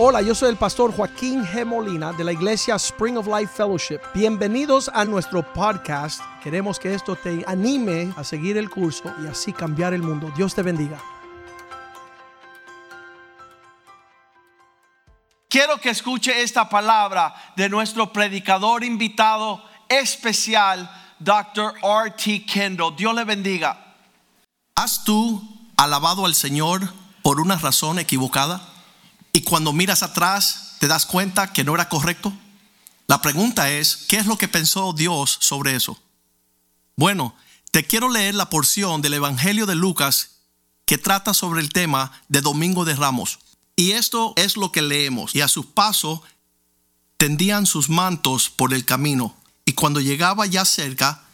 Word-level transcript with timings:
Hola, 0.00 0.22
yo 0.22 0.32
soy 0.32 0.50
el 0.50 0.56
pastor 0.56 0.94
Joaquín 0.94 1.44
G. 1.44 1.66
Molina 1.66 2.12
de 2.12 2.22
la 2.22 2.30
iglesia 2.30 2.76
Spring 2.76 3.16
of 3.16 3.26
Life 3.26 3.52
Fellowship. 3.52 3.98
Bienvenidos 4.14 4.88
a 4.94 5.04
nuestro 5.04 5.42
podcast. 5.52 6.20
Queremos 6.40 6.78
que 6.78 6.94
esto 6.94 7.16
te 7.16 7.44
anime 7.48 8.14
a 8.16 8.22
seguir 8.22 8.56
el 8.58 8.70
curso 8.70 9.12
y 9.20 9.26
así 9.26 9.52
cambiar 9.52 9.94
el 9.94 10.04
mundo. 10.04 10.32
Dios 10.36 10.54
te 10.54 10.62
bendiga. 10.62 11.02
Quiero 15.48 15.78
que 15.78 15.90
escuche 15.90 16.42
esta 16.42 16.68
palabra 16.68 17.34
de 17.56 17.68
nuestro 17.68 18.12
predicador 18.12 18.84
invitado 18.84 19.60
especial, 19.88 20.88
Dr. 21.18 21.74
R.T. 21.82 22.46
Kendall. 22.46 22.94
Dios 22.94 23.12
le 23.16 23.24
bendiga. 23.24 23.96
¿Has 24.76 25.02
tú 25.02 25.42
alabado 25.76 26.24
al 26.24 26.36
Señor 26.36 26.82
por 27.20 27.40
una 27.40 27.56
razón 27.56 27.98
equivocada? 27.98 28.77
Y 29.38 29.42
cuando 29.42 29.72
miras 29.72 30.02
atrás, 30.02 30.74
¿te 30.80 30.88
das 30.88 31.06
cuenta 31.06 31.52
que 31.52 31.62
no 31.62 31.72
era 31.72 31.88
correcto? 31.88 32.32
La 33.06 33.22
pregunta 33.22 33.70
es, 33.70 33.94
¿qué 34.08 34.16
es 34.16 34.26
lo 34.26 34.36
que 34.36 34.48
pensó 34.48 34.92
Dios 34.92 35.38
sobre 35.40 35.76
eso? 35.76 35.96
Bueno, 36.96 37.36
te 37.70 37.86
quiero 37.86 38.08
leer 38.08 38.34
la 38.34 38.50
porción 38.50 39.00
del 39.00 39.14
Evangelio 39.14 39.64
de 39.66 39.76
Lucas 39.76 40.40
que 40.86 40.98
trata 40.98 41.34
sobre 41.34 41.60
el 41.60 41.68
tema 41.68 42.10
de 42.26 42.40
Domingo 42.40 42.84
de 42.84 42.96
Ramos. 42.96 43.38
Y 43.76 43.92
esto 43.92 44.32
es 44.34 44.56
lo 44.56 44.72
que 44.72 44.82
leemos. 44.82 45.36
Y 45.36 45.40
a 45.40 45.46
su 45.46 45.70
paso 45.70 46.20
tendían 47.16 47.64
sus 47.64 47.88
mantos 47.88 48.50
por 48.50 48.74
el 48.74 48.84
camino. 48.84 49.36
Y 49.64 49.74
cuando 49.74 50.00
llegaba 50.00 50.46
ya 50.46 50.64
cerca, 50.64 51.28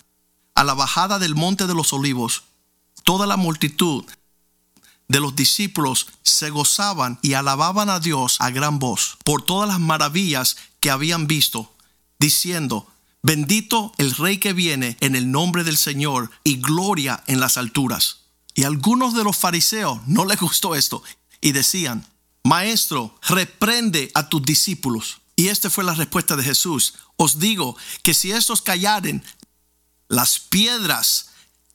a 0.54 0.62
la 0.62 0.74
bajada 0.74 1.18
del 1.18 1.34
monte 1.34 1.66
de 1.66 1.74
los 1.74 1.94
olivos, 1.94 2.42
toda 3.02 3.26
la 3.26 3.38
multitud 3.38 4.04
de 5.08 5.20
los 5.20 5.36
discípulos 5.36 6.08
se 6.22 6.50
gozaban 6.50 7.18
y 7.22 7.34
alababan 7.34 7.90
a 7.90 8.00
Dios 8.00 8.36
a 8.40 8.50
gran 8.50 8.78
voz 8.78 9.18
por 9.24 9.42
todas 9.42 9.68
las 9.68 9.80
maravillas 9.80 10.56
que 10.80 10.90
habían 10.90 11.26
visto, 11.26 11.74
diciendo, 12.18 12.86
bendito 13.22 13.92
el 13.98 14.14
Rey 14.14 14.38
que 14.38 14.52
viene 14.52 14.96
en 15.00 15.16
el 15.16 15.30
nombre 15.30 15.64
del 15.64 15.76
Señor 15.76 16.30
y 16.42 16.56
gloria 16.56 17.22
en 17.26 17.40
las 17.40 17.56
alturas. 17.56 18.20
Y 18.54 18.64
algunos 18.64 19.14
de 19.14 19.24
los 19.24 19.36
fariseos 19.36 20.00
no 20.06 20.24
les 20.24 20.38
gustó 20.38 20.74
esto 20.74 21.02
y 21.40 21.52
decían, 21.52 22.06
Maestro, 22.44 23.18
reprende 23.22 24.10
a 24.14 24.28
tus 24.28 24.42
discípulos. 24.42 25.20
Y 25.36 25.48
esta 25.48 25.70
fue 25.70 25.82
la 25.82 25.94
respuesta 25.94 26.36
de 26.36 26.44
Jesús. 26.44 26.94
Os 27.16 27.38
digo 27.38 27.76
que 28.02 28.14
si 28.14 28.30
estos 28.30 28.62
callaren, 28.62 29.24
las 30.08 30.38
piedras 30.38 31.30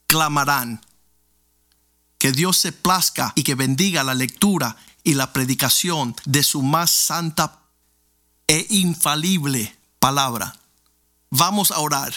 clamarán 0.06 0.84
que 2.20 2.32
Dios 2.32 2.58
se 2.58 2.70
plazca 2.70 3.32
y 3.34 3.42
que 3.42 3.54
bendiga 3.54 4.04
la 4.04 4.12
lectura 4.12 4.76
y 5.02 5.14
la 5.14 5.32
predicación 5.32 6.14
de 6.26 6.42
su 6.42 6.60
más 6.60 6.90
santa 6.90 7.60
e 8.46 8.66
infalible 8.68 9.74
palabra. 9.98 10.54
Vamos 11.30 11.70
a 11.70 11.78
orar. 11.78 12.12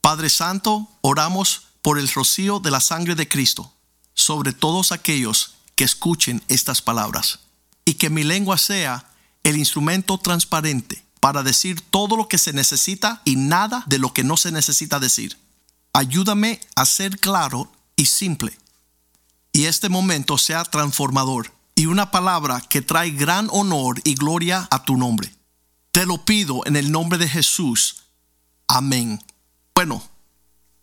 Padre 0.00 0.30
Santo, 0.30 0.88
oramos 1.00 1.66
por 1.82 1.98
el 1.98 2.08
rocío 2.08 2.60
de 2.60 2.70
la 2.70 2.78
sangre 2.78 3.16
de 3.16 3.26
Cristo 3.26 3.74
sobre 4.14 4.52
todos 4.52 4.92
aquellos 4.92 5.56
que 5.74 5.82
escuchen 5.82 6.40
estas 6.46 6.80
palabras 6.80 7.40
y 7.84 7.94
que 7.94 8.10
mi 8.10 8.22
lengua 8.22 8.58
sea 8.58 9.10
el 9.42 9.56
instrumento 9.56 10.18
transparente 10.18 11.04
para 11.18 11.42
decir 11.42 11.80
todo 11.80 12.16
lo 12.16 12.28
que 12.28 12.38
se 12.38 12.52
necesita 12.52 13.22
y 13.24 13.34
nada 13.34 13.82
de 13.88 13.98
lo 13.98 14.12
que 14.12 14.22
no 14.22 14.36
se 14.36 14.52
necesita 14.52 15.00
decir. 15.00 15.36
Ayúdame 15.92 16.60
a 16.76 16.86
ser 16.86 17.18
claro 17.18 17.72
y 17.96 18.06
simple 18.06 18.56
y 19.54 19.66
este 19.66 19.88
momento 19.88 20.36
sea 20.36 20.64
transformador 20.64 21.54
y 21.76 21.86
una 21.86 22.10
palabra 22.10 22.60
que 22.60 22.82
trae 22.82 23.10
gran 23.10 23.48
honor 23.52 24.00
y 24.04 24.16
gloria 24.16 24.68
a 24.70 24.84
tu 24.84 24.96
nombre. 24.96 25.32
Te 25.92 26.06
lo 26.06 26.24
pido 26.24 26.62
en 26.66 26.74
el 26.74 26.90
nombre 26.90 27.18
de 27.18 27.28
Jesús. 27.28 28.02
Amén. 28.66 29.22
Bueno, 29.74 30.02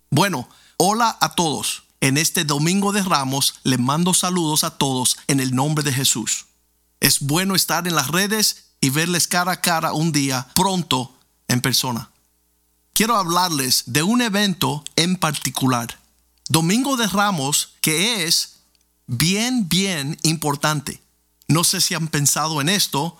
bueno, 0.09 0.47
hola 0.77 1.17
a 1.19 1.35
todos. 1.35 1.83
En 1.99 2.17
este 2.17 2.45
domingo 2.45 2.93
de 2.93 3.03
Ramos 3.03 3.55
le 3.63 3.77
mando 3.77 4.13
saludos 4.13 4.63
a 4.63 4.77
todos 4.77 5.17
en 5.27 5.41
el 5.41 5.53
nombre 5.53 5.83
de 5.83 5.91
Jesús. 5.91 6.45
Es 7.01 7.19
bueno 7.19 7.55
estar 7.55 7.87
en 7.87 7.95
las 7.95 8.07
redes 8.07 8.71
y 8.79 8.89
verles 8.89 9.27
cara 9.27 9.51
a 9.51 9.61
cara 9.61 9.91
un 9.91 10.13
día 10.13 10.47
pronto 10.55 11.13
en 11.49 11.59
persona. 11.59 12.09
Quiero 12.93 13.17
hablarles 13.17 13.83
de 13.87 14.01
un 14.01 14.21
evento 14.21 14.83
en 14.95 15.17
particular. 15.17 15.99
Domingo 16.47 16.95
de 16.95 17.07
Ramos, 17.07 17.73
que 17.81 18.25
es 18.25 18.50
bien, 19.11 19.67
bien 19.67 20.17
importante. 20.23 21.01
No 21.47 21.65
sé 21.65 21.81
si 21.81 21.93
han 21.93 22.07
pensado 22.07 22.61
en 22.61 22.69
esto, 22.69 23.17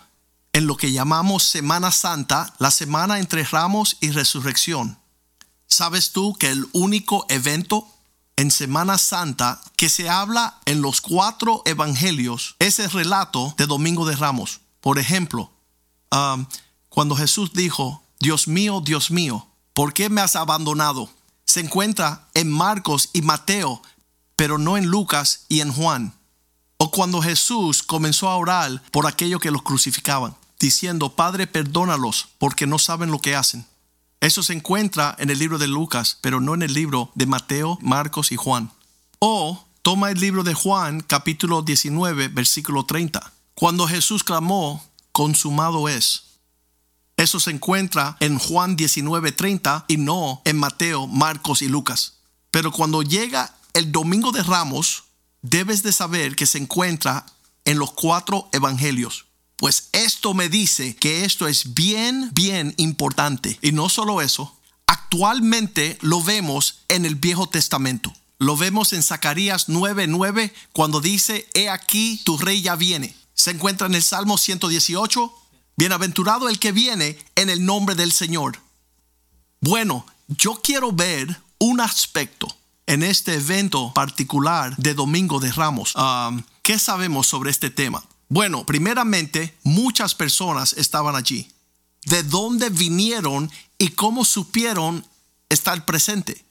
en 0.54 0.66
lo 0.66 0.78
que 0.78 0.94
llamamos 0.94 1.44
Semana 1.44 1.92
Santa, 1.92 2.54
la 2.60 2.72
semana 2.72 3.20
entre 3.20 3.44
ramos 3.44 3.98
y 4.00 4.12
resurrección. 4.12 4.98
¿Sabes 5.68 6.14
tú 6.14 6.34
que 6.36 6.50
el 6.50 6.66
único 6.72 7.26
evento 7.28 7.88
en 8.38 8.52
Semana 8.52 8.98
Santa 8.98 9.62
que 9.76 9.90
se 9.90 10.10
habla 10.10 10.60
en 10.66 10.82
los 10.82 11.02
cuatro 11.02 11.62
evangelios 11.66 12.56
es 12.60 12.80
el 12.80 12.90
relato 12.90 13.54
de 13.58 13.66
Domingo 13.66 14.06
de 14.06 14.16
Ramos? 14.16 14.62
Por 14.80 14.98
ejemplo, 14.98 15.52
um, 16.12 16.46
cuando 16.88 17.18
Jesús 17.18 17.52
dijo, 17.52 18.02
Dios 18.20 18.48
mío, 18.48 18.82
Dios 18.84 19.12
mío, 19.12 19.48
¿por 19.74 19.94
qué 19.94 20.10
me 20.10 20.22
has 20.22 20.38
abandonado? 20.38 21.10
Se 21.44 21.60
encuentra 21.60 22.30
en 22.34 22.50
Marcos 22.50 23.10
y 23.12 23.22
Mateo 23.22 23.82
pero 24.42 24.58
no 24.58 24.76
en 24.76 24.88
Lucas 24.88 25.46
y 25.50 25.62
en 25.62 25.72
Juan. 25.72 26.16
O 26.78 26.90
cuando 26.90 27.22
Jesús 27.22 27.84
comenzó 27.84 28.28
a 28.28 28.38
orar 28.38 28.82
por 28.90 29.06
aquellos 29.06 29.40
que 29.40 29.52
los 29.52 29.62
crucificaban, 29.62 30.36
diciendo, 30.60 31.16
Padre, 31.16 31.46
perdónalos 31.46 32.30
porque 32.40 32.66
no 32.66 32.80
saben 32.80 33.12
lo 33.12 33.20
que 33.20 33.36
hacen. 33.36 33.68
Eso 34.20 34.42
se 34.42 34.54
encuentra 34.54 35.16
en 35.20 35.30
el 35.30 35.38
libro 35.38 35.60
de 35.60 35.68
Lucas, 35.68 36.18
pero 36.22 36.42
no 36.42 36.56
en 36.56 36.64
el 36.64 36.74
libro 36.74 37.12
de 37.14 37.28
Mateo, 37.28 37.78
Marcos 37.84 38.32
y 38.32 38.36
Juan. 38.36 38.72
O 39.20 39.64
toma 39.84 40.10
el 40.10 40.20
libro 40.20 40.42
de 40.42 40.56
Juan, 40.56 41.02
capítulo 41.02 41.62
19, 41.62 42.30
versículo 42.30 42.84
30. 42.88 43.32
Cuando 43.54 43.88
Jesús 43.88 44.24
clamó, 44.24 44.84
consumado 45.12 45.88
es. 45.88 46.40
Eso 47.16 47.40
se 47.40 47.52
encuentra 47.52 48.18
en 48.20 48.40
Juan 48.40 48.76
19, 48.76 49.34
30 49.34 49.86
y 49.88 49.98
no 49.98 50.42
en 50.46 50.58
Mateo, 50.58 51.06
Marcos 51.06 51.62
y 51.62 51.68
Lucas. 51.68 52.22
Pero 52.50 52.72
cuando 52.72 53.04
llega 53.04 53.54
el 53.74 53.92
domingo 53.92 54.32
de 54.32 54.44
Ramos 54.44 55.04
debes 55.42 55.84
de 55.84 55.92
saber 55.92 56.36
que 56.36 56.46
se 56.46 56.58
encuentra 56.58 57.26
en 57.66 57.80
los 57.80 57.92
cuatro 57.92 58.50
evangelios. 58.52 59.26
Pues 59.56 59.90
esto 59.92 60.34
me 60.34 60.50
dice 60.50 60.96
que 60.96 61.24
esto 61.24 61.48
es 61.48 61.74
bien, 61.74 62.32
bien 62.34 62.74
importante. 62.78 63.60
Y 63.62 63.72
no 63.72 63.90
solo 63.90 64.22
eso, 64.22 64.58
actualmente 64.88 65.98
lo 66.02 66.24
vemos 66.24 66.80
en 66.88 67.06
el 67.06 67.16
Viejo 67.16 67.48
Testamento. 67.48 68.14
Lo 68.40 68.58
vemos 68.58 68.92
en 68.94 69.04
Zacarías 69.04 69.68
9:9 69.70 70.52
cuando 70.74 71.00
dice, 71.00 71.48
he 71.54 71.70
aquí 71.70 72.20
tu 72.24 72.40
rey 72.40 72.64
ya 72.64 72.76
viene. 72.76 73.16
Se 73.36 73.52
encuentra 73.52 73.86
en 73.86 73.94
el 73.94 74.02
Salmo 74.02 74.40
118, 74.40 75.32
bienaventurado 75.78 76.50
el 76.50 76.58
que 76.58 76.72
viene 76.72 77.20
en 77.36 77.52
el 77.52 77.64
nombre 77.64 77.94
del 77.94 78.12
Señor. 78.12 78.60
Bueno, 79.60 80.08
yo 80.28 80.60
quiero 80.64 80.92
ver 80.92 81.40
un 81.60 81.82
aspecto 81.82 82.48
en 82.92 83.04
este 83.04 83.36
evento 83.36 83.94
particular 83.94 84.76
de 84.76 84.94
Domingo 84.94 85.40
de 85.40 85.50
Ramos. 85.54 85.94
¿Qué 86.62 86.78
sabemos 86.78 87.26
sobre 87.26 87.50
este 87.50 87.70
tema? 87.70 88.04
Bueno, 88.28 88.66
primeramente, 88.66 89.58
muchas 89.64 90.14
personas 90.14 90.74
estaban 90.74 91.16
allí. 91.16 91.50
¿De 92.04 92.24
dónde 92.24 92.70
vinieron 92.70 93.50
y 93.78 93.92
cómo 93.92 94.26
supieron 94.26 95.08
estar 95.48 95.86
presente? 95.86 96.44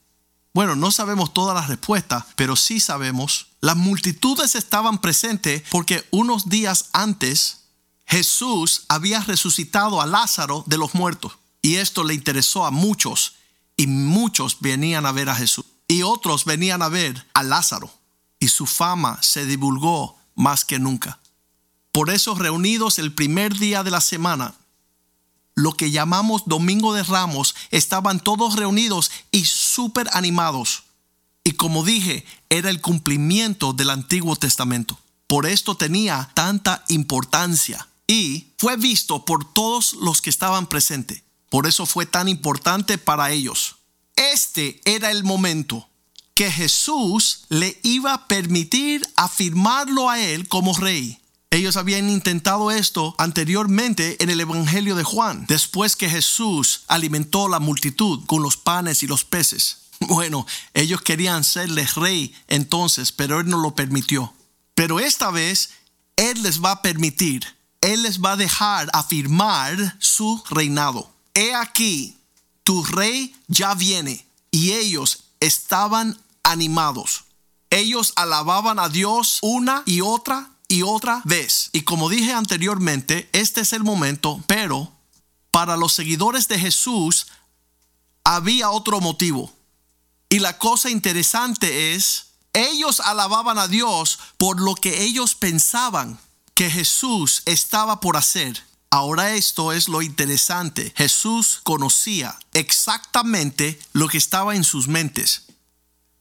Bueno, 0.51 0.75
no 0.75 0.89
sabemos 0.89 1.31
todas 1.31 1.55
las 1.55 1.69
respuestas, 1.69 2.23
pero 2.35 2.55
sí 2.55 2.79
sabemos. 2.79 3.49
Las 3.61 3.77
multitudes 3.77 4.55
estaban 4.55 4.97
presentes 4.97 5.61
porque 5.69 6.03
unos 6.09 6.49
días 6.49 6.89
antes 6.91 7.65
Jesús 8.07 8.85
había 8.87 9.19
resucitado 9.19 10.01
a 10.01 10.07
Lázaro 10.07 10.63
de 10.65 10.79
los 10.79 10.95
muertos. 10.95 11.33
Y 11.61 11.75
esto 11.75 12.03
le 12.03 12.15
interesó 12.15 12.65
a 12.65 12.71
muchos 12.71 13.35
y 13.77 13.85
muchos 13.85 14.57
venían 14.59 15.05
a 15.05 15.11
ver 15.11 15.29
a 15.29 15.35
Jesús 15.35 15.65
y 15.91 16.03
otros 16.03 16.45
venían 16.45 16.81
a 16.81 16.87
ver 16.87 17.27
a 17.33 17.43
Lázaro 17.43 17.91
y 18.39 18.47
su 18.47 18.65
fama 18.65 19.21
se 19.21 19.45
divulgó 19.45 20.17
más 20.35 20.63
que 20.63 20.79
nunca. 20.79 21.19
Por 21.91 22.09
eso 22.09 22.33
reunidos 22.33 22.97
el 22.97 23.11
primer 23.11 23.57
día 23.57 23.83
de 23.83 23.91
la 23.91 23.99
semana, 23.99 24.55
lo 25.53 25.73
que 25.73 25.91
llamamos 25.91 26.43
Domingo 26.45 26.93
de 26.93 27.03
Ramos, 27.03 27.55
estaban 27.71 28.21
todos 28.21 28.55
reunidos 28.55 29.11
y 29.31 29.43
súper 29.43 30.07
animados. 30.13 30.83
Y 31.43 31.53
como 31.53 31.83
dije, 31.83 32.25
era 32.49 32.69
el 32.69 32.79
cumplimiento 32.79 33.73
del 33.73 33.89
Antiguo 33.89 34.37
Testamento. 34.37 34.97
Por 35.27 35.45
esto 35.45 35.75
tenía 35.75 36.31
tanta 36.33 36.85
importancia 36.87 37.85
y 38.07 38.53
fue 38.57 38.77
visto 38.77 39.25
por 39.25 39.43
todos 39.43 39.91
los 39.91 40.21
que 40.21 40.29
estaban 40.29 40.67
presentes. 40.67 41.23
Por 41.49 41.67
eso 41.67 41.85
fue 41.85 42.05
tan 42.05 42.29
importante 42.29 42.97
para 42.97 43.31
ellos. 43.31 43.80
Este 44.21 44.79
era 44.85 45.09
el 45.09 45.23
momento 45.23 45.89
que 46.35 46.51
Jesús 46.51 47.45
le 47.49 47.79
iba 47.81 48.13
a 48.13 48.27
permitir 48.27 49.01
afirmarlo 49.15 50.11
a 50.11 50.19
él 50.19 50.47
como 50.47 50.77
rey. 50.77 51.19
Ellos 51.49 51.75
habían 51.75 52.07
intentado 52.07 52.69
esto 52.69 53.15
anteriormente 53.17 54.23
en 54.23 54.29
el 54.29 54.39
Evangelio 54.39 54.95
de 54.95 55.03
Juan, 55.03 55.45
después 55.47 55.95
que 55.95 56.07
Jesús 56.07 56.83
alimentó 56.87 57.47
la 57.47 57.59
multitud 57.59 58.23
con 58.27 58.43
los 58.43 58.57
panes 58.57 59.01
y 59.01 59.07
los 59.07 59.25
peces. 59.25 59.77
Bueno, 60.07 60.45
ellos 60.73 61.01
querían 61.01 61.43
serle 61.43 61.87
rey 61.95 62.33
entonces, 62.47 63.11
pero 63.11 63.39
Él 63.39 63.47
no 63.47 63.57
lo 63.57 63.75
permitió. 63.75 64.33
Pero 64.75 64.99
esta 64.99 65.31
vez 65.31 65.71
Él 66.15 66.43
les 66.43 66.63
va 66.63 66.71
a 66.71 66.81
permitir, 66.81 67.45
Él 67.81 68.03
les 68.03 68.19
va 68.19 68.33
a 68.33 68.37
dejar 68.37 68.89
afirmar 68.93 69.95
su 69.99 70.43
reinado. 70.49 71.11
He 71.35 71.53
aquí, 71.53 72.17
tu 72.63 72.83
rey 72.83 73.35
ya 73.47 73.73
viene. 73.75 74.25
Y 74.51 74.73
ellos 74.73 75.25
estaban 75.39 76.17
animados. 76.43 77.23
Ellos 77.69 78.13
alababan 78.15 78.79
a 78.79 78.89
Dios 78.89 79.39
una 79.41 79.83
y 79.85 80.01
otra 80.01 80.51
y 80.67 80.83
otra 80.83 81.21
vez. 81.25 81.69
Y 81.73 81.81
como 81.81 82.09
dije 82.09 82.33
anteriormente, 82.33 83.29
este 83.33 83.61
es 83.61 83.73
el 83.73 83.83
momento, 83.83 84.43
pero 84.47 84.91
para 85.51 85.77
los 85.77 85.93
seguidores 85.93 86.47
de 86.47 86.59
Jesús 86.59 87.27
había 88.23 88.69
otro 88.69 89.01
motivo. 89.01 89.53
Y 90.29 90.39
la 90.39 90.57
cosa 90.57 90.89
interesante 90.89 91.93
es, 91.93 92.27
ellos 92.53 92.99
alababan 93.01 93.57
a 93.57 93.67
Dios 93.67 94.19
por 94.37 94.61
lo 94.61 94.75
que 94.75 95.03
ellos 95.03 95.35
pensaban 95.35 96.19
que 96.53 96.69
Jesús 96.69 97.43
estaba 97.45 97.99
por 97.99 98.17
hacer. 98.17 98.63
Ahora 98.93 99.35
esto 99.35 99.71
es 99.71 99.87
lo 99.87 100.01
interesante. 100.01 100.93
Jesús 100.97 101.61
conocía 101.63 102.37
exactamente 102.53 103.79
lo 103.93 104.09
que 104.09 104.17
estaba 104.17 104.53
en 104.53 104.65
sus 104.65 104.89
mentes. 104.89 105.43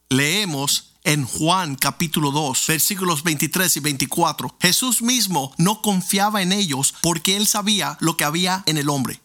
Leemos 0.09 0.93
en 1.03 1.25
Juan 1.25 1.75
capítulo 1.75 2.31
2, 2.31 2.67
versículos 2.69 3.25
23 3.25 3.77
y 3.77 3.81
24. 3.81 4.57
Jesús 4.61 5.03
mismo 5.03 5.53
no 5.59 5.83
confiaba 5.83 6.43
en 6.43 6.53
ellos 6.53 6.95
porque 7.01 7.37
él 7.37 7.49
sabía 7.49 7.97
lo 7.99 8.17
que 8.17 8.23
había 8.23 8.63
en 8.67 8.79
el 8.79 8.89
hombre. 8.89 9.21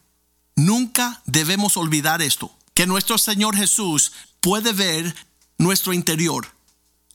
Nunca 0.55 1.21
debemos 1.27 1.77
olvidar 1.77 2.23
esto, 2.23 2.51
que 2.73 2.87
nuestro 2.87 3.19
Señor 3.19 3.55
Jesús 3.55 4.11
puede 4.41 4.73
ver 4.73 5.15
nuestro 5.59 5.93
interior. 5.93 6.47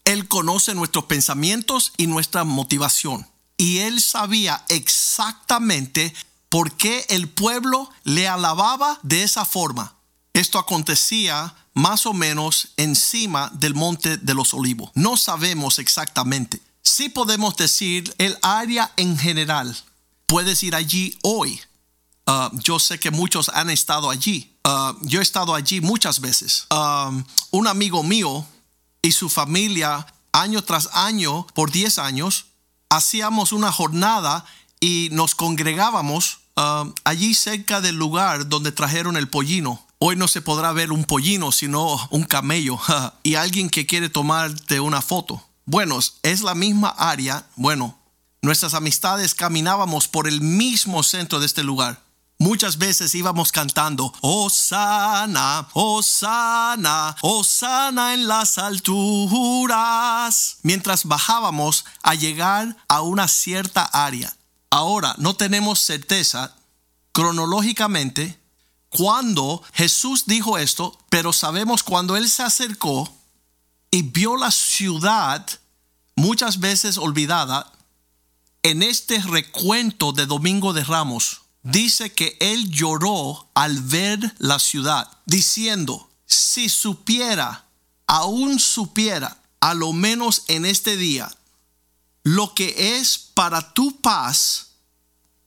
Él 0.05 0.29
conoce 0.29 0.76
nuestros 0.76 1.06
pensamientos 1.06 1.93
y 1.97 2.06
nuestra 2.06 2.44
motivación 2.44 3.30
y 3.61 3.81
él 3.81 4.01
sabía 4.01 4.65
exactamente 4.71 6.15
por 6.49 6.79
qué 6.79 7.05
el 7.11 7.29
pueblo 7.29 7.91
le 8.05 8.27
alababa 8.27 8.99
de 9.03 9.23
esa 9.23 9.45
forma. 9.45 9.97
Esto 10.33 10.59
acontecía 10.59 11.55
más 11.75 12.07
o 12.07 12.15
menos 12.15 12.71
encima 12.79 13.51
del 13.53 13.75
monte 13.75 14.17
de 14.17 14.33
los 14.33 14.55
olivos. 14.55 14.91
No 14.95 15.19
sabemos 15.19 15.79
exactamente. 15.79 16.62
Sí 16.81 17.11
podemos 17.11 17.55
decir 17.55 18.15
el 18.17 18.39
área 18.41 18.95
en 18.97 19.19
general. 19.19 19.77
Puedes 20.25 20.62
ir 20.62 20.75
allí 20.75 21.19
hoy. 21.23 21.61
Uh, 22.27 22.59
yo 22.61 22.79
sé 22.79 22.99
que 22.99 23.11
muchos 23.11 23.51
han 23.51 23.69
estado 23.69 24.09
allí. 24.09 24.57
Uh, 24.67 24.97
yo 25.03 25.21
he 25.21 25.23
estado 25.23 25.55
allí 25.55 25.83
muchas 25.83 26.23
veces. 26.23 26.67
Um, 26.71 27.25
un 27.51 27.69
amigo 27.69 28.03
mío 28.03 28.47
y 29.03 29.12
su 29.12 29.29
familia, 29.29 30.07
año 30.33 30.65
tras 30.65 30.89
año, 30.95 31.47
por 31.53 31.71
10 31.71 31.99
años, 31.99 32.47
hacíamos 32.90 33.52
una 33.52 33.72
jornada 33.72 34.44
y 34.81 35.08
nos 35.12 35.34
congregábamos 35.34 36.40
um, 36.56 36.92
allí 37.04 37.34
cerca 37.34 37.81
del 37.81 37.96
lugar 37.96 38.48
donde 38.48 38.72
trajeron 38.72 39.16
el 39.16 39.28
pollino. 39.28 39.87
Hoy 39.98 40.16
no 40.16 40.28
se 40.28 40.42
podrá 40.42 40.72
ver 40.72 40.92
un 40.92 41.04
pollino, 41.04 41.52
sino 41.52 42.08
un 42.10 42.25
camello 42.25 42.78
y 43.22 43.37
alguien 43.37 43.70
que 43.70 43.87
quiere 43.87 44.08
tomarte 44.08 44.81
una 44.81 45.00
foto. 45.00 45.42
Bueno, 45.64 45.98
es 46.22 46.42
la 46.42 46.54
misma 46.54 46.88
área. 46.88 47.46
Bueno, 47.56 47.96
nuestras 48.42 48.75
amistades 48.75 49.34
caminábamos 49.34 50.08
por 50.08 50.26
el 50.26 50.40
mismo 50.40 51.02
centro 51.02 51.38
de 51.38 51.46
este 51.46 51.62
lugar. 51.62 52.02
Muchas 52.40 52.78
veces 52.78 53.14
íbamos 53.14 53.52
cantando, 53.52 54.14
Osana, 54.22 55.69
Osana, 55.75 57.14
Osana 57.20 58.14
en 58.14 58.28
las 58.28 58.56
alturas, 58.56 60.56
mientras 60.62 61.04
bajábamos 61.04 61.84
a 62.02 62.14
llegar 62.14 62.78
a 62.88 63.02
una 63.02 63.28
cierta 63.28 63.84
área. 63.84 64.34
Ahora, 64.70 65.14
no 65.19 65.37
tenemos 65.37 65.81
certeza 65.81 66.56
cronológicamente 67.12 68.40
cuando 68.88 69.62
Jesús 69.75 70.25
dijo 70.25 70.56
esto, 70.56 70.98
pero 71.10 71.34
sabemos 71.34 71.82
cuando 71.82 72.16
Él 72.16 72.31
se 72.31 72.42
acercó 72.42 73.14
y 73.90 74.00
vio 74.00 74.38
la 74.38 74.50
ciudad 74.50 75.46
muchas 76.16 76.58
veces 76.58 76.96
olvidada 76.96 77.70
en 78.62 78.82
este 78.82 79.19
recuento 79.19 80.12
de 80.12 80.25
Domingo 80.25 80.72
de 80.72 80.84
Ramos 80.84 81.42
dice 81.62 82.12
que 82.12 82.37
él 82.41 82.71
lloró 82.71 83.49
al 83.55 83.81
ver 83.83 84.35
la 84.39 84.59
ciudad, 84.59 85.11
diciendo, 85.27 86.11
si 86.27 86.69
supiera, 86.69 87.67
aún 88.07 88.59
supiera, 88.59 89.43
a 89.61 89.75
lo 89.75 89.93
menos 89.93 90.45
en 90.49 90.65
este 90.65 90.97
día, 90.97 91.31
lo 92.23 92.55
que 92.55 92.99
es 92.99 93.19
para 93.19 93.73
tu 93.73 94.01
paz, 94.01 94.73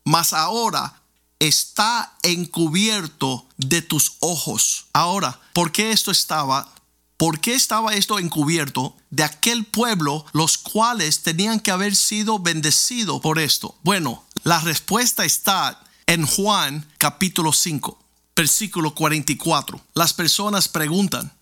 mas 0.03 0.33
ahora 0.33 1.01
está 1.39 2.17
encubierto 2.23 3.47
de 3.57 3.81
tus 3.81 4.13
ojos. 4.19 4.85
Ahora, 4.93 5.39
¿por 5.53 5.71
qué 5.71 5.91
esto 5.91 6.11
estaba? 6.11 6.73
¿Por 7.17 7.39
qué 7.39 7.53
estaba 7.53 7.93
esto 7.93 8.19
encubierto 8.19 8.95
de 9.09 9.23
aquel 9.23 9.65
pueblo 9.65 10.25
los 10.33 10.57
cuales 10.57 11.21
tenían 11.21 11.59
que 11.59 11.71
haber 11.71 11.95
sido 11.95 12.39
bendecidos 12.39 13.21
por 13.21 13.39
esto? 13.39 13.77
Bueno, 13.83 14.23
la 14.43 14.59
respuesta 14.59 15.23
está 15.23 15.82
en 16.07 16.25
Juan 16.25 16.87
capítulo 16.97 17.53
5, 17.53 17.99
versículo 18.35 18.93
44, 18.95 19.81
las 19.93 20.13
personas 20.13 20.67
preguntan, 20.67 21.33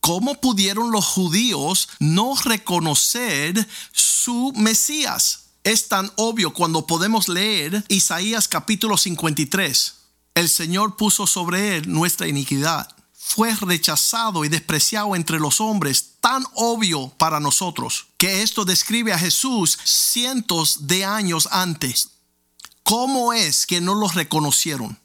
¿cómo 0.00 0.40
pudieron 0.40 0.90
los 0.90 1.06
judíos 1.06 1.88
no 1.98 2.34
reconocer 2.44 3.66
su 3.92 4.52
Mesías? 4.56 5.50
Es 5.64 5.88
tan 5.88 6.10
obvio 6.16 6.54
cuando 6.54 6.86
podemos 6.86 7.28
leer 7.28 7.84
Isaías 7.88 8.48
capítulo 8.48 8.96
53. 8.96 9.94
El 10.34 10.48
Señor 10.48 10.96
puso 10.96 11.26
sobre 11.26 11.76
él 11.76 11.92
nuestra 11.92 12.28
iniquidad. 12.28 12.88
Fue 13.12 13.54
rechazado 13.54 14.44
y 14.44 14.48
despreciado 14.48 15.14
entre 15.14 15.38
los 15.38 15.60
hombres, 15.60 16.14
tan 16.20 16.44
obvio 16.54 17.10
para 17.18 17.38
nosotros, 17.40 18.06
que 18.16 18.42
esto 18.42 18.64
describe 18.64 19.12
a 19.12 19.18
Jesús 19.18 19.78
cientos 19.84 20.86
de 20.86 21.04
años 21.04 21.48
antes. 21.52 22.19
¿Cómo 22.82 23.32
es 23.32 23.66
que 23.66 23.80
no 23.80 23.94
los 23.94 24.14
reconocieron? 24.14 24.98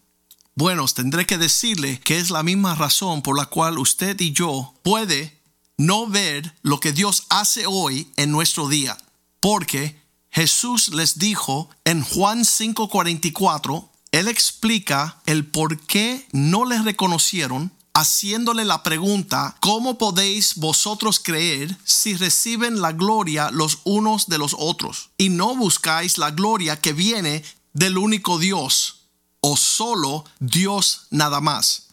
Bueno, 0.56 0.86
tendré 0.88 1.26
que 1.26 1.38
decirle 1.38 2.00
que 2.00 2.18
es 2.18 2.30
la 2.30 2.42
misma 2.42 2.76
razón 2.76 3.22
por 3.22 3.38
la 3.38 3.46
cual 3.46 3.78
usted 3.78 4.20
y 4.22 4.32
yo 4.32 4.74
puede 4.84 5.42
no 5.78 6.08
ver 6.08 6.56
lo 6.62 6.80
que 6.80 6.94
Dios 6.94 7.26
hace 7.30 7.66
hoy 7.68 8.12
en 8.16 8.32
nuestro 8.32 8.70
día. 8.70 8.98
Porque 9.40 10.00
Jesús 10.32 10.90
les 10.90 11.20
dijo 11.20 11.70
en 11.84 12.04
Juan 12.04 12.46
5:44, 12.46 13.90
Él 14.12 14.28
explica 14.28 15.22
el 15.26 15.46
por 15.46 15.80
qué 15.80 16.28
no 16.32 16.66
les 16.66 16.84
reconocieron, 16.84 17.72
haciéndole 17.94 18.66
la 18.66 18.84
pregunta, 18.84 19.56
¿cómo 19.62 19.98
podéis 19.98 20.56
vosotros 20.56 21.20
creer 21.20 21.78
si 21.86 22.16
reciben 22.16 22.82
la 22.82 22.92
gloria 22.92 23.50
los 23.52 23.80
unos 23.86 24.28
de 24.28 24.38
los 24.38 24.56
otros 24.60 25.12
y 25.18 25.30
no 25.30 25.56
buscáis 25.56 26.18
la 26.18 26.32
gloria 26.32 26.80
que 26.80 26.92
viene 26.92 27.44
del 27.76 28.00
único 28.00 28.40
Dios 28.40 29.02
o 29.42 29.56
solo 29.56 30.26
Dios 30.40 31.06
nada 31.12 31.40
más. 31.42 31.90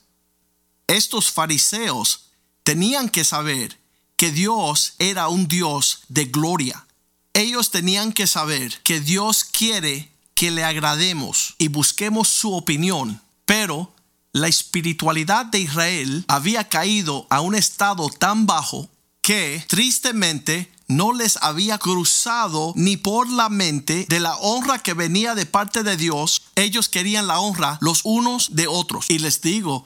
Estos 0.86 1.30
fariseos 1.30 2.30
tenían 2.62 3.10
que 3.10 3.24
saber 3.24 3.78
que 4.16 4.30
Dios 4.30 4.94
era 4.98 5.28
un 5.28 5.48
Dios 5.48 6.00
de 6.08 6.26
gloria. 6.26 6.86
Ellos 7.34 7.70
tenían 7.70 8.12
que 8.12 8.26
saber 8.26 8.80
que 8.82 9.00
Dios 9.00 9.44
quiere 9.44 10.10
que 10.34 10.50
le 10.50 10.64
agrademos 10.64 11.54
y 11.58 11.68
busquemos 11.68 12.28
su 12.28 12.54
opinión, 12.54 13.20
pero 13.44 13.92
la 14.32 14.48
espiritualidad 14.48 15.46
de 15.46 15.60
Israel 15.60 16.24
había 16.28 16.68
caído 16.68 17.26
a 17.28 17.40
un 17.40 17.54
estado 17.54 18.08
tan 18.08 18.46
bajo 18.46 18.88
que 19.20 19.64
tristemente 19.68 20.71
no 20.96 21.12
les 21.12 21.38
había 21.42 21.78
cruzado 21.78 22.72
ni 22.76 22.96
por 22.96 23.28
la 23.30 23.48
mente 23.48 24.06
de 24.08 24.20
la 24.20 24.36
honra 24.36 24.78
que 24.78 24.94
venía 24.94 25.34
de 25.34 25.46
parte 25.46 25.82
de 25.82 25.96
Dios. 25.96 26.42
Ellos 26.54 26.88
querían 26.88 27.26
la 27.26 27.40
honra 27.40 27.78
los 27.80 28.00
unos 28.04 28.54
de 28.54 28.66
otros. 28.66 29.06
Y 29.08 29.18
les 29.18 29.40
digo, 29.40 29.84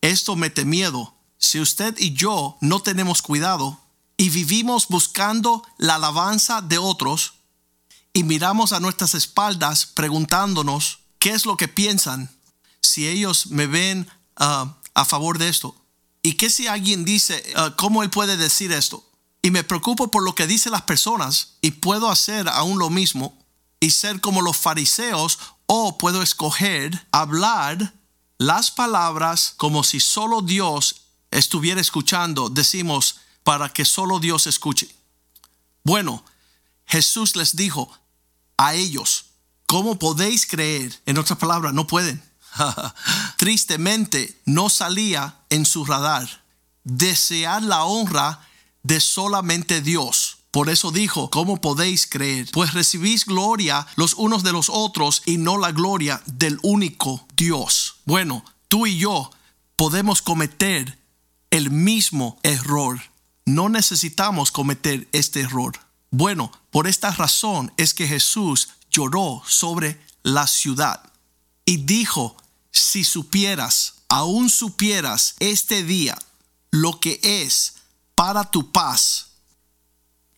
esto 0.00 0.36
mete 0.36 0.64
miedo. 0.64 1.14
Si 1.38 1.60
usted 1.60 1.94
y 1.98 2.12
yo 2.12 2.58
no 2.60 2.80
tenemos 2.80 3.22
cuidado 3.22 3.80
y 4.16 4.30
vivimos 4.30 4.88
buscando 4.88 5.62
la 5.76 5.94
alabanza 5.94 6.60
de 6.60 6.78
otros 6.78 7.34
y 8.12 8.24
miramos 8.24 8.72
a 8.72 8.80
nuestras 8.80 9.14
espaldas 9.14 9.86
preguntándonos 9.86 11.00
qué 11.18 11.30
es 11.30 11.46
lo 11.46 11.56
que 11.56 11.68
piensan, 11.68 12.30
si 12.80 13.06
ellos 13.06 13.48
me 13.48 13.66
ven 13.66 14.08
ah, 14.36 14.76
a 14.94 15.04
favor 15.04 15.38
de 15.38 15.48
esto. 15.48 15.74
¿Y 16.22 16.34
qué 16.34 16.50
si 16.50 16.66
alguien 16.66 17.04
dice, 17.04 17.42
ah, 17.54 17.74
cómo 17.76 18.02
él 18.02 18.10
puede 18.10 18.36
decir 18.36 18.72
esto? 18.72 19.07
Y 19.48 19.50
me 19.50 19.64
preocupo 19.64 20.10
por 20.10 20.22
lo 20.22 20.34
que 20.34 20.46
dicen 20.46 20.72
las 20.72 20.82
personas 20.82 21.54
y 21.62 21.70
puedo 21.70 22.10
hacer 22.10 22.50
aún 22.50 22.78
lo 22.78 22.90
mismo, 22.90 23.34
y 23.80 23.92
ser 23.92 24.20
como 24.20 24.42
los 24.42 24.58
fariseos 24.58 25.38
o 25.64 25.96
puedo 25.96 26.20
escoger 26.20 27.08
hablar 27.12 27.94
las 28.36 28.70
palabras 28.70 29.54
como 29.56 29.84
si 29.84 30.00
solo 30.00 30.42
Dios 30.42 30.96
estuviera 31.30 31.80
escuchando, 31.80 32.50
decimos, 32.50 33.20
para 33.42 33.70
que 33.70 33.86
solo 33.86 34.18
Dios 34.18 34.46
escuche. 34.46 34.94
Bueno, 35.82 36.22
Jesús 36.84 37.34
les 37.34 37.56
dijo 37.56 37.90
a 38.58 38.74
ellos, 38.74 39.30
¿cómo 39.64 39.98
podéis 39.98 40.44
creer? 40.44 41.00
En 41.06 41.16
otras 41.16 41.38
palabras, 41.38 41.72
no 41.72 41.86
pueden. 41.86 42.22
Tristemente, 43.38 44.42
no 44.44 44.68
salía 44.68 45.40
en 45.48 45.64
su 45.64 45.86
radar 45.86 46.44
desear 46.84 47.62
la 47.62 47.84
honra 47.84 48.46
de 48.88 49.00
solamente 49.00 49.82
Dios. 49.82 50.38
Por 50.50 50.70
eso 50.70 50.90
dijo, 50.90 51.28
¿cómo 51.28 51.60
podéis 51.60 52.06
creer? 52.06 52.48
Pues 52.52 52.72
recibís 52.72 53.26
gloria 53.26 53.86
los 53.96 54.14
unos 54.14 54.42
de 54.42 54.52
los 54.52 54.70
otros 54.70 55.22
y 55.26 55.36
no 55.36 55.58
la 55.58 55.72
gloria 55.72 56.22
del 56.24 56.58
único 56.62 57.28
Dios. 57.36 57.96
Bueno, 58.06 58.44
tú 58.66 58.86
y 58.86 58.96
yo 58.96 59.30
podemos 59.76 60.22
cometer 60.22 60.98
el 61.50 61.70
mismo 61.70 62.38
error. 62.42 62.98
No 63.44 63.68
necesitamos 63.68 64.50
cometer 64.50 65.06
este 65.12 65.40
error. 65.40 65.78
Bueno, 66.10 66.50
por 66.70 66.86
esta 66.86 67.10
razón 67.10 67.70
es 67.76 67.92
que 67.92 68.08
Jesús 68.08 68.70
lloró 68.90 69.42
sobre 69.46 70.00
la 70.22 70.46
ciudad 70.46 71.12
y 71.66 71.76
dijo, 71.76 72.38
si 72.72 73.04
supieras, 73.04 73.96
aún 74.08 74.48
supieras 74.48 75.34
este 75.40 75.82
día 75.82 76.16
lo 76.70 77.00
que 77.00 77.20
es 77.22 77.74
para 78.18 78.42
tu 78.42 78.72
paz, 78.72 79.28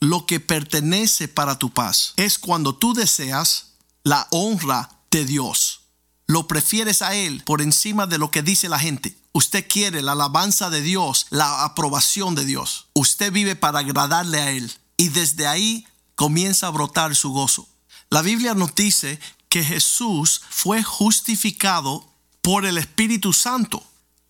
lo 0.00 0.26
que 0.26 0.38
pertenece 0.38 1.28
para 1.28 1.58
tu 1.58 1.70
paz, 1.70 2.12
es 2.16 2.38
cuando 2.38 2.74
tú 2.74 2.92
deseas 2.92 3.76
la 4.02 4.28
honra 4.30 4.90
de 5.10 5.24
Dios. 5.24 5.80
Lo 6.26 6.46
prefieres 6.46 7.00
a 7.00 7.14
Él 7.14 7.42
por 7.42 7.62
encima 7.62 8.06
de 8.06 8.18
lo 8.18 8.30
que 8.30 8.42
dice 8.42 8.68
la 8.68 8.78
gente. 8.78 9.16
Usted 9.32 9.66
quiere 9.66 10.02
la 10.02 10.12
alabanza 10.12 10.68
de 10.68 10.82
Dios, 10.82 11.26
la 11.30 11.64
aprobación 11.64 12.34
de 12.34 12.44
Dios. 12.44 12.88
Usted 12.92 13.32
vive 13.32 13.56
para 13.56 13.78
agradarle 13.78 14.42
a 14.42 14.50
Él. 14.50 14.70
Y 14.98 15.08
desde 15.08 15.46
ahí 15.46 15.86
comienza 16.16 16.66
a 16.66 16.70
brotar 16.70 17.16
su 17.16 17.30
gozo. 17.32 17.66
La 18.10 18.20
Biblia 18.20 18.52
nos 18.52 18.74
dice 18.74 19.18
que 19.48 19.64
Jesús 19.64 20.42
fue 20.50 20.82
justificado 20.82 22.12
por 22.42 22.66
el 22.66 22.76
Espíritu 22.76 23.32
Santo. 23.32 23.82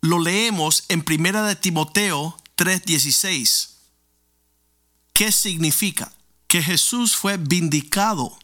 Lo 0.03 0.21
leemos 0.21 0.85
en 0.89 1.03
Primera 1.03 1.43
de 1.43 1.57
Timoteo 1.57 2.37
3:16. 2.61 3.71
¿Qué 5.15 5.33
significa? 5.33 6.13
Que 6.47 6.63
Jesús 6.63 7.17
fue 7.17 7.39
vindicado 7.39 8.39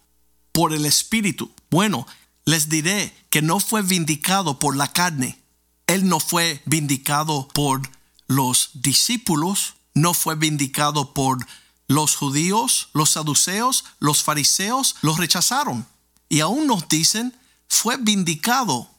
por 0.52 0.72
el 0.72 0.86
Espíritu. 0.86 1.52
Bueno, 1.70 2.06
les 2.46 2.70
diré 2.70 3.14
que 3.28 3.42
no 3.42 3.60
fue 3.60 3.82
vindicado 3.82 4.58
por 4.58 4.74
la 4.74 4.90
carne. 4.90 5.38
Él 5.86 6.08
no 6.08 6.18
fue 6.18 6.62
vindicado 6.64 7.46
por 7.48 7.82
los 8.26 8.70
discípulos, 8.72 9.74
no 9.92 10.14
fue 10.14 10.34
vindicado 10.34 11.12
por 11.12 11.46
los 11.86 12.16
judíos, 12.16 12.88
los 12.94 13.10
saduceos, 13.10 13.84
los 13.98 14.22
fariseos, 14.22 14.96
los 15.02 15.18
rechazaron. 15.18 15.86
Y 16.30 16.40
aún 16.40 16.66
nos 16.66 16.88
dicen, 16.88 17.38
fue 17.68 17.98
vindicado 17.98 18.90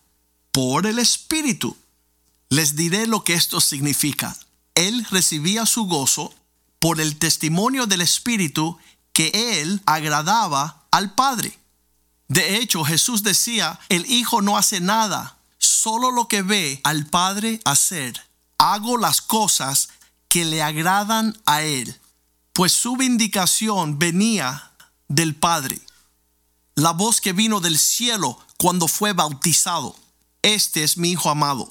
por 0.51 0.85
el 0.85 0.99
Espíritu. 0.99 1.75
Les 2.49 2.75
diré 2.75 3.07
lo 3.07 3.23
que 3.23 3.33
esto 3.33 3.59
significa. 3.61 4.37
Él 4.77 5.05
recibía 5.09 5.65
su 5.65 5.85
gozo 5.85 6.33
por 6.79 7.01
el 7.01 7.17
testimonio 7.17 7.87
del 7.87 8.01
Espíritu 8.01 8.77
que 9.11 9.31
él 9.33 9.81
agradaba 9.85 10.83
al 10.91 11.13
Padre. 11.15 11.57
De 12.27 12.57
hecho, 12.57 12.83
Jesús 12.83 13.23
decía, 13.23 13.79
el 13.89 14.05
Hijo 14.05 14.41
no 14.41 14.57
hace 14.57 14.79
nada, 14.79 15.37
solo 15.57 16.11
lo 16.11 16.27
que 16.27 16.43
ve 16.43 16.79
al 16.83 17.07
Padre 17.07 17.59
hacer. 17.65 18.21
Hago 18.57 18.97
las 18.97 19.21
cosas 19.21 19.89
que 20.29 20.45
le 20.45 20.61
agradan 20.61 21.35
a 21.45 21.63
Él, 21.63 21.99
pues 22.53 22.73
su 22.73 22.95
vindicación 22.97 23.97
venía 23.97 24.71
del 25.07 25.35
Padre. 25.35 25.79
La 26.75 26.91
voz 26.91 27.21
que 27.21 27.33
vino 27.33 27.59
del 27.59 27.79
cielo 27.79 28.39
cuando 28.57 28.87
fue 28.87 29.13
bautizado 29.13 29.95
este 30.47 30.83
es 30.83 30.97
mi 30.97 31.11
Hijo 31.11 31.29
amado, 31.29 31.67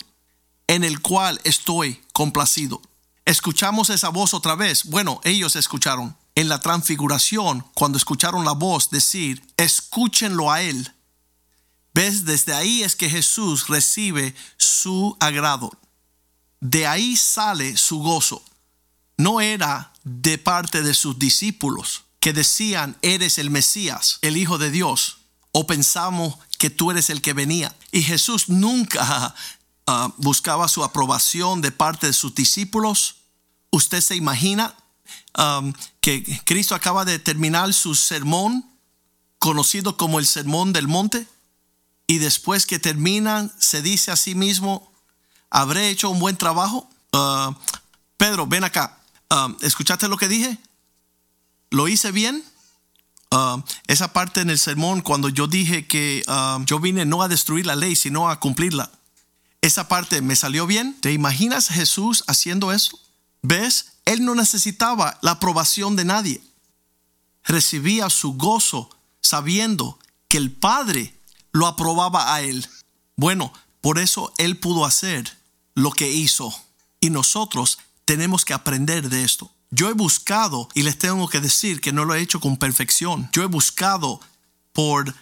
en 0.67 0.85
el 0.85 1.01
cual 1.01 1.41
estoy 1.45 2.03
complacido. 2.13 2.83
Escuchamos 3.27 3.91
esa 3.91 4.09
voz 4.09 4.33
otra 4.33 4.55
vez. 4.55 4.85
Bueno, 4.87 5.21
ellos 5.25 5.55
escucharon 5.57 6.17
en 6.35 6.49
la 6.49 6.61
transfiguración 6.61 7.67
cuando 7.75 7.99
escucharon 7.99 8.45
la 8.45 8.53
voz 8.53 8.89
decir, 8.89 9.47
escúchenlo 9.59 10.51
a 10.51 10.63
Él. 10.63 10.93
¿Ves? 11.93 12.25
Desde 12.25 12.55
ahí 12.55 12.83
es 12.83 12.97
que 12.97 13.11
Jesús 13.11 13.69
recibe 13.69 14.35
su 14.57 15.17
agrado. 15.21 15.71
De 16.61 16.87
ahí 16.87 17.17
sale 17.17 17.77
su 17.77 17.99
gozo. 17.99 18.43
No 19.17 19.41
era 19.41 19.93
de 20.05 20.39
parte 20.39 20.83
de 20.83 20.95
sus 20.95 21.19
discípulos 21.19 22.05
que 22.21 22.33
decían, 22.33 22.97
eres 23.03 23.39
el 23.39 23.51
Mesías, 23.51 24.19
el 24.21 24.37
Hijo 24.37 24.59
de 24.59 24.71
Dios, 24.71 25.19
o 25.53 25.67
pensamos 25.67 26.37
que 26.59 26.71
tú 26.71 26.91
eres 26.91 27.09
el 27.09 27.23
que 27.23 27.33
venía. 27.33 27.75
Y 27.93 28.03
Jesús 28.03 28.49
nunca 28.49 29.35
ah, 29.87 30.13
buscaba 30.19 30.69
su 30.69 30.85
aprobación 30.85 31.61
de 31.61 31.73
parte 31.73 32.09
de 32.09 32.13
sus 32.13 32.35
discípulos. 32.35 33.16
Usted 33.71 34.01
se 34.01 34.17
imagina 34.17 34.75
um, 35.39 35.73
que 36.01 36.23
Cristo 36.45 36.75
acaba 36.75 37.05
de 37.05 37.19
terminar 37.19 37.73
su 37.73 37.95
sermón, 37.95 38.65
conocido 39.39 39.97
como 39.97 40.19
el 40.19 40.27
sermón 40.27 40.73
del 40.73 40.89
monte, 40.89 41.27
y 42.07 42.19
después 42.19 42.67
que 42.67 42.79
termina, 42.79 43.51
se 43.59 43.83
dice 43.83 44.11
a 44.13 44.17
sí 44.17 44.35
mismo, 44.35 44.93
¿habré 45.51 45.91
hecho 45.91 46.11
un 46.11 46.21
buen 46.21 46.37
trabajo? 46.37 46.89
Ah, 47.13 47.57
Pedro, 48.17 48.47
ven 48.47 48.65
acá. 48.65 48.99
Ah, 49.29 49.55
¿Escuchaste 49.61 50.09
lo 50.09 50.17
que 50.17 50.29
dije? 50.29 50.59
¿Lo 51.71 51.89
hice 51.89 52.13
bien? 52.13 52.45
Um, 53.33 53.65
esa 53.89 54.13
parte 54.13 54.41
en 54.41 54.51
el 54.51 54.59
sermón 54.59 55.01
cuando 55.01 55.29
yo 55.29 55.49
dije 55.49 55.89
que 55.89 56.23
yo 56.65 56.79
vine 56.79 57.05
no 57.05 57.23
a 57.23 57.29
destruir 57.29 57.67
la 57.67 57.75
ley, 57.75 57.97
sino 57.97 58.31
a 58.31 58.39
cumplirla. 58.39 58.91
Esa 59.61 59.89
parte 59.89 60.23
me 60.23 60.37
salió 60.37 60.67
bien. 60.69 60.97
¿Te 61.01 61.13
imaginas 61.13 61.69
Jesús 61.69 62.23
haciendo 62.29 62.71
eso? 62.71 63.01
¿Ves? 63.49 63.93
Él 64.07 64.25
no 64.25 64.35
necesitaba 64.35 65.19
la 65.23 65.33
aprobación 65.33 65.95
de 65.95 66.05
nadie. 66.05 66.43
Recibía 67.45 68.11
su 68.11 68.33
gozo 68.33 68.91
sabiendo 69.21 70.01
que 70.27 70.37
el 70.37 70.51
Padre 70.51 71.17
lo 71.53 71.69
aprobaba 71.69 72.35
a 72.35 72.41
él. 72.41 72.69
Bueno, 73.15 73.53
por 73.81 74.01
eso 74.01 74.33
él 74.39 74.59
pudo 74.59 74.85
hacer 74.85 75.39
lo 75.75 75.93
que 75.93 76.11
hizo. 76.11 76.53
Y 76.99 77.11
nosotros 77.11 77.79
tenemos 78.05 78.45
que 78.45 78.53
aprender 78.53 79.09
de 79.09 79.23
esto. 79.23 79.53
Yo 79.71 79.89
he 79.91 79.93
buscado, 79.93 80.69
y 80.75 80.83
les 80.83 80.99
tengo 80.99 81.29
que 81.29 81.41
decir 81.41 81.81
que 81.81 81.93
no 81.93 82.05
lo 82.05 82.17
he 82.17 82.21
hecho 82.21 82.41
con 82.41 82.57
perfección, 82.57 83.31
yo 83.33 83.45
he 83.45 83.47
buscado 83.47 84.21
por 84.73 85.15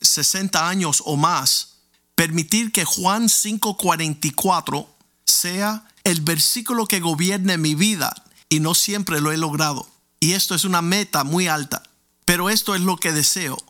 60 0.00 0.68
años 0.68 1.02
o 1.04 1.16
más 1.16 1.78
permitir 2.14 2.70
que 2.70 2.84
Juan 2.84 3.28
5:44 3.28 4.93
sea 5.24 5.86
el 6.04 6.20
versículo 6.20 6.86
que 6.86 7.00
gobierne 7.00 7.58
mi 7.58 7.74
vida 7.74 8.14
y 8.48 8.60
no 8.60 8.74
siempre 8.74 9.20
lo 9.20 9.32
he 9.32 9.36
logrado. 9.36 9.88
Y 10.20 10.32
esto 10.32 10.54
es 10.54 10.64
una 10.64 10.82
meta 10.82 11.24
muy 11.24 11.48
alta, 11.48 11.82
pero 12.24 12.50
esto 12.50 12.74
es 12.74 12.80
lo 12.80 12.96
que 12.96 13.12
deseo. 13.12 13.62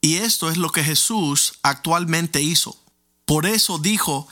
Y 0.00 0.16
esto 0.16 0.50
es 0.50 0.56
lo 0.56 0.70
que 0.70 0.84
Jesús 0.84 1.54
actualmente 1.62 2.42
hizo. 2.42 2.76
Por 3.24 3.46
eso 3.46 3.78
dijo, 3.78 4.28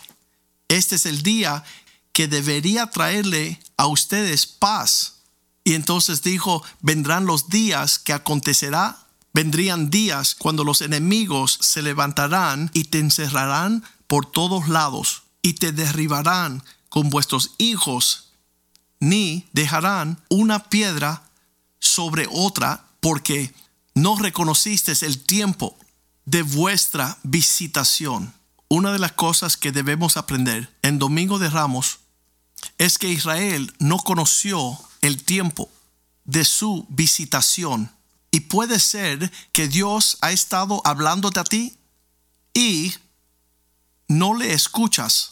este 0.68 0.96
es 0.96 1.06
el 1.06 1.22
día 1.22 1.64
que 2.12 2.28
debería 2.28 2.90
traerle 2.90 3.60
a 3.76 3.86
ustedes 3.86 4.46
paz 4.46 5.22
y 5.64 5.74
entonces 5.74 6.22
dijo, 6.22 6.62
vendrán 6.80 7.24
los 7.24 7.48
días 7.48 7.98
que 7.98 8.12
acontecerá, 8.12 9.06
vendrían 9.32 9.90
días 9.90 10.34
cuando 10.34 10.64
los 10.64 10.82
enemigos 10.82 11.58
se 11.60 11.82
levantarán 11.82 12.70
y 12.74 12.84
te 12.84 12.98
encerrarán 12.98 13.84
por 14.06 14.26
todos 14.26 14.68
lados 14.68 15.21
y 15.42 15.54
te 15.54 15.72
derribarán 15.72 16.62
con 16.88 17.10
vuestros 17.10 17.54
hijos, 17.58 18.30
ni 19.00 19.48
dejarán 19.52 20.22
una 20.28 20.68
piedra 20.70 21.28
sobre 21.80 22.26
otra, 22.30 22.86
porque 23.00 23.52
no 23.94 24.16
reconociste 24.16 24.92
el 25.04 25.22
tiempo 25.24 25.76
de 26.24 26.42
vuestra 26.42 27.18
visitación. 27.24 28.32
Una 28.68 28.92
de 28.92 28.98
las 28.98 29.12
cosas 29.12 29.56
que 29.56 29.72
debemos 29.72 30.16
aprender 30.16 30.72
en 30.82 30.98
Domingo 30.98 31.38
de 31.38 31.50
Ramos 31.50 31.98
es 32.78 32.96
que 32.96 33.08
Israel 33.08 33.74
no 33.78 33.98
conoció 33.98 34.78
el 35.00 35.24
tiempo 35.24 35.68
de 36.24 36.44
su 36.44 36.86
visitación. 36.88 37.90
Y 38.30 38.40
puede 38.40 38.78
ser 38.80 39.30
que 39.52 39.68
Dios 39.68 40.16
ha 40.20 40.32
estado 40.32 40.80
hablándote 40.84 41.40
a 41.40 41.44
ti 41.44 41.76
y 42.54 42.94
no 44.08 44.34
le 44.34 44.52
escuchas 44.54 45.31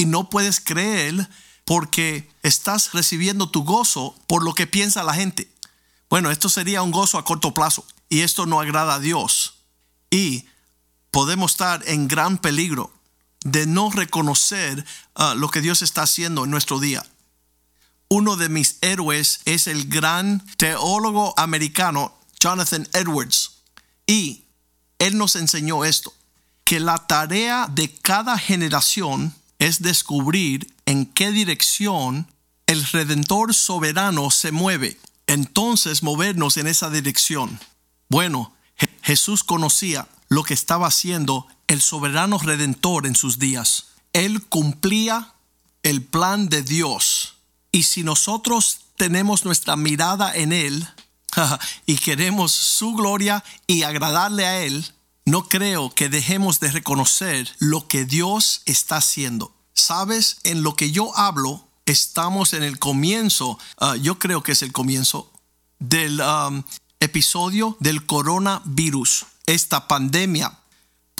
y 0.00 0.06
no 0.06 0.30
puedes 0.30 0.60
creer 0.60 1.28
porque 1.66 2.32
estás 2.42 2.94
recibiendo 2.94 3.50
tu 3.50 3.64
gozo 3.64 4.16
por 4.26 4.42
lo 4.42 4.54
que 4.54 4.66
piensa 4.66 5.02
la 5.02 5.12
gente. 5.12 5.52
Bueno, 6.08 6.30
esto 6.30 6.48
sería 6.48 6.80
un 6.80 6.90
gozo 6.90 7.18
a 7.18 7.24
corto 7.26 7.52
plazo. 7.52 7.84
y 8.08 8.20
esto 8.20 8.46
no 8.46 8.60
agrada 8.60 8.94
a 8.94 8.98
Dios. 8.98 9.56
Y 10.10 10.46
podemos 11.10 11.50
estar 11.52 11.82
en 11.86 12.08
gran 12.08 12.38
peligro 12.38 12.90
de 13.44 13.66
no 13.66 13.90
reconocer 13.90 14.86
uh, 15.16 15.34
lo 15.36 15.50
que 15.50 15.60
Dios 15.60 15.82
está 15.82 16.04
haciendo 16.04 16.44
en 16.44 16.50
nuestro 16.50 16.80
día. 16.80 17.04
Uno 18.08 18.36
de 18.36 18.48
mis 18.48 18.78
héroes 18.80 19.42
es 19.44 19.66
el 19.66 19.86
gran 19.86 20.42
teólogo 20.56 21.34
americano 21.36 22.18
Jonathan 22.40 22.88
Edwards. 22.94 23.50
Y 24.06 24.46
él 24.98 25.18
nos 25.18 25.36
enseñó 25.36 25.84
esto, 25.84 26.14
que 26.64 26.80
la 26.80 27.06
tarea 27.06 27.66
de 27.70 27.92
cada 27.92 28.38
generación 28.38 29.34
es 29.60 29.82
descubrir 29.82 30.74
en 30.86 31.06
qué 31.06 31.30
dirección 31.30 32.26
el 32.66 32.84
Redentor 32.84 33.54
soberano 33.54 34.32
se 34.32 34.50
mueve. 34.50 34.98
Entonces 35.28 36.02
movernos 36.02 36.56
en 36.56 36.66
esa 36.66 36.90
dirección. 36.90 37.60
Bueno, 38.08 38.52
Jesús 39.02 39.44
conocía 39.44 40.08
lo 40.28 40.42
que 40.42 40.54
estaba 40.54 40.88
haciendo 40.88 41.46
el 41.68 41.80
soberano 41.80 42.38
redentor 42.38 43.06
en 43.06 43.14
sus 43.14 43.38
días. 43.38 43.88
Él 44.12 44.42
cumplía 44.46 45.34
el 45.82 46.02
plan 46.02 46.48
de 46.48 46.62
Dios. 46.62 47.36
Y 47.70 47.84
si 47.84 48.02
nosotros 48.02 48.80
tenemos 48.96 49.44
nuestra 49.44 49.76
mirada 49.76 50.34
en 50.34 50.52
Él 50.52 50.88
y 51.86 51.96
queremos 51.96 52.52
su 52.52 52.94
gloria 52.94 53.44
y 53.66 53.82
agradarle 53.82 54.46
a 54.46 54.62
Él, 54.62 54.92
no 55.30 55.48
creo 55.48 55.94
que 55.94 56.08
dejemos 56.08 56.60
de 56.60 56.70
reconocer 56.72 57.48
lo 57.58 57.88
que 57.88 58.04
Dios 58.04 58.62
está 58.66 58.96
haciendo. 58.96 59.54
Sabes, 59.72 60.38
en 60.44 60.62
lo 60.62 60.76
que 60.76 60.90
yo 60.90 61.16
hablo, 61.16 61.68
estamos 61.86 62.52
en 62.52 62.62
el 62.62 62.78
comienzo, 62.78 63.58
ah, 63.78 63.96
yo 63.96 64.18
creo 64.18 64.42
que 64.42 64.52
es 64.52 64.62
el 64.62 64.72
comienzo 64.72 65.32
del 65.78 66.20
um, 66.20 66.62
episodio 67.00 67.76
del 67.80 68.04
coronavirus, 68.06 69.26
esta 69.46 69.88
pandemia 69.88 70.60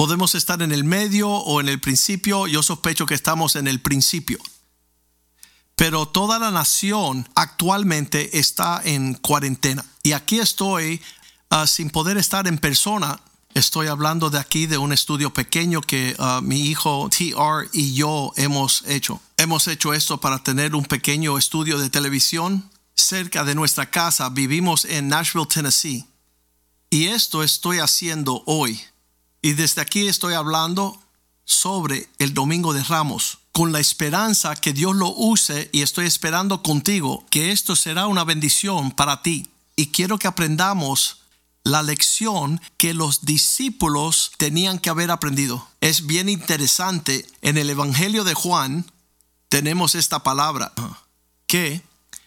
Podemos 0.01 0.35
estar 0.35 0.63
en 0.63 0.73
el 0.73 0.83
medio 0.83 1.29
o 1.29 1.61
en 1.61 1.69
el 1.69 1.79
principio. 1.79 2.47
Yo 2.47 2.63
sospecho 2.63 3.05
que 3.05 3.13
estamos 3.13 3.55
en 3.55 3.69
el 3.69 3.83
principio. 3.83 4.39
Pero 5.77 6.09
toda 6.09 6.39
la 6.39 6.51
nación 6.51 7.29
actualmente 7.35 8.39
está 8.39 8.81
en 8.83 9.13
cuarentena. 9.13 9.85
Y 10.03 10.13
aquí 10.13 10.39
estoy 10.39 11.03
ah, 11.51 11.67
sin 11.67 11.91
poder 11.91 12.17
estar 12.17 12.49
en 12.49 12.57
persona. 12.57 13.21
Estoy 13.55 13.89
hablando 13.89 14.31
de 14.31 14.39
aquí 14.39 14.67
de 14.67 14.79
un 14.79 14.93
estudio 14.93 15.35
pequeño 15.35 15.81
que 15.81 16.15
ah, 16.21 16.41
mi 16.43 16.67
hijo 16.67 17.09
TR 17.11 17.69
y 17.73 17.95
yo 17.95 18.33
hemos 18.37 18.85
hecho. 18.87 19.21
Hemos 19.37 19.67
hecho 19.67 19.93
esto 19.93 20.21
para 20.21 20.39
tener 20.41 20.77
un 20.77 20.85
pequeño 20.85 21.37
estudio 21.37 21.79
de 21.79 21.91
televisión 21.91 22.71
cerca 22.95 23.43
de 23.43 23.57
nuestra 23.57 23.91
casa. 23.91 24.29
Vivimos 24.29 24.85
en 24.85 25.09
Nashville, 25.09 25.47
Tennessee. 25.47 26.05
Y 26.91 27.07
esto 27.07 27.43
estoy 27.43 27.81
haciendo 27.81 28.45
hoy. 28.47 28.81
Y 29.43 29.55
desde 29.55 29.81
aquí 29.81 30.07
estoy 30.07 30.35
hablando 30.35 31.01
sobre 31.45 32.09
el 32.21 32.33
Domingo 32.35 32.73
de 32.73 32.85
Ramos, 32.85 33.39
con 33.51 33.73
la 33.73 33.81
esperanza 33.81 34.55
que 34.55 34.73
Dios 34.73 34.95
lo 34.95 35.09
use 35.09 35.69
y 35.73 35.83
estoy 35.83 36.07
esperando 36.07 36.63
contigo 36.63 37.25
que 37.31 37.51
esto 37.51 37.75
será 37.75 38.07
una 38.07 38.23
bendición 38.23 38.93
para 38.93 39.23
ti. 39.23 39.51
Y 39.75 39.87
quiero 39.87 40.19
que 40.19 40.29
aprendamos 40.29 41.20
la 41.65 41.83
lección 41.83 42.61
que 42.77 42.95
los 42.95 43.25
discípulos 43.25 44.33
tenían 44.39 44.79
que 44.79 44.91
haber 44.91 45.11
aprendido. 45.11 45.69
Es 45.81 46.07
bien 46.07 46.29
interesante, 46.29 47.27
en 47.43 47.59
el 47.59 47.71
Evangelio 47.71 48.25
de 48.25 48.35
Juan 48.35 48.91
tenemos 49.49 49.95
esta 49.95 50.23
palabra, 50.23 50.73
que 51.47 51.83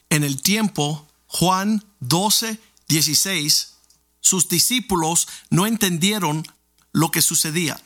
en 0.09 0.23
el 0.23 0.41
tiempo 0.41 1.07
Juan 1.27 1.83
12, 2.01 2.59
16, 2.87 3.73
sus 4.19 4.49
discípulos 4.49 5.27
no 5.49 5.65
entendieron 5.65 6.45
lo 6.91 7.11
que 7.11 7.21
sucedía. 7.21 7.81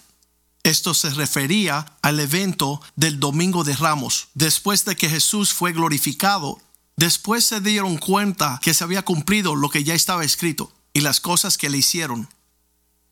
Esto 0.63 0.94
se 0.94 1.12
refería 1.12 1.86
al 2.01 2.20
evento 2.20 2.81
del 2.96 3.22
Domingo 3.22 3.64
de 3.64 3.75
Ramos. 3.75 4.27
Después 4.33 4.83
de 4.83 4.98
que 4.98 5.10
Jesús 5.10 5.53
fue 5.53 5.72
glorificado, 5.72 6.60
después 6.98 7.46
se 7.46 7.62
dieron 7.62 7.98
cuenta 7.98 8.60
que 8.62 8.74
se 8.74 8.83
había 8.83 9.05
cumplido 9.05 9.55
lo 9.55 9.70
que 9.70 9.86
ya 9.86 9.94
estaba 9.94 10.25
escrito 10.25 10.74
y 10.98 11.01
las 11.01 11.22
cosas 11.22 11.60
que 11.60 11.70
le 11.70 11.77
hicieron. 11.77 12.27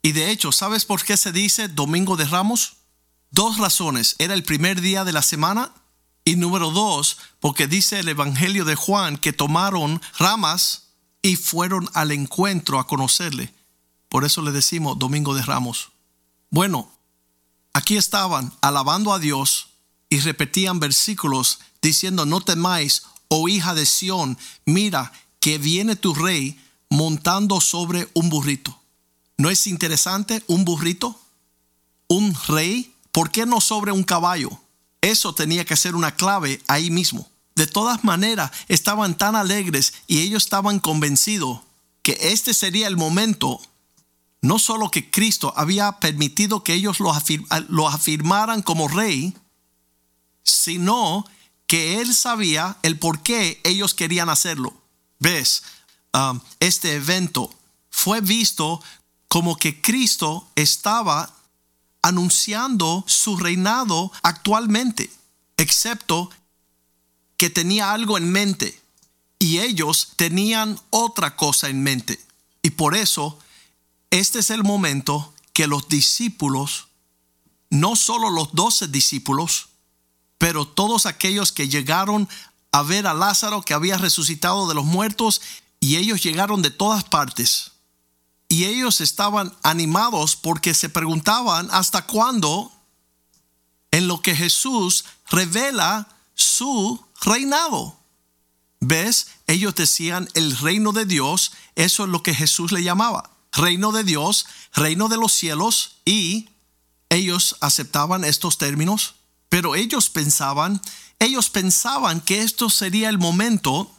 Y 0.01 0.13
de 0.13 0.31
hecho, 0.31 0.51
¿sabes 0.51 0.85
por 0.85 1.03
qué 1.03 1.17
se 1.17 1.31
dice 1.31 1.67
Domingo 1.67 2.17
de 2.17 2.25
Ramos? 2.25 2.77
Dos 3.29 3.59
razones. 3.59 4.15
Era 4.17 4.33
el 4.33 4.41
primer 4.41 4.81
día 4.81 5.03
de 5.03 5.11
la 5.11 5.21
semana 5.21 5.71
y 6.23 6.35
número 6.35 6.71
dos, 6.71 7.19
porque 7.39 7.67
dice 7.67 7.99
el 7.99 8.09
Evangelio 8.09 8.65
de 8.65 8.73
Juan 8.73 9.17
que 9.17 9.33
tomaron 9.33 10.01
ramas 10.17 10.87
y 11.21 11.35
fueron 11.35 11.87
al 11.93 12.11
encuentro 12.11 12.79
a 12.79 12.87
conocerle. 12.87 13.53
Por 14.09 14.25
eso 14.25 14.41
le 14.41 14.51
decimos 14.51 14.97
Domingo 14.97 15.35
de 15.35 15.43
Ramos. 15.43 15.91
Bueno, 16.49 16.91
aquí 17.71 17.97
estaban 17.97 18.51
alabando 18.61 19.13
a 19.13 19.19
Dios 19.19 19.67
y 20.09 20.21
repetían 20.21 20.79
versículos 20.79 21.59
diciendo, 21.83 22.25
no 22.25 22.41
temáis, 22.41 23.03
oh 23.27 23.47
hija 23.47 23.75
de 23.75 23.85
Sión, 23.85 24.39
mira 24.65 25.13
que 25.39 25.59
viene 25.59 25.95
tu 25.95 26.15
rey 26.15 26.59
montando 26.95 27.61
sobre 27.61 28.09
un 28.13 28.29
burrito. 28.29 28.79
¿No 29.37 29.49
es 29.49 29.67
interesante 29.67 30.43
un 30.47 30.65
burrito? 30.65 31.19
¿Un 32.07 32.35
rey? 32.47 32.93
¿Por 33.11 33.31
qué 33.31 33.45
no 33.45 33.61
sobre 33.61 33.91
un 33.91 34.03
caballo? 34.03 34.49
Eso 35.01 35.35
tenía 35.35 35.65
que 35.65 35.75
ser 35.75 35.95
una 35.95 36.15
clave 36.15 36.61
ahí 36.67 36.89
mismo. 36.89 37.29
De 37.55 37.67
todas 37.67 38.03
maneras, 38.03 38.51
estaban 38.67 39.17
tan 39.17 39.35
alegres 39.35 39.93
y 40.07 40.21
ellos 40.21 40.43
estaban 40.43 40.79
convencidos 40.79 41.61
que 42.01 42.17
este 42.21 42.53
sería 42.53 42.87
el 42.87 42.97
momento 42.97 43.61
no 44.45 44.59
solo 44.59 44.91
que 44.91 45.09
Cristo 45.09 45.53
había 45.57 45.93
permitido 45.93 46.63
que 46.63 46.75
ellos 46.75 46.99
lo, 46.99 47.87
afirmaran 47.87 48.61
como 48.61 48.87
rey, 48.87 49.33
sino 50.43 51.25
que 51.65 51.99
él 51.99 52.13
sabía 52.13 52.77
el 52.83 52.99
por 52.99 53.23
qué 53.23 53.59
ellos 53.63 53.95
querían 53.95 54.29
hacerlo. 54.29 54.73
¿Ves? 55.19 55.63
Um, 56.15 56.39
este 56.61 56.95
evento 56.95 57.53
fue 57.89 58.21
visto 58.21 58.81
como 59.27 59.57
que 59.57 59.81
Cristo 59.81 60.47
estaba 60.55 61.35
anunciando 62.01 63.03
su 63.05 63.35
reinado 63.35 64.13
actualmente, 64.23 65.11
excepto 65.57 66.29
que 67.35 67.49
tenía 67.49 67.91
algo 67.91 68.17
en 68.17 68.31
mente 68.31 68.81
y 69.39 69.59
ellos 69.59 70.13
tenían 70.15 70.79
otra 70.89 71.35
cosa 71.35 71.67
en 71.67 71.83
mente. 71.83 72.17
Y 72.61 72.69
por 72.69 72.95
eso 72.95 73.37
este 74.09 74.39
es 74.39 74.51
el 74.51 74.63
momento 74.63 75.33
que 75.51 75.67
los 75.67 75.89
discípulos, 75.89 76.87
no 77.69 77.97
solo 77.97 78.29
los 78.29 78.53
doce 78.53 78.87
discípulos, 78.87 79.67
pero 80.37 80.65
todos 80.65 81.07
aquellos 81.07 81.51
que 81.51 81.67
llegaron 81.67 82.29
a 82.71 82.83
ver 82.83 83.05
a 83.05 83.13
Lázaro 83.13 83.63
que 83.63 83.73
había 83.73 83.97
resucitado 83.97 84.69
de 84.69 84.75
los 84.75 84.85
muertos 84.85 85.41
y 85.85 85.97
ellos 85.97 86.23
llegaron 86.23 86.63
de 86.63 86.71
todas 86.71 87.03
partes. 87.03 87.73
Y 88.47 88.65
ellos 88.65 89.01
estaban 89.01 89.55
animados 89.61 90.35
porque 90.35 90.73
se 90.73 90.89
preguntaban 90.89 91.67
hasta 91.71 92.07
cuándo 92.07 92.71
en 93.91 94.07
lo 94.07 94.19
que 94.19 94.35
Jesús 94.35 95.05
revela 95.29 96.07
su 96.33 97.05
reinado. 97.21 97.99
¿Ves? 98.79 99.27
Ellos 99.45 99.75
decían 99.75 100.27
el 100.33 100.57
reino 100.57 100.91
de 100.91 101.05
Dios, 101.05 101.51
eso 101.75 102.05
es 102.05 102.09
lo 102.09 102.23
que 102.23 102.33
Jesús 102.33 102.71
le 102.71 102.81
llamaba 102.81 103.29
reino 103.51 103.91
de 103.91 104.03
Dios, 104.03 104.47
reino 104.73 105.07
de 105.07 105.17
los 105.17 105.33
cielos, 105.33 105.97
y 106.03 106.49
ellos 107.09 107.57
aceptaban 107.61 108.23
estos 108.23 108.57
términos, 108.57 109.17
pero 109.49 109.75
ellos 109.75 110.09
pensaban, 110.09 110.81
ellos 111.19 111.51
pensaban 111.51 112.21
que 112.21 112.41
esto 112.41 112.71
sería 112.71 113.07
el 113.09 113.19
momento 113.19 113.95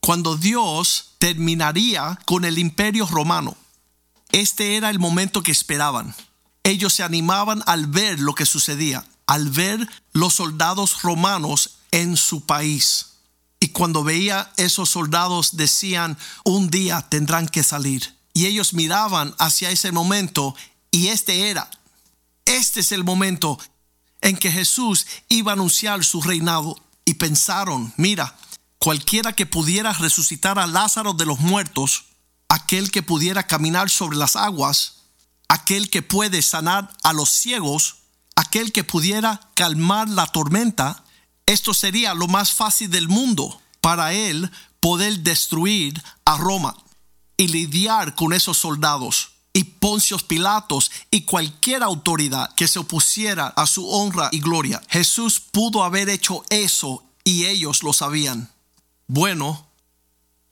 cuando 0.00 0.36
Dios 0.36 1.11
terminaría 1.22 2.18
con 2.24 2.44
el 2.44 2.58
imperio 2.58 3.06
romano. 3.06 3.56
Este 4.32 4.76
era 4.76 4.90
el 4.90 4.98
momento 4.98 5.44
que 5.44 5.52
esperaban. 5.52 6.16
Ellos 6.64 6.94
se 6.94 7.04
animaban 7.04 7.62
al 7.66 7.86
ver 7.86 8.18
lo 8.18 8.34
que 8.34 8.44
sucedía, 8.44 9.06
al 9.28 9.48
ver 9.48 9.88
los 10.12 10.34
soldados 10.34 11.02
romanos 11.02 11.78
en 11.92 12.16
su 12.16 12.44
país. 12.44 13.18
Y 13.60 13.68
cuando 13.68 14.02
veía 14.02 14.52
esos 14.56 14.90
soldados 14.90 15.56
decían, 15.56 16.18
un 16.42 16.70
día 16.70 17.06
tendrán 17.08 17.46
que 17.46 17.62
salir 17.62 18.16
y 18.34 18.46
ellos 18.46 18.74
miraban 18.74 19.32
hacia 19.38 19.70
ese 19.70 19.92
momento 19.92 20.56
y 20.90 21.06
este 21.06 21.50
era, 21.50 21.70
este 22.46 22.80
es 22.80 22.90
el 22.90 23.04
momento 23.04 23.60
en 24.22 24.36
que 24.36 24.50
Jesús 24.50 25.06
iba 25.28 25.52
a 25.52 25.54
anunciar 25.54 26.02
su 26.02 26.20
reinado 26.20 26.82
y 27.04 27.14
pensaron, 27.14 27.94
mira, 27.96 28.36
cualquiera 28.82 29.32
que 29.32 29.46
pudiera 29.46 29.92
resucitar 29.92 30.58
a 30.58 30.66
Lázaro 30.66 31.12
de 31.12 31.24
los 31.24 31.38
muertos, 31.38 32.06
aquel 32.48 32.90
que 32.90 33.00
pudiera 33.00 33.46
caminar 33.46 33.88
sobre 33.90 34.16
las 34.16 34.34
aguas, 34.34 35.04
aquel 35.46 35.88
que 35.88 36.02
puede 36.02 36.42
sanar 36.42 36.92
a 37.04 37.12
los 37.12 37.30
ciegos, 37.30 37.98
aquel 38.34 38.72
que 38.72 38.82
pudiera 38.82 39.40
calmar 39.54 40.08
la 40.08 40.26
tormenta, 40.26 41.04
esto 41.46 41.74
sería 41.74 42.12
lo 42.14 42.26
más 42.26 42.54
fácil 42.54 42.90
del 42.90 43.06
mundo 43.06 43.62
para 43.80 44.14
él 44.14 44.50
poder 44.80 45.20
destruir 45.20 46.02
a 46.24 46.36
Roma. 46.36 46.76
y 47.38 47.48
lidiar 47.48 48.14
con 48.14 48.32
esos 48.32 48.58
soldados 48.58 49.30
y 49.52 49.64
Poncios 49.64 50.22
Pilatos 50.22 50.92
y 51.10 51.22
cualquier 51.22 51.82
autoridad 51.82 52.54
que 52.54 52.68
se 52.68 52.78
opusiera 52.78 53.48
a 53.56 53.66
su 53.66 53.88
honra 53.88 54.28
y 54.30 54.38
gloria. 54.38 54.80
Jesús 54.88 55.40
pudo 55.40 55.82
haber 55.82 56.08
hecho 56.08 56.44
eso 56.50 57.02
y 57.24 57.46
ellos 57.46 57.82
lo 57.82 57.92
sabían. 57.92 58.51
Bueno, 59.14 59.66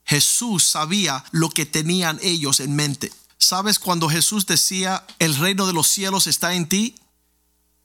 Jesús 0.04 0.64
sabía 0.64 1.24
lo 1.30 1.48
que 1.48 1.64
tenían 1.64 2.20
ellos 2.22 2.60
en 2.60 2.76
mente. 2.76 3.10
¿Sabes 3.38 3.78
cuando 3.78 4.10
Jesús 4.10 4.44
decía, 4.44 5.06
el 5.18 5.34
reino 5.36 5.66
de 5.66 5.72
los 5.72 5.86
cielos 5.86 6.26
está 6.26 6.52
en 6.52 6.68
ti? 6.68 6.94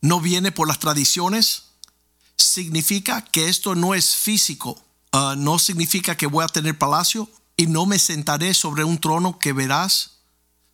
¿No 0.02 0.20
viene 0.20 0.52
por 0.52 0.68
las 0.68 0.80
tradiciones? 0.80 1.68
Significa 2.36 3.24
que 3.24 3.48
esto 3.48 3.74
no 3.74 3.96
es 3.96 4.18
físico. 4.18 4.78
Ah, 5.14 5.36
no 5.38 5.60
significa 5.60 6.18
que 6.18 6.28
voy 6.28 6.44
a 6.44 6.50
tener 6.50 6.78
palacio 6.78 7.30
y 7.56 7.68
no 7.68 7.86
me 7.86 7.98
sentaré 7.98 8.54
sobre 8.54 8.84
un 8.84 8.98
trono 8.98 9.40
que 9.40 9.54
verás 9.54 10.18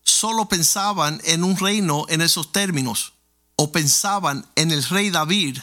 solo 0.02 0.50
pensaban 0.50 1.22
en 1.26 1.44
un 1.44 1.56
reino 1.58 2.06
en 2.10 2.22
esos 2.22 2.52
términos, 2.52 3.14
o 3.56 3.72
pensaban 3.72 4.48
en 4.56 4.72
el 4.72 4.84
rey 4.84 5.12
David 5.12 5.60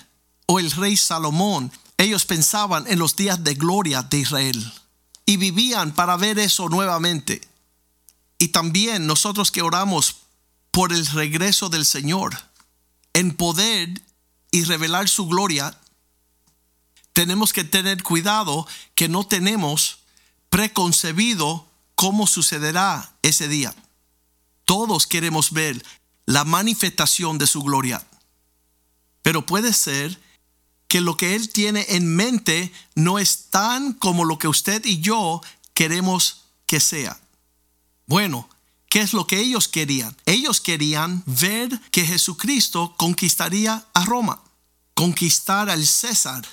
o 0.47 0.61
el 0.61 0.71
rey 0.71 0.97
Salomón. 0.97 1.73
Ellos 1.99 2.25
pensaban 2.25 2.87
en 2.87 2.99
los 2.99 3.17
días 3.17 3.45
de 3.45 3.55
gloria 3.55 4.03
de 4.03 4.19
Israel 4.19 4.73
y 5.27 5.37
vivían 5.37 5.93
para 5.93 6.17
ver 6.17 6.39
eso 6.39 6.69
nuevamente. 6.69 7.47
Y 8.39 8.49
también 8.49 9.07
nosotros 9.07 9.51
que 9.51 9.63
oramos 9.63 10.17
por 10.71 10.93
el 10.93 11.05
regreso 11.07 11.69
del 11.69 11.85
Señor 11.85 12.37
en 13.13 13.37
poder 13.37 14.01
y 14.53 14.63
revelar 14.63 15.09
su 15.09 15.27
gloria, 15.27 15.77
tenemos 17.13 17.53
que 17.53 17.65
tener 17.65 18.05
cuidado 18.05 18.67
que 18.95 19.09
no 19.09 19.27
tenemos 19.27 19.99
preconcebido 20.51 21.67
cómo 21.97 22.29
sucederá 22.29 23.13
ese 23.23 23.49
día. 23.49 23.75
Todos 24.65 25.09
queremos 25.09 25.51
ver 25.51 25.85
la 26.27 26.45
manifestación 26.45 27.39
de 27.39 27.49
su 27.49 27.63
gloria. 27.63 28.07
Pero 29.23 29.45
puede 29.47 29.73
ser 29.73 30.21
que 30.89 31.01
lo 31.01 31.17
que 31.17 31.35
Él 31.35 31.51
tiene 31.51 31.87
en 31.91 32.15
mente 32.17 32.73
no 32.95 33.19
es 33.19 33.51
tan 33.51 33.93
como 33.93 34.25
lo 34.25 34.39
que 34.39 34.49
usted 34.49 34.85
y 34.85 35.01
yo 35.01 35.41
queremos 35.75 36.45
que 36.67 36.81
sea. 36.81 37.21
Bueno, 38.07 38.49
¿qué 38.89 39.01
es 39.01 39.13
lo 39.13 39.27
que 39.27 39.39
ellos 39.39 39.69
querían? 39.69 40.17
Ellos 40.27 40.61
querían 40.61 41.23
ver 41.27 41.81
que 41.91 42.07
Jesucristo 42.07 42.95
conquistaría 42.97 43.87
a 43.93 44.05
Roma, 44.05 44.43
conquistar 44.95 45.71
al 45.71 45.87
César. 45.87 46.47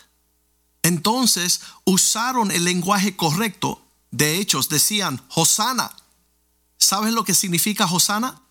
Entonces 0.83 1.61
usaron 1.85 2.51
el 2.51 2.65
lenguaje 2.65 3.15
correcto. 3.15 3.81
De 4.11 4.37
hechos 4.37 4.69
decían, 4.69 5.21
Hosana, 5.33 5.91
¿Sabes 6.77 7.13
lo 7.13 7.23
que 7.23 7.33
significa 7.33 7.85
Hosana? 7.85 8.41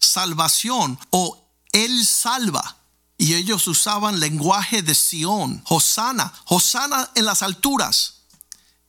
Salvación 0.00 0.98
o 1.10 1.46
Él 1.72 2.04
salva. 2.04 2.76
Y 3.16 3.34
ellos 3.34 3.66
usaban 3.68 4.20
lenguaje 4.20 4.82
de 4.82 4.94
Sión. 4.94 5.62
Hosana, 5.66 6.32
Hosana 6.46 7.10
en 7.14 7.24
las 7.24 7.42
alturas. 7.42 8.22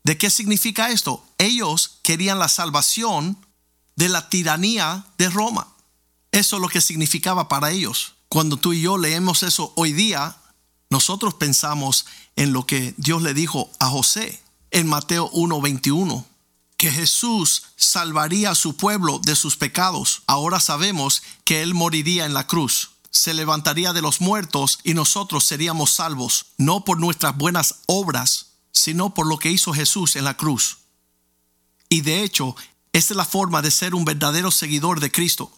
¿De 0.04 0.18
qué 0.18 0.30
significa 0.30 0.90
esto? 0.90 1.26
Ellos 1.38 2.00
querían 2.04 2.40
la 2.40 2.48
salvación 2.48 3.38
de 3.96 4.10
la 4.10 4.30
tiranía 4.30 5.06
de 5.18 5.30
Roma. 5.30 5.68
Eso 6.32 6.58
es 6.58 6.62
lo 6.62 6.70
que 6.70 6.82
significaba 6.82 7.48
para 7.48 7.72
ellos. 7.72 8.14
Cuando 8.30 8.58
tú 8.58 8.74
y 8.74 8.82
yo 8.82 8.98
leemos 8.98 9.44
eso 9.44 9.74
hoy 9.76 9.94
día, 9.94 10.38
nosotros 10.90 11.36
pensamos 11.36 12.06
en 12.36 12.54
lo 12.54 12.66
que 12.66 12.94
Dios 12.98 13.22
le 13.22 13.34
dijo 13.34 13.72
a 13.80 13.88
José 13.90 14.42
en 14.72 14.88
Mateo 14.88 15.30
1:21 15.32 16.26
que 16.78 16.92
Jesús 16.92 17.64
salvaría 17.78 18.52
a 18.52 18.56
su 18.56 18.76
pueblo 18.76 19.20
de 19.20 19.36
sus 19.36 19.56
pecados. 19.56 20.24
Ahora 20.28 20.60
sabemos 20.60 21.24
que 21.46 21.62
Él 21.62 21.74
moriría 21.74 22.26
en 22.26 22.34
la 22.34 22.48
cruz, 22.48 22.92
se 23.16 23.34
levantaría 23.34 23.94
de 23.94 24.02
los 24.02 24.20
muertos 24.20 24.80
y 24.84 24.94
nosotros 24.94 25.46
seríamos 25.46 25.90
salvos, 25.92 26.48
no 26.58 26.84
por 26.84 27.00
nuestras 27.00 27.38
buenas 27.38 27.76
obras, 27.86 28.48
sino 28.74 29.14
por 29.14 29.26
lo 29.26 29.40
que 29.40 29.50
hizo 29.50 29.72
Jesús 29.72 30.18
en 30.18 30.26
la 30.26 30.36
cruz. 30.36 30.80
Y 31.88 32.02
de 32.02 32.24
hecho, 32.24 32.58
esta 32.92 33.14
es 33.14 33.18
la 33.18 33.24
forma 33.24 33.62
de 33.62 33.72
ser 33.72 33.96
un 33.96 34.04
verdadero 34.04 34.52
seguidor 34.52 35.00
de 35.00 35.14
Cristo. 35.14 35.50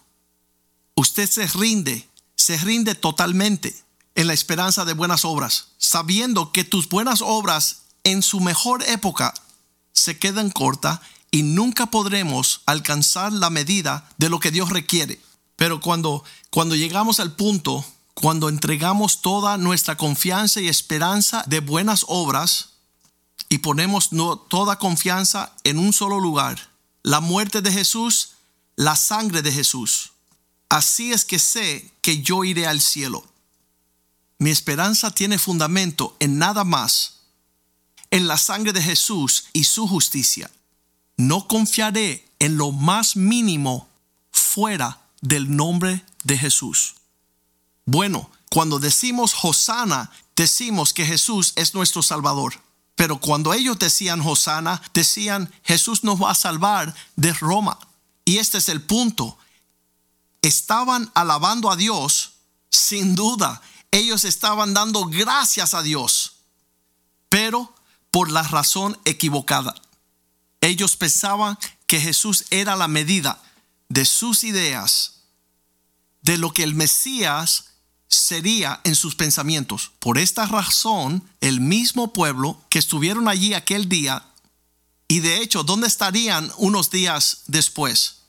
Usted 0.93 1.27
se 1.27 1.47
rinde, 1.47 2.07
se 2.35 2.57
rinde 2.57 2.93
totalmente 2.93 3.75
en 4.13 4.27
la 4.27 4.33
esperanza 4.33 4.85
de 4.85 4.93
buenas 4.93 5.25
obras, 5.25 5.69
sabiendo 5.79 6.51
que 6.51 6.63
tus 6.63 6.87
buenas 6.87 7.23
obras 7.23 7.85
en 8.03 8.21
su 8.21 8.39
mejor 8.39 8.83
época 8.83 9.33
se 9.93 10.19
quedan 10.19 10.51
cortas 10.51 10.99
y 11.31 11.41
nunca 11.41 11.87
podremos 11.87 12.61
alcanzar 12.67 13.33
la 13.33 13.49
medida 13.49 14.07
de 14.19 14.29
lo 14.29 14.39
que 14.39 14.51
Dios 14.51 14.69
requiere. 14.69 15.19
Pero 15.57 15.81
cuando, 15.81 16.23
cuando 16.49 16.75
llegamos 16.75 17.19
al 17.19 17.35
punto, 17.35 17.83
cuando 18.13 18.47
entregamos 18.47 19.21
toda 19.21 19.57
nuestra 19.57 19.97
confianza 19.97 20.61
y 20.61 20.69
esperanza 20.69 21.43
de 21.47 21.59
buenas 21.59 22.05
obras 22.07 22.69
y 23.49 23.57
ponemos 23.57 24.11
toda 24.49 24.79
confianza 24.79 25.53
en 25.63 25.77
un 25.79 25.91
solo 25.91 26.19
lugar, 26.19 26.69
la 27.03 27.19
muerte 27.19 27.61
de 27.61 27.71
Jesús, 27.71 28.35
la 28.75 28.95
sangre 28.95 29.41
de 29.41 29.51
Jesús. 29.51 30.13
Así 30.69 31.11
es 31.11 31.25
que 31.25 31.39
sé 31.39 31.91
que 32.01 32.21
yo 32.21 32.43
iré 32.43 32.67
al 32.67 32.79
cielo. 32.79 33.25
Mi 34.37 34.51
esperanza 34.51 35.11
tiene 35.11 35.39
fundamento 35.39 36.15
en 36.19 36.37
nada 36.37 36.63
más 36.63 37.17
en 38.11 38.27
la 38.27 38.37
sangre 38.37 38.73
de 38.73 38.81
Jesús 38.83 39.45
y 39.53 39.63
su 39.63 39.87
justicia. 39.87 40.51
No 41.17 41.47
confiaré 41.47 42.27
en 42.39 42.57
lo 42.57 42.71
más 42.71 43.15
mínimo 43.15 43.89
fuera 44.31 45.06
del 45.21 45.55
nombre 45.55 46.05
de 46.23 46.37
Jesús. 46.37 46.95
Bueno, 47.85 48.29
cuando 48.49 48.79
decimos 48.79 49.33
Hosana, 49.41 50.11
decimos 50.35 50.93
que 50.93 51.05
Jesús 51.05 51.53
es 51.55 51.73
nuestro 51.73 52.01
Salvador. 52.01 52.61
Pero 52.95 53.19
cuando 53.19 53.53
ellos 53.53 53.77
decían 53.77 54.21
Hosana, 54.21 54.81
decían 54.93 55.51
Jesús 55.63 56.03
nos 56.03 56.21
va 56.21 56.31
a 56.31 56.35
salvar 56.35 56.93
de 57.15 57.31
Roma. 57.33 57.77
Y 58.25 58.37
este 58.37 58.57
es 58.57 58.69
el 58.69 58.81
punto. 58.81 59.37
Estaban 60.41 61.11
alabando 61.13 61.69
a 61.71 61.75
Dios, 61.75 62.33
sin 62.69 63.15
duda. 63.15 63.61
Ellos 63.91 64.25
estaban 64.25 64.73
dando 64.73 65.05
gracias 65.05 65.73
a 65.73 65.81
Dios. 65.81 66.37
Pero 67.29 67.73
por 68.11 68.31
la 68.31 68.43
razón 68.43 68.99
equivocada. 69.05 69.75
Ellos 70.61 70.95
pensaban 70.97 71.57
que 71.85 72.01
Jesús 72.01 72.45
era 72.49 72.75
la 72.75 72.87
medida 72.87 73.41
de 73.89 74.05
sus 74.05 74.43
ideas, 74.43 75.23
de 76.21 76.37
lo 76.37 76.53
que 76.53 76.63
el 76.63 76.75
Mesías 76.75 77.65
sería 78.07 78.81
en 78.83 78.95
sus 78.95 79.15
pensamientos. 79.15 79.91
Por 79.99 80.17
esta 80.17 80.45
razón, 80.45 81.23
el 81.41 81.61
mismo 81.61 82.13
pueblo 82.13 82.61
que 82.69 82.79
estuvieron 82.79 83.27
allí 83.27 83.53
aquel 83.53 83.89
día, 83.89 84.25
y 85.07 85.21
de 85.21 85.41
hecho, 85.41 85.63
¿dónde 85.63 85.87
estarían 85.87 86.51
unos 86.57 86.91
días 86.91 87.43
después? 87.47 88.23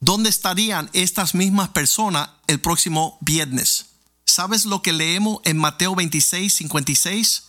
¿Dónde 0.00 0.30
estarían 0.30 0.88
estas 0.92 1.34
mismas 1.34 1.70
personas 1.70 2.30
el 2.46 2.60
próximo 2.60 3.18
viernes? 3.20 3.86
¿Sabes 4.24 4.64
lo 4.64 4.82
que 4.82 4.92
leemos 4.92 5.40
en 5.44 5.58
Mateo 5.58 5.94
26, 5.94 6.54
56? 6.54 7.48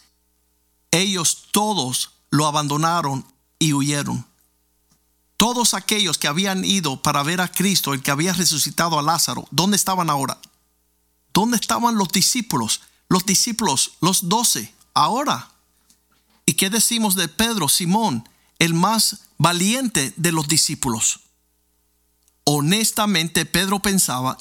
ellos 0.91 1.47
todos 1.51 2.11
lo 2.29 2.45
abandonaron 2.47 3.25
y 3.57 3.73
huyeron. 3.73 4.25
Todos 5.39 5.73
aquellos 5.73 6.17
que 6.17 6.27
habían 6.27 6.65
ido 6.65 7.01
para 7.01 7.23
ver 7.23 7.39
a 7.39 7.49
Cristo, 7.49 7.93
el 7.93 8.03
que 8.03 8.11
había 8.11 8.33
resucitado 8.33 8.99
a 8.99 9.01
Lázaro, 9.01 9.47
¿dónde 9.51 9.77
estaban 9.77 10.09
ahora? 10.09 10.37
¿Dónde 11.33 11.55
estaban 11.55 11.95
los 11.95 12.09
discípulos? 12.09 12.81
Los 13.07 13.25
discípulos, 13.25 13.93
los 14.01 14.27
doce, 14.27 14.75
ahora. 14.93 15.49
¿Y 16.45 16.55
qué 16.55 16.69
decimos 16.69 17.15
de 17.15 17.29
Pedro, 17.29 17.69
Simón, 17.69 18.27
el 18.57 18.73
más 18.73 19.21
valiente 19.37 20.13
de 20.17 20.33
los 20.33 20.49
discípulos? 20.49 21.21
Honestamente, 22.43 23.45
Pedro 23.45 23.79
pensaba 23.79 24.37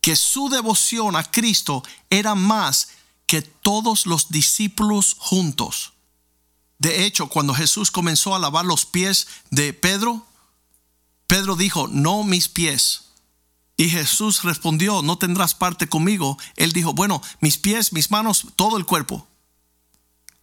que 0.00 0.14
su 0.14 0.48
devoción 0.48 1.16
a 1.16 1.24
Cristo 1.24 1.82
era 2.10 2.36
más 2.36 2.90
que 3.26 3.42
todos 3.42 4.06
los 4.06 4.28
discípulos 4.28 5.16
juntos. 5.18 5.91
De 6.82 7.04
hecho, 7.04 7.28
cuando 7.28 7.54
Jesús 7.54 7.92
comenzó 7.92 8.34
a 8.34 8.40
lavar 8.40 8.64
los 8.64 8.86
pies 8.86 9.28
de 9.52 9.72
Pedro, 9.72 10.26
Pedro 11.28 11.54
dijo, 11.54 11.86
no 11.86 12.24
mis 12.24 12.48
pies. 12.48 13.02
Y 13.76 13.88
Jesús 13.88 14.42
respondió, 14.42 15.00
no 15.00 15.16
tendrás 15.16 15.54
parte 15.54 15.88
conmigo. 15.88 16.36
Él 16.56 16.72
dijo, 16.72 16.92
bueno, 16.92 17.22
mis 17.40 17.56
pies, 17.56 17.92
mis 17.92 18.10
manos, 18.10 18.48
todo 18.56 18.78
el 18.78 18.84
cuerpo. 18.84 19.28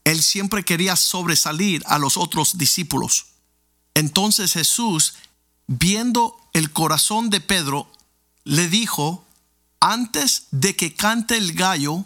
Él 0.06 0.24
siempre 0.24 0.64
quería 0.64 0.96
sobresalir 0.96 1.84
a 1.88 2.00
los 2.00 2.16
otros 2.16 2.58
discípulos. 2.58 3.26
Entonces 3.94 4.54
Jesús, 4.54 5.16
viendo 5.68 6.38
el 6.54 6.72
corazón 6.72 7.30
de 7.30 7.42
Pedro, 7.42 7.92
le 8.46 8.70
dijo, 8.70 9.28
antes 9.82 10.48
de 10.52 10.74
que 10.78 10.96
cante 10.96 11.36
el 11.36 11.52
gallo, 11.52 12.06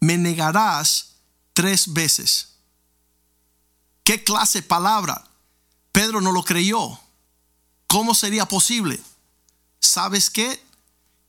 me 0.00 0.18
negarás 0.18 1.12
tres 1.52 1.92
veces. 1.92 2.51
¿Qué 4.04 4.24
clase 4.24 4.62
de 4.62 4.68
palabra? 4.68 5.24
Pedro 5.92 6.20
no 6.20 6.32
lo 6.32 6.42
creyó. 6.42 6.98
¿Cómo 7.86 8.14
sería 8.14 8.46
posible? 8.46 9.00
¿Sabes 9.80 10.30
qué? 10.30 10.64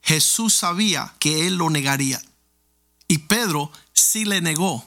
Jesús 0.02 0.54
sabía 0.54 1.14
que 1.18 1.46
él 1.46 1.56
lo 1.56 1.70
negaría. 1.70 2.22
Y 3.06 3.18
Pedro 3.18 3.70
sí 3.92 4.24
le 4.24 4.40
negó. 4.40 4.84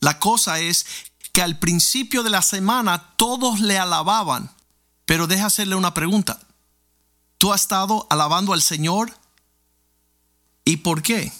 La 0.00 0.18
cosa 0.18 0.58
es 0.58 0.86
que 1.32 1.42
al 1.42 1.58
principio 1.58 2.22
de 2.22 2.30
la 2.30 2.42
semana 2.42 3.14
todos 3.16 3.60
le 3.60 3.78
alababan. 3.78 4.50
Pero 5.04 5.26
deja 5.26 5.46
hacerle 5.46 5.76
una 5.76 5.94
pregunta. 5.94 6.40
¿Tú 7.38 7.52
has 7.52 7.62
estado 7.62 8.06
alabando 8.10 8.52
al 8.52 8.62
Señor? 8.62 9.16
¿Y 10.64 10.78
por 10.78 11.02
qué? 11.02 11.32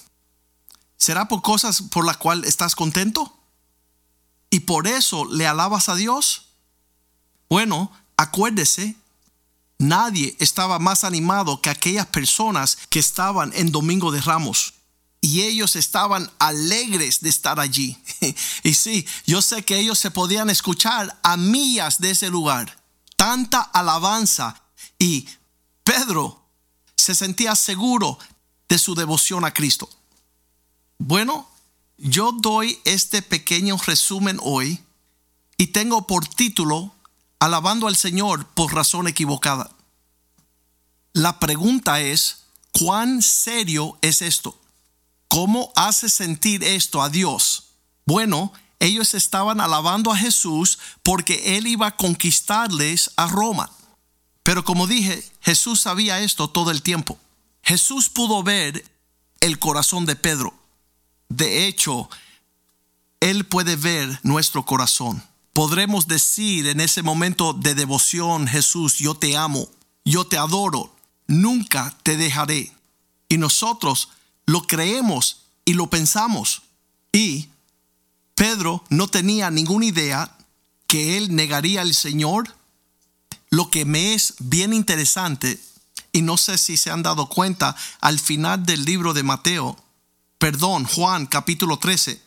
¿Será 0.95 1.27
por 1.27 1.41
cosas 1.41 1.81
por 1.81 2.05
las 2.05 2.17
cuales 2.17 2.49
estás 2.49 2.75
contento? 2.75 3.36
¿Y 4.49 4.61
por 4.61 4.87
eso 4.87 5.25
le 5.25 5.47
alabas 5.47 5.89
a 5.89 5.95
Dios? 5.95 6.47
Bueno, 7.49 7.91
acuérdese, 8.15 8.95
nadie 9.77 10.35
estaba 10.39 10.79
más 10.79 11.03
animado 11.03 11.61
que 11.61 11.69
aquellas 11.69 12.07
personas 12.07 12.77
que 12.89 12.99
estaban 12.99 13.51
en 13.55 13.71
Domingo 13.71 14.11
de 14.11 14.21
Ramos 14.21 14.73
y 15.21 15.41
ellos 15.41 15.75
estaban 15.75 16.31
alegres 16.39 17.21
de 17.21 17.29
estar 17.29 17.59
allí. 17.59 17.97
y 18.63 18.73
sí, 18.73 19.05
yo 19.25 19.41
sé 19.41 19.63
que 19.63 19.79
ellos 19.79 19.99
se 19.99 20.11
podían 20.11 20.49
escuchar 20.49 21.19
a 21.23 21.37
millas 21.37 21.99
de 21.99 22.11
ese 22.11 22.29
lugar. 22.29 22.81
Tanta 23.15 23.59
alabanza 23.61 24.61
y 24.99 25.27
Pedro 25.83 26.45
se 26.95 27.15
sentía 27.15 27.55
seguro 27.55 28.19
de 28.69 28.77
su 28.77 28.95
devoción 28.95 29.45
a 29.45 29.53
Cristo. 29.53 29.89
Bueno, 30.97 31.49
yo 31.97 32.31
doy 32.31 32.79
este 32.85 33.21
pequeño 33.21 33.77
resumen 33.85 34.39
hoy 34.41 34.83
y 35.57 35.67
tengo 35.67 36.07
por 36.07 36.27
título 36.27 36.93
Alabando 37.39 37.87
al 37.87 37.95
Señor 37.95 38.47
por 38.47 38.73
razón 38.73 39.07
equivocada. 39.07 39.69
La 41.13 41.39
pregunta 41.39 41.99
es, 42.01 42.45
¿cuán 42.71 43.21
serio 43.21 43.97
es 44.01 44.21
esto? 44.21 44.59
¿Cómo 45.27 45.71
hace 45.75 46.09
sentir 46.09 46.63
esto 46.63 47.01
a 47.01 47.09
Dios? 47.09 47.71
Bueno, 48.05 48.53
ellos 48.79 49.13
estaban 49.13 49.59
alabando 49.59 50.11
a 50.11 50.17
Jesús 50.17 50.79
porque 51.03 51.57
Él 51.57 51.67
iba 51.67 51.87
a 51.87 51.97
conquistarles 51.97 53.11
a 53.17 53.27
Roma. 53.27 53.71
Pero 54.43 54.63
como 54.63 54.87
dije, 54.87 55.23
Jesús 55.41 55.81
sabía 55.81 56.21
esto 56.21 56.49
todo 56.49 56.71
el 56.71 56.81
tiempo. 56.81 57.19
Jesús 57.63 58.09
pudo 58.09 58.43
ver 58.43 58.85
el 59.41 59.59
corazón 59.59 60.05
de 60.05 60.15
Pedro. 60.15 60.53
De 61.29 61.67
hecho, 61.67 62.09
Él 63.19 63.45
puede 63.45 63.75
ver 63.75 64.19
nuestro 64.23 64.65
corazón. 64.65 65.23
Podremos 65.53 66.07
decir 66.07 66.67
en 66.67 66.79
ese 66.79 67.01
momento 67.01 67.53
de 67.53 67.75
devoción, 67.75 68.47
Jesús, 68.47 68.97
yo 68.97 69.15
te 69.15 69.35
amo, 69.35 69.69
yo 70.05 70.25
te 70.25 70.37
adoro, 70.37 70.95
nunca 71.27 71.97
te 72.03 72.15
dejaré. 72.15 72.71
Y 73.27 73.37
nosotros 73.37 74.09
lo 74.45 74.61
creemos 74.61 75.45
y 75.65 75.73
lo 75.73 75.89
pensamos. 75.89 76.61
Y 77.11 77.49
Pedro 78.35 78.83
no 78.89 79.07
tenía 79.07 79.49
ninguna 79.49 79.85
idea 79.85 80.37
que 80.85 81.17
él 81.17 81.35
negaría 81.35 81.81
al 81.81 81.93
Señor. 81.93 82.55
Lo 83.49 83.69
que 83.69 83.83
me 83.83 84.13
es 84.13 84.35
bien 84.39 84.73
interesante, 84.73 85.59
y 86.11 86.21
no 86.21 86.37
sé 86.37 86.57
si 86.57 86.77
se 86.77 86.91
han 86.91 87.03
dado 87.03 87.27
cuenta, 87.27 87.75
al 87.99 88.19
final 88.19 88.65
del 88.65 88.85
libro 88.85 89.13
de 89.13 89.23
Mateo, 89.23 89.77
perdón, 90.37 90.85
Juan 90.85 91.25
capítulo 91.25 91.79
13, 91.79 92.21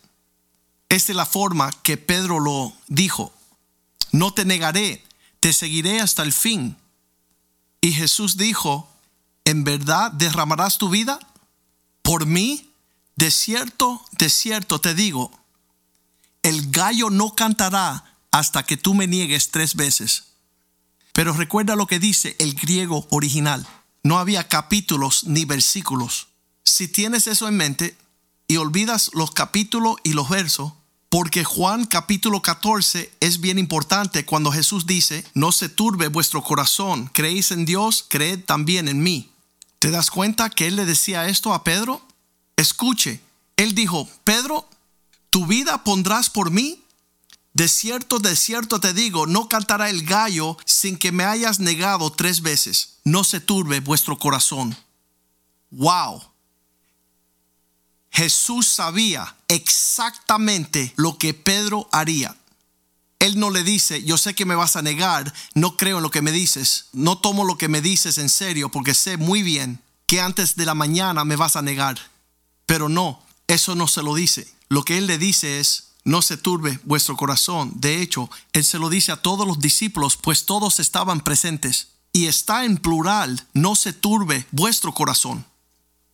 esta 0.88 1.12
es 1.12 1.16
la 1.16 1.26
forma 1.26 1.70
que 1.82 1.96
Pedro 1.96 2.40
lo 2.40 2.72
dijo. 2.88 3.32
No 4.12 4.34
te 4.34 4.44
negaré, 4.44 5.04
te 5.38 5.52
seguiré 5.52 6.00
hasta 6.00 6.22
el 6.22 6.32
fin. 6.32 6.76
Y 7.80 7.92
Jesús 7.92 8.36
dijo, 8.36 8.90
¿en 9.44 9.64
verdad 9.64 10.10
derramarás 10.12 10.78
tu 10.78 10.88
vida? 10.88 11.18
Por 12.02 12.26
mí, 12.26 12.72
de 13.16 13.30
cierto, 13.30 14.04
de 14.12 14.28
cierto 14.30 14.80
te 14.80 14.94
digo, 14.94 15.30
el 16.42 16.70
gallo 16.70 17.10
no 17.10 17.34
cantará 17.34 18.16
hasta 18.32 18.64
que 18.64 18.76
tú 18.76 18.94
me 18.94 19.06
niegues 19.06 19.50
tres 19.50 19.74
veces. 19.76 20.24
Pero 21.12 21.32
recuerda 21.32 21.76
lo 21.76 21.86
que 21.86 21.98
dice 21.98 22.36
el 22.38 22.54
griego 22.54 23.06
original. 23.10 23.66
No 24.02 24.18
había 24.18 24.48
capítulos 24.48 25.24
ni 25.24 25.44
versículos. 25.44 26.29
Si 26.70 26.86
tienes 26.86 27.26
eso 27.26 27.48
en 27.48 27.56
mente 27.56 27.98
y 28.46 28.56
olvidas 28.56 29.10
los 29.12 29.32
capítulos 29.32 29.96
y 30.04 30.12
los 30.12 30.28
versos, 30.28 30.72
porque 31.08 31.42
Juan 31.42 31.84
capítulo 31.84 32.42
14 32.42 33.12
es 33.18 33.40
bien 33.40 33.58
importante 33.58 34.24
cuando 34.24 34.52
Jesús 34.52 34.86
dice, 34.86 35.26
no 35.34 35.50
se 35.50 35.68
turbe 35.68 36.06
vuestro 36.06 36.44
corazón, 36.44 37.10
creéis 37.12 37.50
en 37.50 37.64
Dios, 37.64 38.06
creed 38.08 38.44
también 38.44 38.86
en 38.86 39.02
mí. 39.02 39.32
¿Te 39.80 39.90
das 39.90 40.12
cuenta 40.12 40.48
que 40.48 40.68
él 40.68 40.76
le 40.76 40.86
decía 40.86 41.26
esto 41.26 41.52
a 41.52 41.64
Pedro? 41.64 42.06
Escuche, 42.54 43.20
él 43.56 43.74
dijo, 43.74 44.08
Pedro, 44.22 44.68
¿tu 45.28 45.46
vida 45.46 45.82
pondrás 45.82 46.30
por 46.30 46.52
mí? 46.52 46.84
De 47.52 47.66
cierto, 47.66 48.20
de 48.20 48.36
cierto 48.36 48.78
te 48.78 48.94
digo, 48.94 49.26
no 49.26 49.48
cantará 49.48 49.90
el 49.90 50.06
gallo 50.06 50.56
sin 50.66 50.96
que 50.98 51.10
me 51.10 51.24
hayas 51.24 51.58
negado 51.58 52.12
tres 52.12 52.42
veces. 52.42 53.00
No 53.02 53.24
se 53.24 53.40
turbe 53.40 53.80
vuestro 53.80 54.20
corazón. 54.20 54.76
Wow. 55.70 56.29
Jesús 58.10 58.66
sabía 58.66 59.36
exactamente 59.48 60.92
lo 60.96 61.16
que 61.18 61.34
Pedro 61.34 61.88
haría. 61.92 62.36
Él 63.18 63.38
no 63.38 63.50
le 63.50 63.62
dice, 63.62 64.02
yo 64.02 64.16
sé 64.16 64.34
que 64.34 64.46
me 64.46 64.54
vas 64.54 64.76
a 64.76 64.82
negar, 64.82 65.32
no 65.54 65.76
creo 65.76 65.98
en 65.98 66.02
lo 66.02 66.10
que 66.10 66.22
me 66.22 66.32
dices, 66.32 66.86
no 66.92 67.18
tomo 67.18 67.44
lo 67.44 67.58
que 67.58 67.68
me 67.68 67.82
dices 67.82 68.18
en 68.18 68.30
serio 68.30 68.70
porque 68.70 68.94
sé 68.94 69.18
muy 69.18 69.42
bien 69.42 69.82
que 70.06 70.20
antes 70.20 70.56
de 70.56 70.66
la 70.66 70.74
mañana 70.74 71.24
me 71.24 71.36
vas 71.36 71.54
a 71.54 71.62
negar. 71.62 71.98
Pero 72.66 72.88
no, 72.88 73.22
eso 73.46 73.74
no 73.74 73.86
se 73.86 74.02
lo 74.02 74.14
dice. 74.14 74.52
Lo 74.68 74.84
que 74.84 74.98
él 74.98 75.06
le 75.06 75.18
dice 75.18 75.60
es, 75.60 75.90
no 76.04 76.22
se 76.22 76.36
turbe 76.36 76.80
vuestro 76.84 77.16
corazón. 77.16 77.72
De 77.76 78.00
hecho, 78.00 78.30
él 78.52 78.64
se 78.64 78.78
lo 78.78 78.88
dice 78.88 79.12
a 79.12 79.20
todos 79.20 79.46
los 79.46 79.60
discípulos, 79.60 80.16
pues 80.16 80.46
todos 80.46 80.80
estaban 80.80 81.20
presentes. 81.20 81.88
Y 82.12 82.26
está 82.26 82.64
en 82.64 82.78
plural, 82.78 83.46
no 83.52 83.76
se 83.76 83.92
turbe 83.92 84.46
vuestro 84.50 84.94
corazón. 84.94 85.44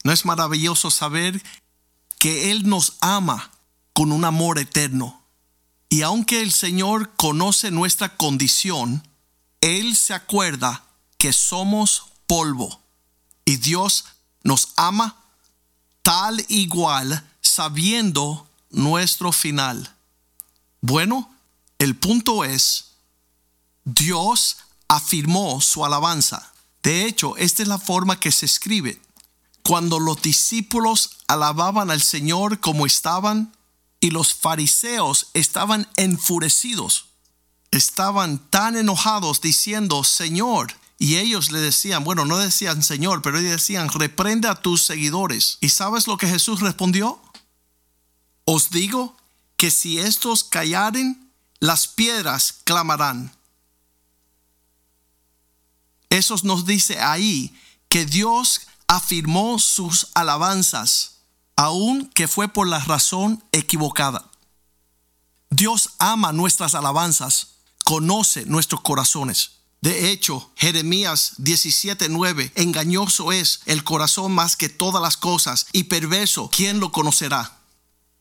¿No 0.04 0.12
es 0.12 0.24
maravilloso 0.24 0.90
saber 0.90 1.42
que 2.26 2.50
Él 2.50 2.68
nos 2.68 2.94
ama 3.02 3.52
con 3.92 4.10
un 4.10 4.24
amor 4.24 4.58
eterno? 4.58 5.22
Y 5.88 6.02
aunque 6.02 6.42
el 6.42 6.50
Señor 6.50 7.14
conoce 7.14 7.70
nuestra 7.70 8.16
condición, 8.16 9.06
Él 9.60 9.94
se 9.94 10.12
acuerda 10.12 10.82
que 11.18 11.32
somos 11.32 12.06
polvo 12.26 12.80
y 13.44 13.58
Dios 13.58 14.06
nos 14.42 14.70
ama 14.74 15.22
tal 16.02 16.44
igual 16.48 17.24
sabiendo 17.40 18.48
nuestro 18.70 19.30
final. 19.30 19.94
Bueno, 20.80 21.32
el 21.78 21.94
punto 21.94 22.42
es, 22.42 22.86
Dios 23.84 24.56
afirmó 24.88 25.60
su 25.60 25.84
alabanza. 25.84 26.52
De 26.82 27.06
hecho, 27.06 27.36
esta 27.36 27.62
es 27.62 27.68
la 27.68 27.78
forma 27.78 28.18
que 28.18 28.32
se 28.32 28.46
escribe. 28.46 29.00
Cuando 29.66 29.98
los 29.98 30.22
discípulos 30.22 31.18
alababan 31.26 31.90
al 31.90 32.00
Señor 32.00 32.60
como 32.60 32.86
estaban, 32.86 33.52
y 33.98 34.10
los 34.10 34.32
fariseos 34.32 35.26
estaban 35.34 35.88
enfurecidos, 35.96 37.06
estaban 37.72 38.38
tan 38.48 38.76
enojados 38.76 39.40
diciendo, 39.40 40.04
Señor, 40.04 40.72
y 41.00 41.16
ellos 41.16 41.50
le 41.50 41.58
decían, 41.58 42.04
bueno, 42.04 42.24
no 42.24 42.38
decían 42.38 42.84
Señor, 42.84 43.22
pero 43.22 43.40
ellos 43.40 43.50
decían, 43.50 43.88
reprende 43.88 44.46
a 44.46 44.54
tus 44.54 44.84
seguidores. 44.84 45.58
¿Y 45.60 45.70
sabes 45.70 46.06
lo 46.06 46.16
que 46.16 46.28
Jesús 46.28 46.60
respondió? 46.60 47.20
Os 48.44 48.70
digo 48.70 49.16
que 49.56 49.72
si 49.72 49.98
estos 49.98 50.44
callaren, 50.44 51.32
las 51.58 51.88
piedras 51.88 52.60
clamarán. 52.62 53.34
Eso 56.08 56.36
nos 56.44 56.66
dice 56.66 57.00
ahí 57.00 57.52
que 57.88 58.06
Dios 58.06 58.60
afirmó 58.88 59.58
sus 59.58 60.08
alabanzas 60.14 61.16
aun 61.56 62.10
que 62.10 62.28
fue 62.28 62.48
por 62.48 62.68
la 62.68 62.78
razón 62.80 63.42
equivocada. 63.52 64.30
Dios 65.50 65.90
ama 65.98 66.32
nuestras 66.32 66.74
alabanzas, 66.74 67.48
conoce 67.84 68.44
nuestros 68.44 68.82
corazones. 68.82 69.52
De 69.80 70.10
hecho, 70.10 70.50
Jeremías 70.56 71.34
17:9, 71.38 72.52
engañoso 72.56 73.32
es 73.32 73.60
el 73.66 73.84
corazón 73.84 74.32
más 74.32 74.56
que 74.56 74.68
todas 74.68 75.02
las 75.02 75.16
cosas 75.16 75.66
y 75.72 75.84
perverso, 75.84 76.50
¿quién 76.52 76.80
lo 76.80 76.92
conocerá? 76.92 77.58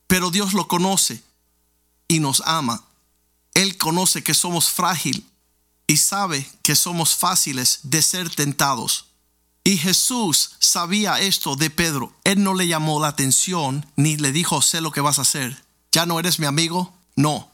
Pero 0.08 0.32
Dios 0.32 0.54
lo 0.54 0.67
conoce 0.67 1.23
y 2.08 2.19
nos 2.19 2.41
ama. 2.45 2.86
Él 3.54 3.78
conoce 3.78 4.23
que 4.23 4.34
somos 4.34 4.69
frágil 4.69 5.28
y 5.88 5.97
sabe 5.97 6.49
que 6.62 6.75
somos 6.75 7.15
fáciles 7.15 7.80
de 7.84 8.01
ser 8.01 8.30
tentados. 8.30 9.08
Y 9.67 9.78
Jesús 9.78 10.51
sabía 10.60 11.19
esto 11.19 11.56
de 11.56 11.71
Pedro. 11.71 12.13
Él 12.23 12.43
no 12.43 12.54
le 12.54 12.67
llamó 12.67 13.01
la 13.01 13.08
atención 13.08 13.84
ni 13.95 14.15
le 14.15 14.32
dijo, 14.32 14.62
sé 14.62 14.80
lo 14.80 14.91
que 14.91 15.01
vas 15.01 15.17
a 15.17 15.23
hacer. 15.23 15.65
¿Ya 15.91 16.06
no 16.06 16.19
eres 16.19 16.38
mi 16.38 16.45
amigo? 16.45 16.93
No. 17.15 17.51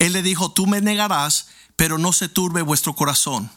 Él 0.00 0.14
le 0.14 0.22
dijo, 0.22 0.50
tú 0.50 0.66
me 0.66 0.80
negarás, 0.80 1.46
pero 1.76 1.96
no 1.96 2.12
se 2.12 2.28
turbe 2.28 2.62
vuestro 2.62 2.96
corazón. 2.96 3.52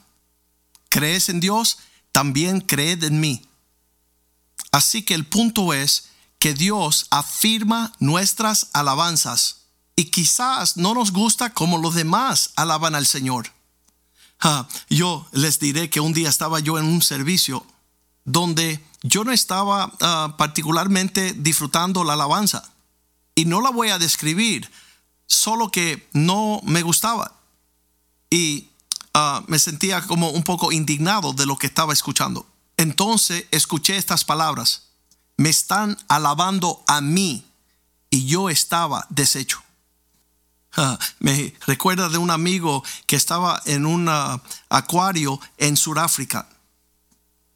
¿Crees 0.89 1.29
en 1.29 1.39
Dios? 1.39 1.79
También 2.11 2.61
creed 2.61 3.03
en 3.03 3.19
mí. 3.19 3.41
Así 4.71 5.01
que 5.01 5.15
el 5.15 5.25
punto 5.25 5.73
es 5.73 6.09
que 6.37 6.53
Dios 6.53 7.07
afirma 7.09 7.93
nuestras 7.97 8.67
alabanzas 8.73 9.61
y 9.95 10.11
quizás 10.11 10.77
no 10.77 10.93
nos 10.93 11.11
gusta 11.11 11.51
como 11.51 11.79
los 11.79 11.95
demás 11.95 12.51
alaban 12.57 12.93
al 12.93 13.07
Señor. 13.07 13.53
Ah, 14.39 14.67
yo 14.87 15.27
les 15.31 15.59
diré 15.59 15.89
que 15.89 15.99
un 15.99 16.13
día 16.13 16.29
estaba 16.29 16.59
yo 16.59 16.77
en 16.77 16.85
un 16.85 17.01
servicio 17.01 17.65
donde 18.27 18.83
yo 19.03 19.23
no 19.23 19.31
estaba 19.31 19.93
ah, 20.01 20.35
particularmente 20.37 21.33
disfrutando 21.33 22.03
la 22.03 22.13
alabanza. 22.13 22.69
Y 23.33 23.45
no 23.45 23.61
la 23.61 23.69
voy 23.69 23.89
a 23.89 23.99
describir, 23.99 24.69
solo 25.25 25.71
que 25.71 26.09
no 26.11 26.59
me 26.63 26.81
gustaba. 26.81 27.39
Y 28.29 28.69
ah, 29.13 29.43
me 29.47 29.57
sentía 29.59 30.01
como 30.01 30.29
un 30.29 30.43
poco 30.43 30.73
indignado 30.73 31.31
de 31.31 31.45
lo 31.45 31.55
que 31.55 31.67
estaba 31.67 31.93
escuchando. 31.93 32.45
Entonces 32.75 33.45
escuché 33.51 33.95
estas 33.95 34.25
palabras, 34.25 34.89
me 35.37 35.49
están 35.49 35.97
alabando 36.09 36.83
a 36.85 36.99
mí. 36.99 37.45
Y 38.09 38.25
yo 38.25 38.49
estaba 38.49 39.05
deshecho. 39.09 39.61
Me 41.19 41.53
recuerda 41.65 42.07
de 42.07 42.17
un 42.17 42.31
amigo 42.31 42.83
que 43.05 43.17
estaba 43.17 43.61
en 43.65 43.85
un 43.85 44.07
ah, 44.07 44.41
acuario 44.69 45.39
en 45.57 45.75
Sudáfrica 45.75 46.47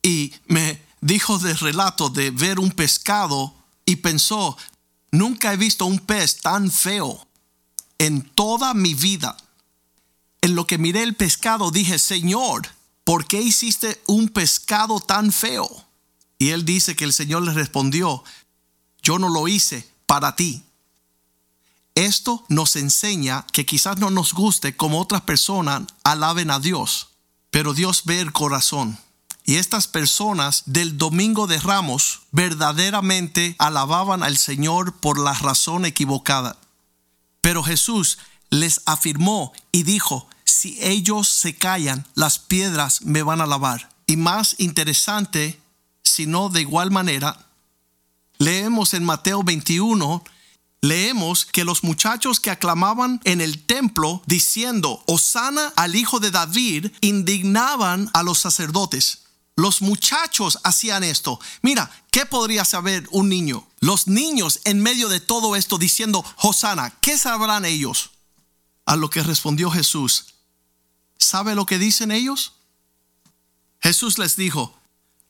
y 0.01 0.33
me 0.47 0.81
dijo 1.01 1.37
de 1.39 1.53
relato 1.53 2.09
de 2.09 2.31
ver 2.31 2.59
un 2.59 2.71
pescado 2.71 3.53
y 3.85 3.97
pensó, 3.97 4.57
nunca 5.11 5.53
he 5.53 5.57
visto 5.57 5.85
un 5.85 5.99
pez 5.99 6.37
tan 6.41 6.71
feo 6.71 7.27
en 7.97 8.21
toda 8.21 8.73
mi 8.73 8.93
vida. 8.93 9.37
En 10.41 10.55
lo 10.55 10.65
que 10.65 10.77
miré 10.77 11.03
el 11.03 11.15
pescado 11.15 11.71
dije, 11.71 11.99
Señor, 11.99 12.67
¿por 13.03 13.27
qué 13.27 13.41
hiciste 13.41 14.01
un 14.07 14.29
pescado 14.29 14.99
tan 14.99 15.31
feo? 15.31 15.85
Y 16.39 16.49
él 16.49 16.65
dice 16.65 16.95
que 16.95 17.03
el 17.03 17.13
Señor 17.13 17.43
le 17.43 17.53
respondió, 17.53 18.23
yo 19.03 19.19
no 19.19 19.29
lo 19.29 19.47
hice 19.47 19.87
para 20.07 20.35
ti. 20.35 20.63
Esto 21.93 22.43
nos 22.47 22.75
enseña 22.75 23.45
que 23.51 23.65
quizás 23.65 23.97
no 23.97 24.09
nos 24.09 24.33
guste 24.33 24.75
como 24.75 24.99
otras 24.99 25.21
personas 25.21 25.83
alaben 26.03 26.49
a 26.49 26.59
Dios, 26.59 27.09
pero 27.49 27.73
Dios 27.73 28.03
ve 28.05 28.21
el 28.21 28.31
corazón. 28.31 28.97
Y 29.43 29.55
estas 29.55 29.87
personas 29.87 30.63
del 30.65 30.97
Domingo 30.97 31.47
de 31.47 31.59
Ramos 31.59 32.21
verdaderamente 32.31 33.55
alababan 33.59 34.23
al 34.23 34.37
Señor 34.37 34.97
por 34.97 35.19
la 35.19 35.33
razón 35.33 35.85
equivocada. 35.85 36.57
Pero 37.41 37.63
Jesús 37.63 38.19
les 38.49 38.81
afirmó 38.85 39.53
y 39.71 39.83
dijo, 39.83 40.27
si 40.45 40.77
ellos 40.81 41.27
se 41.27 41.55
callan, 41.55 42.05
las 42.13 42.37
piedras 42.37 43.01
me 43.01 43.23
van 43.23 43.41
a 43.41 43.45
alabar. 43.45 43.89
Y 44.05 44.17
más 44.17 44.55
interesante, 44.59 45.59
si 46.03 46.27
no 46.27 46.49
de 46.49 46.61
igual 46.61 46.91
manera, 46.91 47.47
leemos 48.37 48.93
en 48.93 49.03
Mateo 49.03 49.43
21, 49.43 50.23
leemos 50.81 51.45
que 51.45 51.63
los 51.63 51.83
muchachos 51.83 52.39
que 52.39 52.51
aclamaban 52.51 53.21
en 53.23 53.41
el 53.41 53.65
templo 53.65 54.21
diciendo, 54.25 55.03
Osana 55.07 55.73
al 55.75 55.95
hijo 55.95 56.19
de 56.19 56.31
David, 56.31 56.91
indignaban 57.01 58.09
a 58.13 58.21
los 58.21 58.39
sacerdotes. 58.39 59.23
Los 59.61 59.81
muchachos 59.81 60.59
hacían 60.63 61.03
esto. 61.03 61.39
Mira, 61.61 61.91
¿qué 62.09 62.25
podría 62.25 62.65
saber 62.65 63.07
un 63.11 63.29
niño? 63.29 63.67
Los 63.79 64.07
niños 64.07 64.59
en 64.63 64.81
medio 64.81 65.07
de 65.07 65.19
todo 65.19 65.55
esto 65.55 65.77
diciendo, 65.77 66.25
Hosana, 66.37 66.89
¿qué 66.99 67.17
sabrán 67.17 67.65
ellos? 67.65 68.09
A 68.85 68.95
lo 68.95 69.09
que 69.09 69.21
respondió 69.21 69.69
Jesús, 69.69 70.33
¿sabe 71.17 71.53
lo 71.53 71.65
que 71.67 71.77
dicen 71.77 72.11
ellos? 72.11 72.53
Jesús 73.79 74.17
les 74.17 74.35
dijo, 74.35 74.75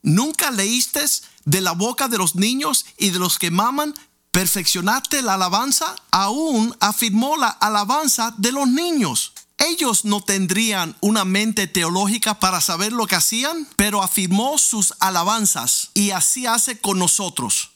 ¿nunca 0.02 0.50
leíste 0.50 1.04
de 1.44 1.60
la 1.60 1.72
boca 1.72 2.08
de 2.08 2.18
los 2.18 2.34
niños 2.34 2.86
y 2.96 3.10
de 3.10 3.18
los 3.18 3.38
que 3.38 3.50
maman 3.50 3.94
perfeccionaste 4.32 5.22
la 5.22 5.34
alabanza, 5.34 5.94
aún 6.10 6.74
afirmó 6.80 7.36
la 7.36 7.48
alabanza 7.48 8.34
de 8.38 8.50
los 8.50 8.66
niños. 8.66 9.31
Ellos 9.70 10.04
no 10.04 10.20
tendrían 10.20 10.96
una 11.00 11.24
mente 11.24 11.66
teológica 11.66 12.38
para 12.40 12.60
saber 12.60 12.92
lo 12.92 13.06
que 13.06 13.16
hacían, 13.16 13.68
pero 13.76 14.02
afirmó 14.02 14.58
sus 14.58 14.94
alabanzas 14.98 15.90
y 15.94 16.10
así 16.10 16.46
hace 16.46 16.78
con 16.80 16.98
nosotros. 16.98 17.70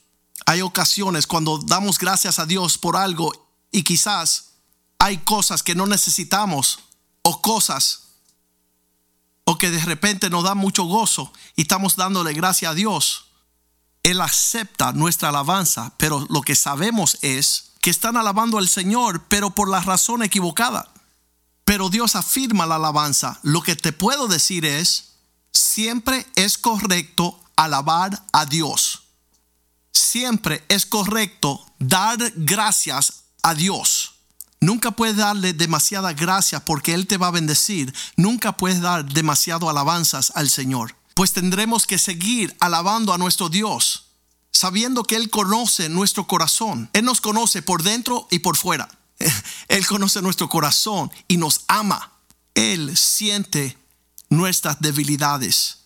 Hay 0.47 0.63
ocasiones 0.63 1.27
cuando 1.27 1.59
damos 1.59 1.99
gracias 1.99 2.39
a 2.39 2.47
Dios 2.47 2.79
por 2.79 2.97
algo 2.97 3.33
y 3.71 3.83
quizás 3.83 4.55
hay 4.99 5.19
cosas 5.19 5.63
que 5.63 5.75
no 5.75 5.87
necesitamos 5.87 6.81
o 7.23 7.41
cosas 7.41 8.03
o 9.45 9.59
que 9.59 9.71
de 9.71 9.85
repente 9.85 10.29
nos 10.29 10.45
da 10.45 10.55
mucho 10.55 10.85
gozo 10.85 11.33
y 11.55 11.63
estamos 11.63 11.97
dándole 11.97 12.33
gracias 12.33 12.73
a 12.73 12.75
Dios 12.75 13.27
él 14.07 14.21
acepta 14.21 14.93
nuestra 14.93 15.31
alabanza, 15.31 15.93
pero 15.97 16.25
lo 16.31 16.41
que 16.41 16.55
sabemos 16.55 17.19
es 17.23 17.73
que 17.81 17.91
están 17.91 18.17
alabando 18.17 18.59
al 18.59 18.69
Señor, 18.69 19.25
pero 19.29 19.51
por 19.51 19.69
la 19.69 19.81
razón 19.81 20.23
equivocada. 20.23 20.89
Pero 21.67 21.91
Dios 21.91 22.17
afirma 22.17 22.65
la 22.65 22.77
alabanza. 22.77 23.39
Lo 23.43 23.61
que 23.61 23.77
te 23.77 23.93
puedo 23.93 24.27
decir 24.27 24.65
es, 24.65 25.17
siempre 25.53 26.27
es 26.35 26.57
correcto 26.57 27.39
alabar 27.57 28.25
a 28.33 28.47
Dios. 28.47 29.03
Siempre 29.93 30.65
es 30.71 30.87
correcto 30.87 31.67
dar 31.79 32.33
gracias 32.37 33.25
a 33.43 33.53
Dios. 33.53 34.15
Nunca 34.61 34.93
puedes 34.93 35.17
darle 35.17 35.53
demasiada 35.53 36.15
gracia 36.15 36.65
porque 36.65 36.95
Él 36.95 37.07
te 37.07 37.19
va 37.19 37.27
a 37.27 37.33
bendecir. 37.33 37.95
Nunca 38.17 38.57
puedes 38.57 38.81
dar 38.81 39.05
demasiado 39.05 39.69
alabanzas 39.69 40.33
al 40.35 40.49
Señor 40.49 40.97
pues 41.17 41.33
tendremos 41.33 41.87
que 41.87 41.97
seguir 41.97 42.55
alabando 42.61 43.15
a 43.15 43.17
nuestro 43.17 43.49
Dios, 43.49 44.09
sabiendo 44.53 45.03
que 45.03 45.17
Él 45.17 45.31
conoce 45.31 45.89
nuestro 45.89 46.27
corazón. 46.27 46.91
Él 46.93 47.07
nos 47.07 47.23
conoce 47.23 47.63
por 47.63 47.83
dentro 47.83 48.29
y 48.31 48.41
por 48.41 48.59
fuera. 48.59 48.87
Él 49.69 49.87
conoce 49.87 50.23
nuestro 50.23 50.49
corazón 50.49 51.11
y 51.29 51.37
nos 51.37 51.63
ama. 51.69 52.13
Él 52.55 52.97
siente 52.97 53.77
nuestras 54.29 54.81
debilidades. 54.81 55.79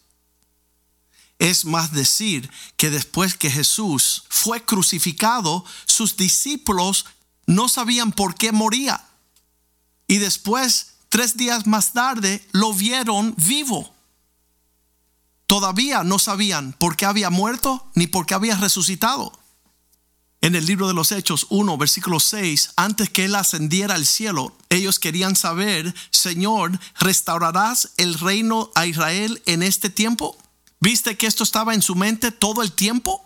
Es 1.38 1.64
más 1.64 1.92
decir 1.92 2.50
que 2.76 2.90
después 2.90 3.34
que 3.34 3.50
Jesús 3.50 4.24
fue 4.28 4.64
crucificado, 4.64 5.64
sus 5.86 6.16
discípulos 6.16 7.06
no 7.46 7.68
sabían 7.68 8.12
por 8.12 8.34
qué 8.34 8.52
moría. 8.52 9.06
Y 10.06 10.18
después, 10.18 10.94
tres 11.08 11.36
días 11.36 11.66
más 11.66 11.92
tarde, 11.92 12.46
lo 12.52 12.74
vieron 12.74 13.34
vivo 13.38 13.94
todavía 15.50 16.04
no 16.04 16.20
sabían 16.20 16.72
por 16.74 16.96
qué 16.96 17.06
había 17.06 17.28
muerto 17.28 17.84
ni 17.96 18.06
por 18.06 18.24
qué 18.24 18.34
había 18.34 18.54
resucitado. 18.54 19.32
En 20.42 20.54
el 20.54 20.64
libro 20.64 20.88
de 20.88 20.94
los 20.94 21.12
Hechos 21.12 21.46
1, 21.50 21.76
versículo 21.76 22.18
6, 22.18 22.70
antes 22.76 23.10
que 23.10 23.26
él 23.26 23.34
ascendiera 23.34 23.94
al 23.94 24.06
cielo, 24.06 24.56
ellos 24.70 24.98
querían 24.98 25.36
saber, 25.36 25.94
Señor, 26.10 26.80
¿restaurarás 26.98 27.90
el 27.98 28.18
reino 28.18 28.70
a 28.74 28.86
Israel 28.86 29.42
en 29.44 29.62
este 29.62 29.90
tiempo? 29.90 30.38
¿Viste 30.80 31.18
que 31.18 31.26
esto 31.26 31.44
estaba 31.44 31.74
en 31.74 31.82
su 31.82 31.94
mente 31.94 32.32
todo 32.32 32.62
el 32.62 32.72
tiempo? 32.72 33.22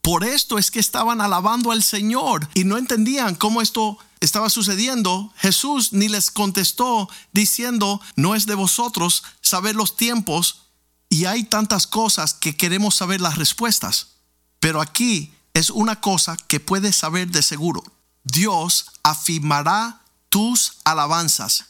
Por 0.00 0.24
esto 0.24 0.56
es 0.56 0.70
que 0.70 0.80
estaban 0.80 1.20
alabando 1.20 1.72
al 1.72 1.82
Señor 1.82 2.48
y 2.54 2.64
no 2.64 2.78
entendían 2.78 3.34
cómo 3.34 3.60
esto 3.60 3.98
estaba 4.20 4.48
sucediendo. 4.48 5.30
Jesús 5.36 5.92
ni 5.92 6.08
les 6.08 6.30
contestó 6.30 7.10
diciendo, 7.32 8.00
no 8.16 8.34
es 8.34 8.46
de 8.46 8.54
vosotros 8.54 9.24
saber 9.42 9.76
los 9.76 9.96
tiempos 9.96 10.62
y 11.10 11.26
hay 11.26 11.44
tantas 11.44 11.86
cosas 11.86 12.32
que 12.32 12.56
queremos 12.56 12.94
saber 12.94 13.20
las 13.20 13.36
respuestas. 13.36 14.12
Pero 14.58 14.80
aquí 14.80 15.34
es 15.58 15.70
una 15.70 16.00
cosa 16.00 16.36
que 16.36 16.60
puedes 16.60 16.94
saber 16.94 17.28
de 17.28 17.42
seguro. 17.42 17.82
Dios 18.22 18.92
afirmará 19.02 20.02
tus 20.28 20.74
alabanzas. 20.84 21.64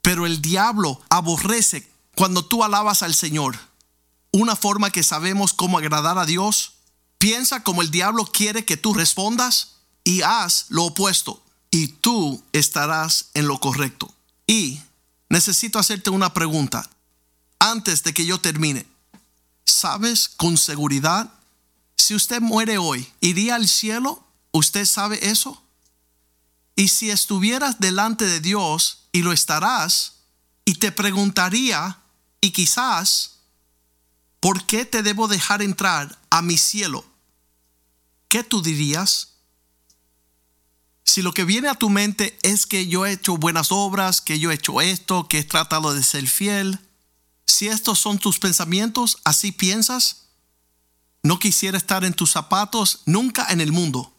Pero 0.00 0.24
el 0.24 0.40
diablo 0.40 1.02
aborrece 1.10 1.90
cuando 2.14 2.46
tú 2.46 2.64
alabas 2.64 3.02
al 3.02 3.14
Señor. 3.14 3.58
Una 4.32 4.56
forma 4.56 4.90
que 4.90 5.02
sabemos 5.02 5.52
cómo 5.52 5.76
agradar 5.76 6.16
a 6.16 6.24
Dios. 6.24 6.72
Piensa 7.18 7.62
como 7.62 7.82
el 7.82 7.90
diablo 7.90 8.24
quiere 8.24 8.64
que 8.64 8.78
tú 8.78 8.94
respondas 8.94 9.72
y 10.02 10.22
haz 10.22 10.64
lo 10.70 10.84
opuesto. 10.84 11.42
Y 11.70 11.88
tú 11.88 12.42
estarás 12.52 13.26
en 13.34 13.46
lo 13.46 13.60
correcto. 13.60 14.14
Y 14.46 14.80
necesito 15.28 15.78
hacerte 15.78 16.08
una 16.08 16.32
pregunta 16.32 16.88
antes 17.58 18.04
de 18.04 18.14
que 18.14 18.24
yo 18.24 18.40
termine. 18.40 18.86
¿Sabes 19.66 20.30
con 20.30 20.56
seguridad? 20.56 21.35
Si 22.06 22.14
usted 22.14 22.40
muere 22.40 22.78
hoy, 22.78 23.12
¿iría 23.20 23.56
al 23.56 23.66
cielo? 23.66 24.24
¿Usted 24.52 24.84
sabe 24.84 25.28
eso? 25.28 25.60
Y 26.76 26.86
si 26.86 27.10
estuvieras 27.10 27.80
delante 27.80 28.26
de 28.26 28.38
Dios 28.38 29.08
y 29.10 29.22
lo 29.22 29.32
estarás, 29.32 30.18
y 30.64 30.76
te 30.76 30.92
preguntaría, 30.92 31.98
y 32.40 32.52
quizás, 32.52 33.38
¿por 34.38 34.66
qué 34.66 34.84
te 34.84 35.02
debo 35.02 35.26
dejar 35.26 35.62
entrar 35.62 36.16
a 36.30 36.42
mi 36.42 36.58
cielo? 36.58 37.04
¿Qué 38.28 38.44
tú 38.44 38.62
dirías? 38.62 39.38
Si 41.02 41.22
lo 41.22 41.32
que 41.32 41.42
viene 41.42 41.66
a 41.66 41.74
tu 41.74 41.90
mente 41.90 42.38
es 42.42 42.66
que 42.66 42.86
yo 42.86 43.04
he 43.04 43.14
hecho 43.14 43.36
buenas 43.36 43.72
obras, 43.72 44.20
que 44.20 44.38
yo 44.38 44.52
he 44.52 44.54
hecho 44.54 44.80
esto, 44.80 45.26
que 45.26 45.40
he 45.40 45.44
tratado 45.44 45.92
de 45.92 46.04
ser 46.04 46.28
fiel, 46.28 46.78
Si 47.46 47.66
estos 47.66 47.98
son 47.98 48.20
tus 48.20 48.38
pensamientos, 48.38 49.18
así 49.24 49.50
piensas, 49.50 50.25
no 51.26 51.38
quisiera 51.38 51.76
estar 51.76 52.04
en 52.04 52.14
tus 52.14 52.30
zapatos 52.30 53.02
nunca 53.04 53.46
en 53.50 53.60
el 53.60 53.72
mundo. 53.72 54.14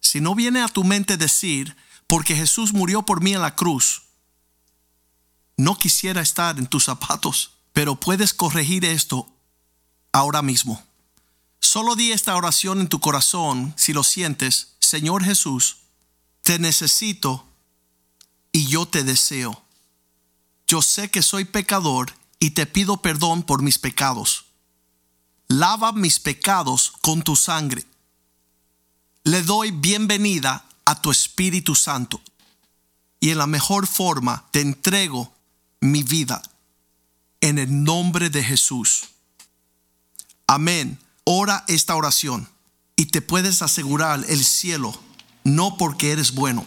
Si 0.00 0.20
no 0.20 0.34
viene 0.34 0.62
a 0.62 0.68
tu 0.68 0.82
mente 0.82 1.16
decir, 1.16 1.76
porque 2.06 2.34
Jesús 2.34 2.72
murió 2.72 3.02
por 3.02 3.22
mí 3.22 3.34
en 3.34 3.42
la 3.42 3.54
cruz, 3.54 4.02
no 5.56 5.76
quisiera 5.76 6.20
estar 6.20 6.58
en 6.58 6.66
tus 6.66 6.84
zapatos, 6.84 7.52
pero 7.72 7.98
puedes 7.98 8.34
corregir 8.34 8.84
esto 8.84 9.28
ahora 10.12 10.42
mismo. 10.42 10.82
Solo 11.60 11.94
di 11.94 12.12
esta 12.12 12.34
oración 12.36 12.80
en 12.80 12.88
tu 12.88 13.00
corazón 13.00 13.74
si 13.76 13.92
lo 13.92 14.02
sientes. 14.02 14.74
Señor 14.80 15.24
Jesús, 15.24 15.78
te 16.42 16.58
necesito 16.58 17.46
y 18.50 18.66
yo 18.66 18.86
te 18.86 19.04
deseo. 19.04 19.62
Yo 20.66 20.82
sé 20.82 21.10
que 21.10 21.22
soy 21.22 21.44
pecador 21.44 22.12
y 22.40 22.50
te 22.50 22.66
pido 22.66 23.02
perdón 23.02 23.42
por 23.42 23.62
mis 23.62 23.78
pecados. 23.78 24.47
Lava 25.48 25.92
mis 25.92 26.20
pecados 26.20 26.92
con 27.00 27.22
tu 27.22 27.34
sangre. 27.34 27.84
Le 29.24 29.42
doy 29.42 29.70
bienvenida 29.70 30.64
a 30.84 31.00
tu 31.00 31.10
Espíritu 31.10 31.74
Santo 31.74 32.20
y 33.18 33.30
en 33.30 33.38
la 33.38 33.46
mejor 33.46 33.86
forma 33.86 34.44
te 34.50 34.60
entrego 34.60 35.32
mi 35.80 36.02
vida 36.02 36.42
en 37.40 37.58
el 37.58 37.82
nombre 37.82 38.28
de 38.28 38.44
Jesús. 38.44 39.08
Amén. 40.46 40.98
Ora 41.24 41.64
esta 41.66 41.96
oración 41.96 42.46
y 42.94 43.06
te 43.06 43.22
puedes 43.22 43.62
asegurar 43.62 44.24
el 44.28 44.44
cielo, 44.44 44.94
no 45.44 45.78
porque 45.78 46.12
eres 46.12 46.34
bueno, 46.34 46.66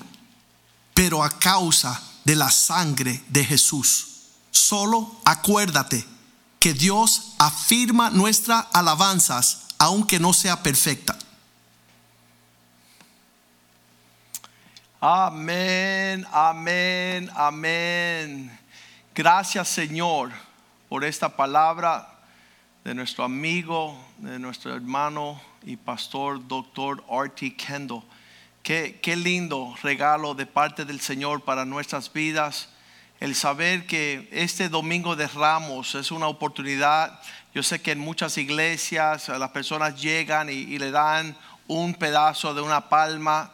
pero 0.96 1.24
a 1.24 1.30
causa 1.38 2.02
de 2.26 2.36
la 2.36 2.50
sangre 2.50 3.24
de 3.30 3.46
Jesús. 3.46 4.08
Solo 4.50 5.20
acuérdate 5.24 6.06
que 6.62 6.76
Dios 6.76 7.34
afirma 7.40 8.12
nuestras 8.12 8.68
alabanzas 8.72 9.66
aunque 9.80 10.20
no 10.20 10.32
sea 10.32 10.62
perfecta. 10.62 11.18
Amén, 15.00 16.24
amén, 16.32 17.32
amén. 17.34 18.60
Gracias 19.16 19.70
Señor 19.70 20.30
por 20.88 21.04
esta 21.04 21.36
palabra 21.36 22.08
de 22.84 22.94
nuestro 22.94 23.24
amigo, 23.24 23.98
de 24.20 24.38
nuestro 24.38 24.76
hermano 24.76 25.42
y 25.64 25.78
pastor 25.78 26.48
doctor 26.48 27.04
R.T. 27.10 27.56
Kendall. 27.56 28.04
Qué, 28.62 29.00
qué 29.02 29.16
lindo 29.16 29.74
regalo 29.82 30.36
de 30.36 30.46
parte 30.46 30.86
del 30.86 31.02
Señor 31.02 31.42
para 31.42 31.66
nuestras 31.66 32.14
vidas. 32.14 32.70
El 33.22 33.36
saber 33.36 33.86
que 33.86 34.28
este 34.32 34.68
domingo 34.68 35.16
de 35.16 35.28
Ramos 35.28 35.94
es 35.94 36.10
una 36.10 36.26
oportunidad. 36.26 37.22
Yo 37.54 37.62
sé 37.62 37.80
que 37.80 37.92
en 37.92 38.00
muchas 38.00 38.36
iglesias 38.40 39.30
las 39.30 39.52
personas 39.52 40.02
llegan 40.02 40.50
y, 40.50 40.80
le 40.80 40.90
dan 40.90 41.38
un 41.68 41.94
pedazo 41.94 42.56
de 42.56 42.62
una 42.62 42.90
palma 42.90 43.52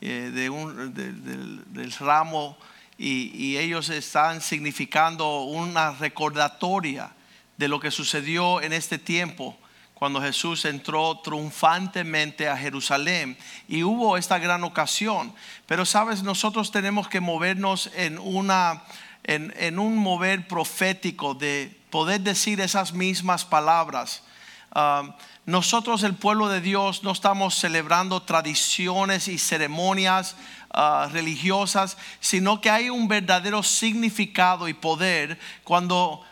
eh, 0.00 0.30
de 0.32 0.48
un, 0.48 0.94
del 0.94 1.92
ramo 1.98 2.56
y, 2.96 3.32
y 3.34 3.58
ellos 3.58 3.88
están 3.88 4.40
significando 4.40 5.42
una 5.42 5.90
recordatoria 5.90 7.10
de 7.56 7.66
lo 7.66 7.80
que 7.80 7.90
sucedió 7.90 8.62
en 8.62 8.72
este 8.72 8.98
tiempo 8.98 9.58
cuando 9.98 10.22
Jesús 10.22 10.64
entró 10.64 11.18
triunfantemente 11.24 12.48
a 12.48 12.56
Jerusalén 12.56 13.36
y 13.66 13.82
hubo 13.82 14.16
esta 14.16 14.38
gran 14.38 14.62
ocasión. 14.62 15.34
Pero 15.66 15.84
sabes, 15.84 16.22
nosotros 16.22 16.70
tenemos 16.70 17.08
que 17.08 17.18
movernos 17.18 17.90
en, 17.96 18.16
una, 18.16 18.84
en, 19.28 19.78
un 19.78 19.96
mover 19.96 20.48
profético 20.48 21.34
de 21.34 21.78
poder 21.90 22.22
decir 22.22 22.60
esas 22.60 22.92
mismas 22.94 23.44
palabras. 23.44 24.22
Um, 24.74 25.12
nosotros, 25.44 26.02
el 26.02 26.14
pueblo 26.14 26.48
de 26.48 26.60
Dios, 26.60 27.02
no 27.02 27.12
estamos 27.12 27.54
celebrando 27.54 28.22
tradiciones 28.22 29.28
y 29.28 29.38
ceremonias 29.38 30.34
uh, 30.74 31.08
religiosas, 31.10 31.98
sino 32.20 32.60
que 32.60 32.70
hay 32.70 32.88
un 32.90 33.06
verdadero 33.06 33.62
significado 33.62 34.68
y 34.68 34.74
poder 34.74 35.38
cuando 35.64 36.24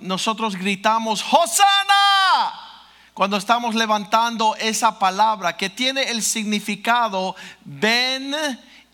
nosotros 0.00 0.54
gritamos, 0.54 1.24
Hosanna 1.28 2.70
cuando 3.12 3.36
estamos 3.36 3.74
levantando 3.74 4.54
esa 4.56 4.96
palabra 4.96 5.56
que 5.56 5.68
tiene 5.68 6.04
el 6.04 6.22
significado, 6.22 7.34
ven 7.64 8.32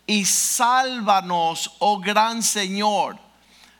y 0.07 0.25
sálvanos, 0.25 1.75
oh 1.77 1.99
gran 1.99 2.41
Señor. 2.41 3.26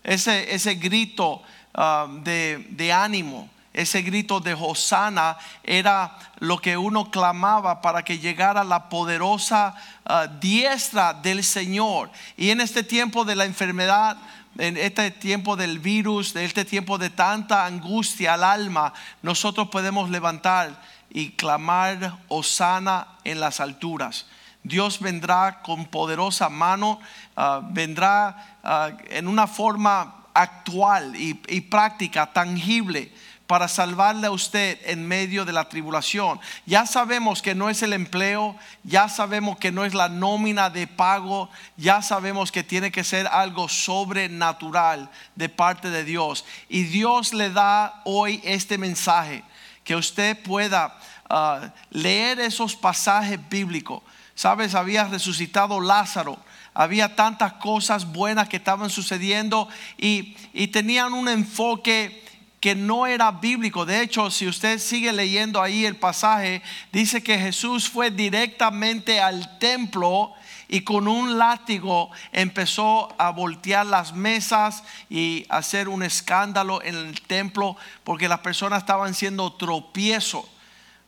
Ese, 0.08 0.56
ese 0.56 0.76
grito 0.76 1.42
um, 1.76 2.24
de, 2.24 2.94
ánimo, 2.94 3.50
ese 3.74 4.02
grito 4.02 4.40
de 4.40 4.54
Hosanna 4.54 5.38
era 5.62 6.18
lo 6.40 6.60
que 6.60 6.78
uno 6.78 7.12
clamaba 7.12 7.82
para 7.82 8.04
que 8.04 8.18
llegara 8.18 8.64
la 8.64 8.88
poderosa 8.88 9.76
uh, 10.06 10.40
diestra 10.40 11.12
del 11.12 11.44
Señor. 11.44 12.10
Y 12.38 12.52
en 12.52 12.62
este 12.62 12.84
tiempo 12.84 13.26
de 13.26 13.36
la 13.36 13.44
enfermedad, 13.44 14.16
en 14.58 14.78
este 14.78 15.12
tiempo 15.12 15.58
del 15.58 15.80
virus, 15.80 16.34
de 16.34 16.46
este 16.46 16.64
tiempo 16.64 16.98
de 16.98 17.10
tanta 17.10 17.66
angustia 17.66 18.36
al 18.36 18.46
alma, 18.46 18.94
nosotros 19.22 19.68
podemos 19.68 20.10
levantar 20.10 20.82
y 21.10 21.32
clamar 21.32 22.18
Osana 22.30 23.08
en 23.26 23.42
las 23.42 23.60
alturas. 23.60 24.26
Dios 24.68 25.00
vendrá 25.00 25.62
con 25.62 25.86
poderosa 25.86 26.50
mano, 26.50 27.00
ah, 27.36 27.62
vendrá 27.64 28.58
ah, 28.64 28.92
en 29.10 29.28
una 29.28 29.48
forma 29.48 30.26
actual 30.34 31.14
y 31.16 31.62
práctica, 31.62 32.28
tangible 32.32 33.12
para 33.48 33.70
salvarle 33.70 34.28
a 34.28 34.32
usted 34.32 34.78
en 34.84 35.08
medio 35.08 35.46
de 35.46 35.54
la 35.54 35.70
tribulación. 35.70 36.40
Ya 36.66 36.86
sabemos 36.86 37.42
que 37.42 37.56
no 37.56 37.70
es 37.70 37.82
el 37.82 37.94
empleo, 37.94 38.56
ya 38.84 39.08
sabemos 39.08 39.58
que 39.58 39.72
no 39.72 39.86
es 39.86 39.94
la 39.94 40.10
nómina 40.10 40.70
de 40.70 40.86
pago, 40.86 41.50
ya 41.78 42.02
sabemos 42.02 42.52
que 42.52 42.64
tiene 42.64 42.92
que 42.92 43.06
ser 43.06 43.26
algo 43.26 43.70
sobrenatural 43.70 45.10
de 45.36 45.48
parte 45.48 45.90
de 45.90 46.04
Dios. 46.04 46.46
Y 46.68 46.84
Dios 46.84 47.34
le 47.34 47.50
da 47.50 48.02
hoy 48.04 48.42
este 48.44 48.78
mensaje, 48.78 49.44
que 49.86 49.96
usted 49.96 50.38
pueda 50.44 50.98
ah, 51.30 51.70
leer 51.90 52.42
esos 52.42 52.76
pasajes 52.76 53.40
bíblicos. 53.50 54.04
Sabes, 54.38 54.76
había 54.76 55.06
resucitado 55.06 55.82
Lázaro. 55.82 56.38
Había 56.76 57.16
tantas 57.16 57.54
cosas 57.54 58.06
buenas 58.06 58.48
que 58.48 58.58
estaban 58.58 58.92
sucediendo 58.92 59.68
y, 59.98 60.38
y, 60.54 60.68
tenían 60.68 61.14
un 61.14 61.28
enfoque 61.28 62.24
que 62.60 62.76
no 62.76 63.08
era 63.08 63.32
bíblico. 63.32 63.84
De 63.84 64.00
hecho, 64.00 64.30
si 64.30 64.48
usted 64.48 64.78
sigue 64.78 65.12
leyendo 65.12 65.60
ahí 65.60 65.86
el 65.86 65.96
pasaje, 65.96 66.62
dice 66.92 67.24
que 67.24 67.40
Jesús 67.40 67.90
fue 67.90 68.12
directamente 68.12 69.20
al 69.20 69.58
templo 69.58 70.34
y 70.68 70.82
con 70.82 71.08
un 71.08 71.40
látigo 71.40 72.12
empezó 72.32 73.10
a 73.18 73.32
voltear 73.32 73.88
las 73.88 74.14
mesas 74.14 74.84
y 75.10 75.48
hacer 75.50 75.90
un 75.90 76.04
escándalo 76.04 76.84
en 76.84 76.96
el 76.96 77.22
templo 77.22 77.76
porque 78.04 78.30
las 78.30 78.42
personas 78.42 78.84
estaban 78.84 79.16
siendo 79.16 79.52
tropiezo 79.54 80.48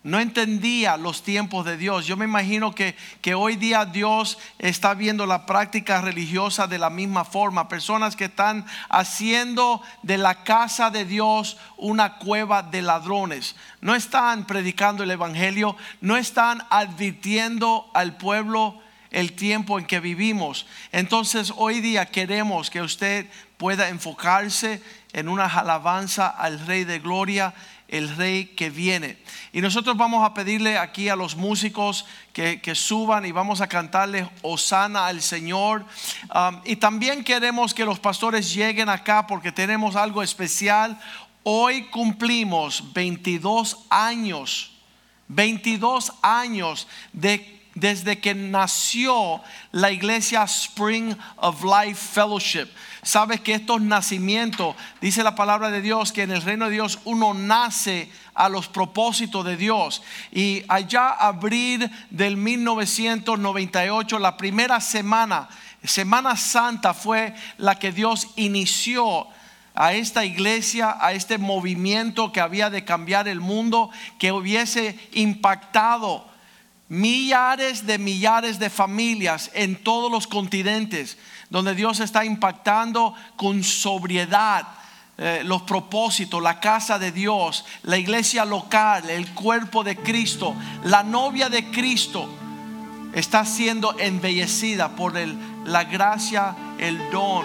no 0.01 0.19
entendía 0.19 0.95
los 0.95 1.23
tiempos 1.23 1.65
de 1.65 1.75
Dios. 1.75 2.05
Yo 2.05 2.15
me 2.15 2.23
imagino 2.23 2.73
que, 2.73 2.95
que, 3.21 3.33
hoy 3.33 3.57
día 3.57 3.83
Dios 3.83 4.37
está 4.57 4.93
viendo 4.93 5.25
la 5.25 5.45
práctica 5.45 5.99
religiosa 5.99 6.67
de 6.67 6.77
la 6.77 6.89
misma 6.89 7.25
forma. 7.25 7.67
Personas 7.67 8.15
que 8.15 8.25
están 8.25 8.65
haciendo 8.87 9.81
de 10.01 10.17
la 10.17 10.43
casa 10.43 10.89
de 10.89 11.03
Dios 11.03 11.57
una 11.75 12.17
cueva 12.17 12.63
de 12.63 12.81
ladrones. 12.81 13.57
No 13.81 13.93
están 13.93 14.47
predicando 14.47 15.03
el 15.03 15.11
Evangelio, 15.11 15.75
no 15.99 16.15
están 16.15 16.63
advirtiendo 16.69 17.91
al 17.93 18.15
pueblo 18.15 18.81
el 19.11 19.33
tiempo 19.33 19.79
en 19.79 19.85
que 19.85 19.99
vivimos. 19.99 20.65
Entonces 20.93 21.51
hoy 21.57 21.81
día 21.81 22.05
queremos 22.05 22.69
que 22.69 22.81
usted 22.81 23.25
pueda 23.57 23.89
enfocarse 23.89 24.81
en 25.11 25.27
una 25.27 25.45
alabanza 25.45 26.27
al 26.27 26.65
Rey 26.65 26.85
de 26.85 26.99
Gloria 26.99 27.53
el 27.89 28.15
rey 28.15 28.45
que 28.45 28.69
viene. 28.69 29.17
Y 29.51 29.61
nosotros 29.61 29.97
vamos 29.97 30.25
a 30.25 30.33
pedirle 30.33 30.77
aquí 30.77 31.09
a 31.09 31.15
los 31.15 31.35
músicos 31.35 32.05
que, 32.33 32.59
suban 32.75 33.25
y 33.25 33.31
vamos 33.31 33.61
a 33.61 33.67
cantarle 33.67 34.29
Osana 34.41 35.07
al 35.07 35.21
Señor. 35.21 35.85
Y 36.65 36.75
también 36.77 37.23
queremos 37.23 37.73
que 37.73 37.85
los 37.85 37.99
pastores 37.99 38.53
lleguen 38.53 38.89
acá 38.89 39.27
porque 39.27 39.51
tenemos 39.51 39.95
algo 39.95 40.23
especial. 40.23 40.99
Hoy 41.43 41.83
cumplimos 41.85 42.93
22 42.93 43.85
años, 43.89 44.71
22 45.27 46.13
años 46.21 46.87
de 47.13 47.59
desde 47.75 48.19
que 48.19 48.35
nació 48.35 49.41
la 49.71 49.91
iglesia 49.91 50.43
Spring 50.43 51.15
of 51.37 51.63
Life 51.63 51.95
Fellowship. 52.13 52.67
Sabes 53.01 53.41
que 53.41 53.53
estos 53.53 53.81
nacimientos, 53.81 54.75
dice 55.01 55.23
la 55.23 55.35
palabra 55.35 55.71
de 55.71 55.81
Dios, 55.81 56.11
que 56.11 56.23
en 56.23 56.31
el 56.31 56.41
reino 56.41 56.65
de 56.65 56.71
Dios 56.71 56.99
uno 57.05 57.33
nace 57.33 58.11
a 58.33 58.49
los 58.49 58.67
propósitos 58.67 59.45
de 59.45 59.55
Dios. 59.55 60.01
Y 60.31 60.63
allá 60.67 61.09
abril 61.09 61.89
del 62.09 62.37
1998, 62.37 64.19
la 64.19 64.37
primera 64.37 64.81
semana, 64.81 65.47
Semana 65.83 66.35
Santa 66.35 66.93
fue 66.93 67.33
la 67.57 67.79
que 67.79 67.91
Dios 67.91 68.27
inició 68.35 69.27
a 69.75 69.93
esta 69.93 70.25
iglesia, 70.25 70.97
a 70.99 71.13
este 71.13 71.37
movimiento 71.37 72.33
que 72.33 72.41
había 72.41 72.69
de 72.69 72.83
cambiar 72.83 73.29
el 73.29 73.39
mundo, 73.39 73.89
que 74.17 74.33
hubiese 74.33 74.99
impactado 75.13 76.27
millares 76.89 77.85
de 77.85 77.97
millares 77.97 78.59
de 78.59 78.69
familias 78.69 79.51
en 79.53 79.81
todos 79.81 80.11
los 80.11 80.27
continentes, 80.27 81.17
donde 81.49 81.75
Dios 81.75 81.99
está 81.99 82.25
impactando 82.25 83.13
con 83.35 83.63
sobriedad 83.63 84.67
eh, 85.17 85.41
los 85.43 85.63
propósitos, 85.63 86.41
la 86.41 86.59
casa 86.59 86.97
de 86.97 87.11
Dios, 87.11 87.65
la 87.83 87.97
iglesia 87.97 88.45
local, 88.45 89.09
el 89.09 89.33
cuerpo 89.33 89.83
de 89.83 89.97
Cristo, 89.97 90.55
la 90.85 91.03
novia 91.03 91.49
de 91.49 91.69
Cristo 91.71 92.29
está 93.13 93.43
siendo 93.43 93.97
embellecida 93.99 94.89
por 94.89 95.17
el, 95.17 95.37
la 95.65 95.83
gracia, 95.83 96.55
el 96.77 96.97
don 97.11 97.43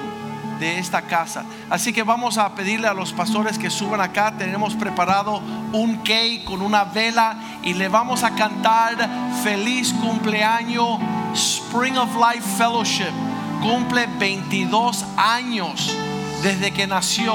de 0.60 0.78
esta 0.78 1.02
casa. 1.02 1.44
Así 1.68 1.92
que 1.92 2.04
vamos 2.04 2.38
a 2.38 2.54
pedirle 2.54 2.86
a 2.86 2.94
los 2.94 3.12
pastores 3.12 3.58
que 3.58 3.70
suban 3.70 4.00
acá. 4.00 4.34
Tenemos 4.38 4.74
preparado 4.74 5.42
un 5.72 5.96
cake 6.04 6.44
con 6.44 6.62
una 6.62 6.84
vela 6.84 7.36
y 7.62 7.74
le 7.74 7.88
vamos 7.88 8.22
a 8.22 8.36
cantar 8.36 8.96
feliz 9.42 9.92
cumpleaños 9.94 11.00
Spring 11.34 11.96
of 11.96 12.14
Life 12.14 12.48
Fellowship. 12.56 13.33
Cumple 13.62 14.06
22 14.18 15.04
años 15.16 15.96
desde 16.42 16.72
que 16.72 16.86
nació, 16.86 17.34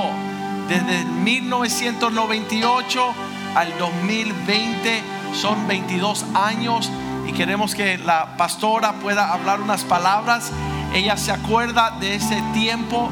desde 0.68 1.06
1998 1.06 3.14
al 3.56 3.78
2020 3.78 5.04
son 5.34 5.68
22 5.68 6.26
años 6.36 6.92
y 7.28 7.34
queremos 7.34 7.76
que 7.76 7.98
la 7.98 8.38
pastora 8.38 8.94
pueda 8.94 9.34
hablar 9.34 9.62
unas 9.62 9.84
palabras. 9.84 10.52
Ella 10.94 11.18
se 11.18 11.32
acuerda 11.32 11.92
de 12.00 12.16
ese 12.16 12.42
tiempo. 12.54 13.10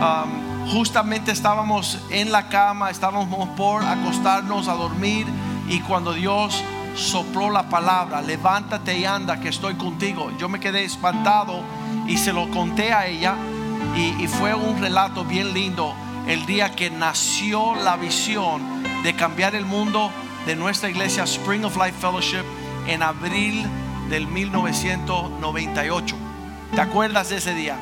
Um, 0.00 0.70
justamente 0.70 1.32
estábamos 1.32 1.98
en 2.10 2.32
la 2.32 2.48
cama, 2.48 2.90
estábamos 2.90 3.48
por 3.50 3.84
acostarnos 3.84 4.68
a 4.68 4.74
dormir 4.74 5.26
y 5.68 5.80
cuando 5.80 6.12
Dios 6.12 6.62
sopló 6.96 7.50
la 7.50 7.68
palabra, 7.68 8.20
levántate 8.20 8.98
y 8.98 9.04
anda, 9.04 9.40
que 9.40 9.48
estoy 9.48 9.74
contigo. 9.74 10.30
Yo 10.38 10.48
me 10.48 10.60
quedé 10.60 10.84
espantado 10.84 11.62
y 12.10 12.18
se 12.18 12.32
lo 12.32 12.50
conté 12.50 12.92
a 12.92 13.06
ella 13.06 13.36
y, 13.96 14.26
fue 14.26 14.52
un 14.52 14.80
relato 14.80 15.24
bien 15.24 15.54
lindo 15.54 15.94
el 16.26 16.44
día 16.44 16.74
que 16.74 16.90
nació 16.90 17.76
la 17.76 17.96
visión 17.96 18.82
de 19.04 19.14
cambiar 19.14 19.54
el 19.54 19.64
mundo 19.64 20.10
de 20.44 20.56
nuestra 20.56 20.90
iglesia 20.90 21.22
Spring 21.22 21.64
of 21.64 21.76
Life 21.76 21.94
Fellowship 22.00 22.44
en 22.88 23.02
abril 23.02 23.64
del 24.08 24.26
1998. 24.26 26.16
¿Te 26.74 26.80
acuerdas 26.80 27.28
de 27.28 27.36
ese 27.36 27.54
día? 27.54 27.76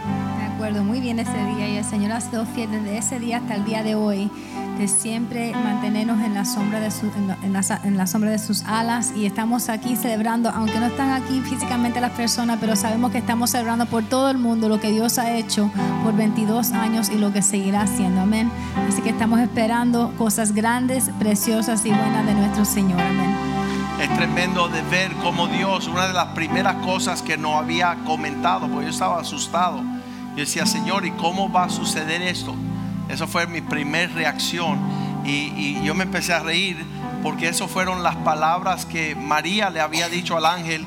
Me 0.58 0.64
acuerdo 0.64 0.82
muy 0.84 1.00
bien 1.00 1.20
ese 1.20 1.30
día 1.54 1.68
y 1.68 1.76
el 1.76 1.84
Señor 1.84 2.10
ha 2.10 2.20
sido 2.20 2.44
fiel 2.44 2.68
desde 2.72 2.98
ese 2.98 3.20
día 3.20 3.36
hasta 3.36 3.54
el 3.54 3.64
día 3.64 3.84
de 3.84 3.94
hoy 3.94 4.28
de 4.76 4.88
siempre 4.88 5.52
mantenernos 5.54 6.20
en 6.20 6.34
la 6.34 6.44
sombra 6.44 6.80
de, 6.80 6.90
su, 6.90 7.06
en 7.44 7.52
la- 7.52 7.80
en 7.84 7.96
la 7.96 8.06
sombra 8.08 8.30
de 8.30 8.40
sus 8.40 8.64
alas 8.64 9.12
y 9.16 9.24
estamos 9.26 9.68
aquí 9.68 9.94
celebrando, 9.94 10.50
aunque 10.50 10.80
no 10.80 10.86
están 10.86 11.10
aquí 11.10 11.40
físicamente 11.42 12.00
las 12.00 12.10
personas, 12.10 12.58
pero 12.60 12.74
sabemos 12.74 13.12
que 13.12 13.18
estamos 13.18 13.50
celebrando 13.50 13.86
por 13.86 14.02
todo 14.04 14.30
el 14.30 14.38
mundo 14.38 14.68
lo 14.68 14.80
que 14.80 14.90
Dios 14.90 15.18
ha 15.18 15.32
hecho 15.36 15.70
por 16.02 16.16
22 16.16 16.72
años 16.72 17.08
y 17.10 17.18
lo 17.18 17.32
que 17.32 17.40
seguirá 17.42 17.82
haciendo, 17.82 18.22
amén. 18.22 18.50
Así 18.88 19.00
que 19.00 19.10
estamos 19.10 19.38
esperando 19.40 20.12
cosas 20.18 20.52
grandes, 20.52 21.08
preciosas 21.20 21.84
y 21.86 21.90
buenas 21.90 22.26
de 22.26 22.34
nuestro 22.34 22.64
Señor, 22.64 23.00
amén. 23.00 23.36
Es 24.02 24.12
tremendo 24.16 24.68
de 24.68 24.82
ver 24.82 25.12
cómo 25.22 25.46
Dios, 25.48 25.86
una 25.88 26.06
de 26.08 26.14
las 26.14 26.26
primeras 26.28 26.74
cosas 26.84 27.22
que 27.22 27.36
no 27.36 27.56
había 27.58 27.96
comentado, 28.04 28.66
porque 28.68 28.86
yo 28.86 28.90
estaba 28.90 29.20
asustado. 29.20 29.82
Yo 30.38 30.44
decía, 30.44 30.66
Señor, 30.66 31.04
¿y 31.04 31.10
cómo 31.10 31.50
va 31.50 31.64
a 31.64 31.68
suceder 31.68 32.22
esto? 32.22 32.54
Esa 33.08 33.26
fue 33.26 33.48
mi 33.48 33.60
primer 33.60 34.14
reacción. 34.14 34.78
Y, 35.24 35.52
y 35.56 35.82
yo 35.82 35.96
me 35.96 36.04
empecé 36.04 36.32
a 36.32 36.38
reír 36.38 36.76
porque 37.24 37.48
eso 37.48 37.66
fueron 37.66 38.04
las 38.04 38.14
palabras 38.14 38.86
que 38.86 39.16
María 39.16 39.68
le 39.68 39.80
había 39.80 40.08
dicho 40.08 40.36
al 40.36 40.46
ángel. 40.46 40.86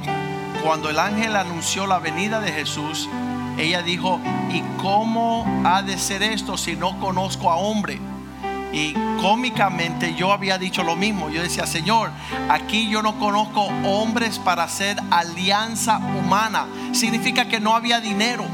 Cuando 0.64 0.89
el 0.89 0.97
ángel 0.97 1.36
anunció 1.36 1.86
la 1.86 1.99
venida 1.99 2.39
de 2.39 2.54
Jesús, 2.54 3.10
ella 3.58 3.82
dijo, 3.82 4.22
¿y 4.54 4.62
cómo 4.82 5.45
ha 5.66 5.82
de 5.82 5.97
ser 5.97 6.24
esto 6.24 6.56
si 6.56 6.78
no 6.78 6.97
conozco 7.02 7.52
a 7.52 7.58
hombre? 7.58 7.99
Y 8.72 8.93
cómicamente 9.20 10.16
yo 10.16 10.32
había 10.32 10.58
dicho 10.60 10.82
lo 10.82 10.95
mismo. 10.95 11.30
Yo 11.30 11.43
decía, 11.43 11.68
Señor, 11.68 12.12
aquí 12.47 12.88
yo 12.88 13.02
no 13.02 13.20
conozco 13.20 13.64
hombres 13.84 14.39
para 14.39 14.64
hacer 14.64 14.95
alianza 15.12 15.97
humana. 15.97 16.68
Significa 16.93 17.49
que 17.49 17.60
no 17.60 17.76
había 17.76 17.99
dinero. 17.99 18.45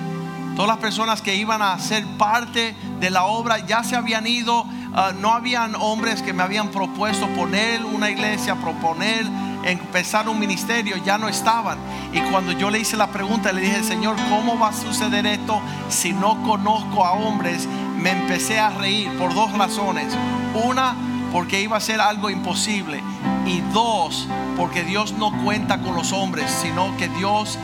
Todas 0.58 0.70
las 0.70 0.80
personas 0.80 1.22
que 1.22 1.36
iban 1.36 1.62
a 1.62 1.78
ser 1.78 2.04
parte 2.18 2.76
de 3.00 3.10
la 3.12 3.26
obra 3.26 3.60
ya 3.60 3.84
se 3.84 3.96
habían 3.96 4.26
ido. 4.26 4.66
Ah, 4.96 5.12
no 5.16 5.32
habían 5.32 5.76
hombres 5.76 6.24
que 6.24 6.34
me 6.34 6.42
habían 6.42 6.70
propuesto 6.70 7.28
poner 7.28 7.86
una 7.86 8.10
iglesia, 8.10 8.56
proponer 8.56 9.28
empezar 9.64 10.28
un 10.28 10.40
ministerio, 10.40 10.98
ya 10.98 11.20
no 11.20 11.28
estaban. 11.28 11.78
Y 12.12 12.22
cuando 12.32 12.54
yo 12.54 12.72
le 12.72 12.80
hice 12.80 12.98
la 12.98 13.06
pregunta, 13.06 13.52
le 13.52 13.62
dije, 13.62 13.84
Señor, 13.84 14.16
¿cómo 14.32 14.58
va 14.58 14.70
a 14.70 14.74
suceder 14.74 15.28
esto 15.28 15.62
si 15.90 16.12
no 16.12 16.42
conozco 16.42 17.06
a 17.06 17.12
hombres? 17.12 17.68
Me 18.02 18.10
empecé 18.10 18.60
a 18.60 18.72
reír 18.72 19.16
por 19.20 19.36
dos 19.36 19.56
razones. 19.56 20.12
Una, 20.66 20.96
porque 21.32 21.62
iba 21.62 21.78
a 21.78 21.82
ser 21.82 22.02
algo 22.02 22.32
imposible. 22.32 23.04
Y 23.46 23.60
dos, 23.74 24.28
porque 24.56 24.84
Dios 24.84 25.14
no 25.14 25.32
cuenta 25.44 25.78
con 25.82 25.94
los 25.94 26.14
hombres, 26.14 26.50
sino 26.50 26.98
que 26.98 27.10
Dios 27.10 27.60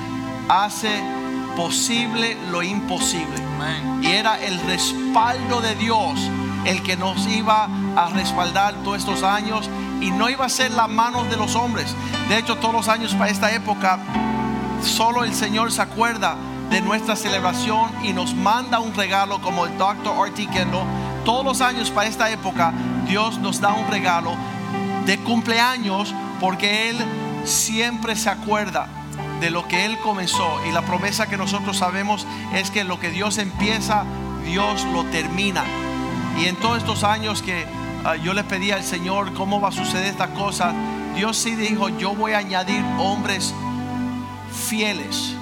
hace 0.47 1.22
posible 1.55 2.37
lo 2.51 2.63
imposible. 2.63 3.35
Y 4.01 4.07
era 4.07 4.39
el 4.41 4.59
respaldo 4.61 5.61
de 5.61 5.75
Dios 5.75 6.19
el 6.65 6.81
que 6.81 6.95
nos 6.97 7.27
iba 7.27 7.69
a 7.95 8.09
respaldar 8.09 8.73
todos 8.83 8.99
estos 8.99 9.23
años 9.23 9.69
y 10.01 10.11
no 10.11 10.29
iba 10.29 10.45
a 10.45 10.49
ser 10.49 10.71
la 10.71 10.87
mano 10.87 11.23
de 11.25 11.37
los 11.37 11.55
hombres. 11.55 11.95
De 12.29 12.37
hecho, 12.37 12.57
todos 12.57 12.73
los 12.73 12.87
años 12.89 13.13
para 13.13 13.31
esta 13.31 13.53
época, 13.53 13.99
solo 14.83 15.23
el 15.23 15.33
Señor 15.33 15.71
se 15.71 15.81
acuerda 15.81 16.35
de 16.69 16.81
nuestra 16.81 17.15
celebración 17.15 17.91
y 18.03 18.13
nos 18.13 18.33
manda 18.33 18.79
un 18.79 18.93
regalo 18.93 19.41
como 19.41 19.65
el 19.65 19.77
Dr. 19.77 20.13
R.T. 20.27 20.47
Kendall. 20.47 20.85
Todos 21.23 21.45
los 21.45 21.61
años 21.61 21.89
para 21.91 22.09
esta 22.09 22.29
época, 22.29 22.73
Dios 23.07 23.37
nos 23.39 23.61
da 23.61 23.73
un 23.73 23.89
regalo 23.89 24.35
de 25.05 25.17
cumpleaños 25.19 26.13
porque 26.39 26.89
Él 26.89 26.97
siempre 27.45 28.15
se 28.15 28.29
acuerda 28.29 29.02
de 29.39 29.49
lo 29.49 29.67
que 29.67 29.85
Él 29.85 29.97
comenzó. 29.99 30.59
Y 30.67 30.71
la 30.71 30.83
promesa 30.83 31.27
que 31.27 31.37
nosotros 31.37 31.77
sabemos 31.77 32.25
es 32.53 32.71
que 32.71 32.83
lo 32.83 32.99
que 32.99 33.09
Dios 33.09 33.37
empieza, 33.37 34.05
Dios 34.45 34.85
lo 34.93 35.03
termina. 35.05 35.63
Y 36.39 36.45
en 36.45 36.55
todos 36.55 36.79
estos 36.79 37.03
años 37.03 37.41
que 37.41 37.65
ah, 38.03 38.15
yo 38.15 38.33
le 38.33 38.43
pedí 38.43 38.71
al 38.71 38.83
Señor 38.83 39.33
cómo 39.33 39.61
va 39.61 39.69
a 39.69 39.71
suceder 39.71 40.07
esta 40.07 40.33
cosa, 40.33 40.73
Dios 41.15 41.37
sí 41.37 41.55
dijo, 41.55 41.89
yo 41.89 42.15
voy 42.15 42.33
a 42.33 42.39
añadir 42.39 42.83
hombres 42.97 43.53
fieles, 44.51 45.35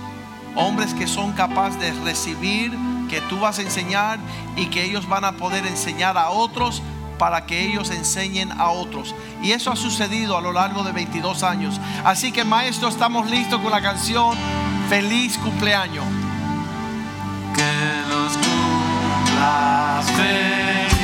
hombres 0.56 0.94
que 0.94 1.08
son 1.08 1.32
capaces 1.34 1.80
de 1.80 1.92
recibir, 2.04 2.78
que 3.10 3.22
tú 3.22 3.39
vas 3.39 3.60
a 3.60 3.62
enseñar 3.62 4.20
y 4.56 4.68
que 4.68 4.84
ellos 4.84 5.08
van 5.08 5.26
a 5.26 5.34
poder 5.34 5.66
enseñar 5.66 6.18
a 6.18 6.30
otros 6.30 6.82
para 7.22 7.45
que 7.45 7.63
ellos 7.63 7.91
enseñen 7.91 8.51
a 8.51 8.69
otros. 8.72 9.13
Y 9.43 9.51
eso 9.51 9.72
ha 9.72 9.76
sucedido 9.76 10.36
a 10.36 10.41
lo 10.41 10.51
largo 10.51 10.84
de 10.84 10.91
22 10.91 11.43
años. 11.43 11.80
Así 12.03 12.32
que 12.32 12.43
maestro, 12.43 12.89
estamos 12.89 13.30
listos 13.30 13.61
con 13.61 13.69
la 13.72 13.80
canción 13.80 14.36
Feliz 14.89 15.38
cumpleaños. 15.38 16.03
Que 17.53 18.01
los 18.09 18.34
cumplas 18.38 20.05
feliz, 20.13 20.97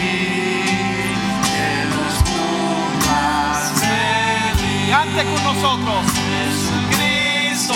que 1.46 1.86
los 1.94 2.16
cumplas 2.28 3.74
feliz. 3.80 4.90
Cante 4.90 5.24
con 5.24 5.44
nosotros. 5.44 6.04
Jesucristo 6.98 7.76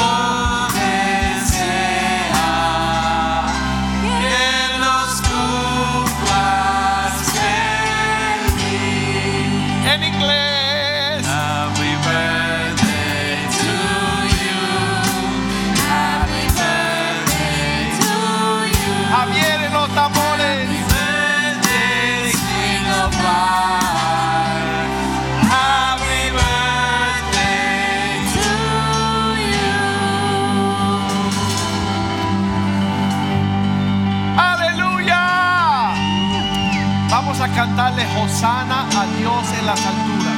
Hosana 38.18 38.82
a 38.82 39.06
Dios 39.18 39.46
en 39.60 39.66
las 39.66 39.80
alturas. 39.86 40.38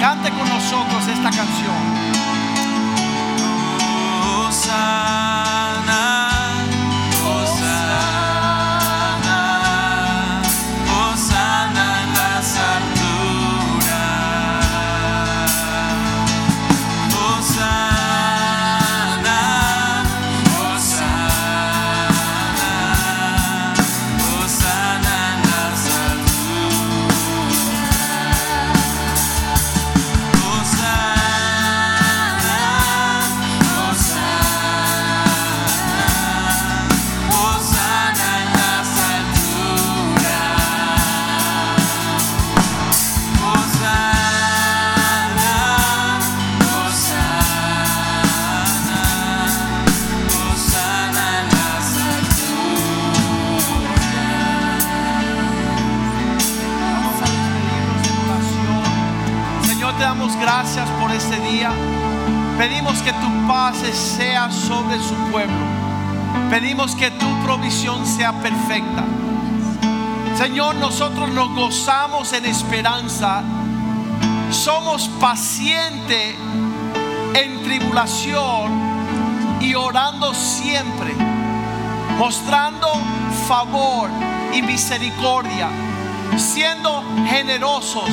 Cante 0.00 0.30
con 0.30 0.48
nosotros 0.48 1.06
esta 1.08 1.30
canción. 1.30 1.71
Que 66.98 67.10
tu 67.10 67.26
provisión 67.42 68.06
sea 68.06 68.32
perfecta. 68.32 69.04
Señor, 70.36 70.76
nosotros 70.76 71.30
nos 71.30 71.52
gozamos 71.52 72.32
en 72.32 72.46
esperanza. 72.46 73.42
Somos 74.50 75.08
pacientes 75.20 76.36
en 77.34 77.62
tribulación 77.64 78.70
y 79.60 79.74
orando 79.74 80.32
siempre, 80.32 81.12
mostrando 82.18 82.88
favor 83.48 84.08
y 84.52 84.62
misericordia, 84.62 85.70
siendo 86.36 87.02
generosos 87.26 88.10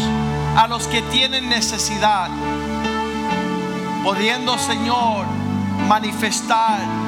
a 0.55 0.67
los 0.67 0.87
que 0.87 1.03
tienen 1.03 1.47
necesidad, 1.47 2.29
pudiendo, 4.03 4.57
Señor, 4.57 5.25
manifestar 5.87 6.98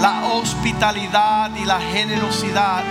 la 0.00 0.24
hospitalidad 0.34 1.50
y 1.54 1.64
la 1.64 1.80
generosidad 1.80 2.84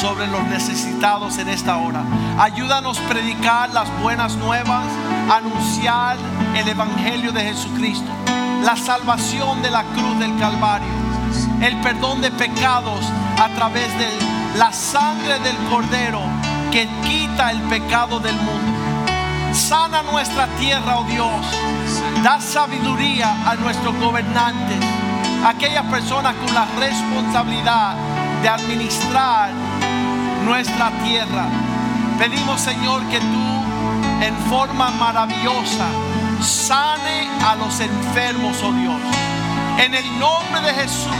sobre 0.00 0.26
los 0.26 0.42
necesitados 0.44 1.38
en 1.38 1.48
esta 1.48 1.76
hora. 1.76 2.02
Ayúdanos 2.38 2.98
a 2.98 3.08
predicar 3.08 3.70
las 3.70 3.88
buenas 4.00 4.36
nuevas, 4.36 4.84
anunciar 5.30 6.16
el 6.56 6.68
Evangelio 6.68 7.32
de 7.32 7.42
Jesucristo, 7.44 8.10
la 8.62 8.76
salvación 8.76 9.62
de 9.62 9.70
la 9.70 9.84
cruz 9.84 10.18
del 10.18 10.36
Calvario, 10.38 10.88
el 11.60 11.80
perdón 11.80 12.20
de 12.20 12.30
pecados 12.30 13.04
a 13.38 13.48
través 13.50 13.88
de 13.98 14.08
la 14.58 14.72
sangre 14.72 15.38
del 15.40 15.56
Cordero 15.70 16.20
que 16.70 16.88
quita 17.04 17.50
el 17.50 17.60
pecado 17.62 18.18
del 18.18 18.36
mundo. 18.36 18.72
Sana 19.52 20.02
nuestra 20.02 20.48
tierra, 20.58 20.98
oh 20.98 21.04
Dios. 21.04 21.46
Da 22.24 22.40
sabiduría 22.40 23.48
a 23.48 23.54
nuestros 23.54 23.94
gobernantes, 24.00 24.78
aquellas 25.44 25.84
personas 25.84 26.34
con 26.36 26.54
la 26.54 26.66
responsabilidad 26.78 27.94
de 28.42 28.48
administrar 28.48 29.50
nuestra 30.44 30.90
tierra. 31.04 31.46
Pedimos, 32.18 32.60
Señor, 32.60 33.02
que 33.06 33.18
tú 33.18 34.24
en 34.24 34.36
forma 34.48 34.90
maravillosa 34.92 35.86
sane 36.40 37.28
a 37.44 37.56
los 37.56 37.78
enfermos, 37.80 38.56
oh 38.62 38.72
Dios. 38.72 39.00
En 39.78 39.94
el 39.94 40.18
nombre 40.18 40.60
de 40.60 40.72
Jesús, 40.74 41.10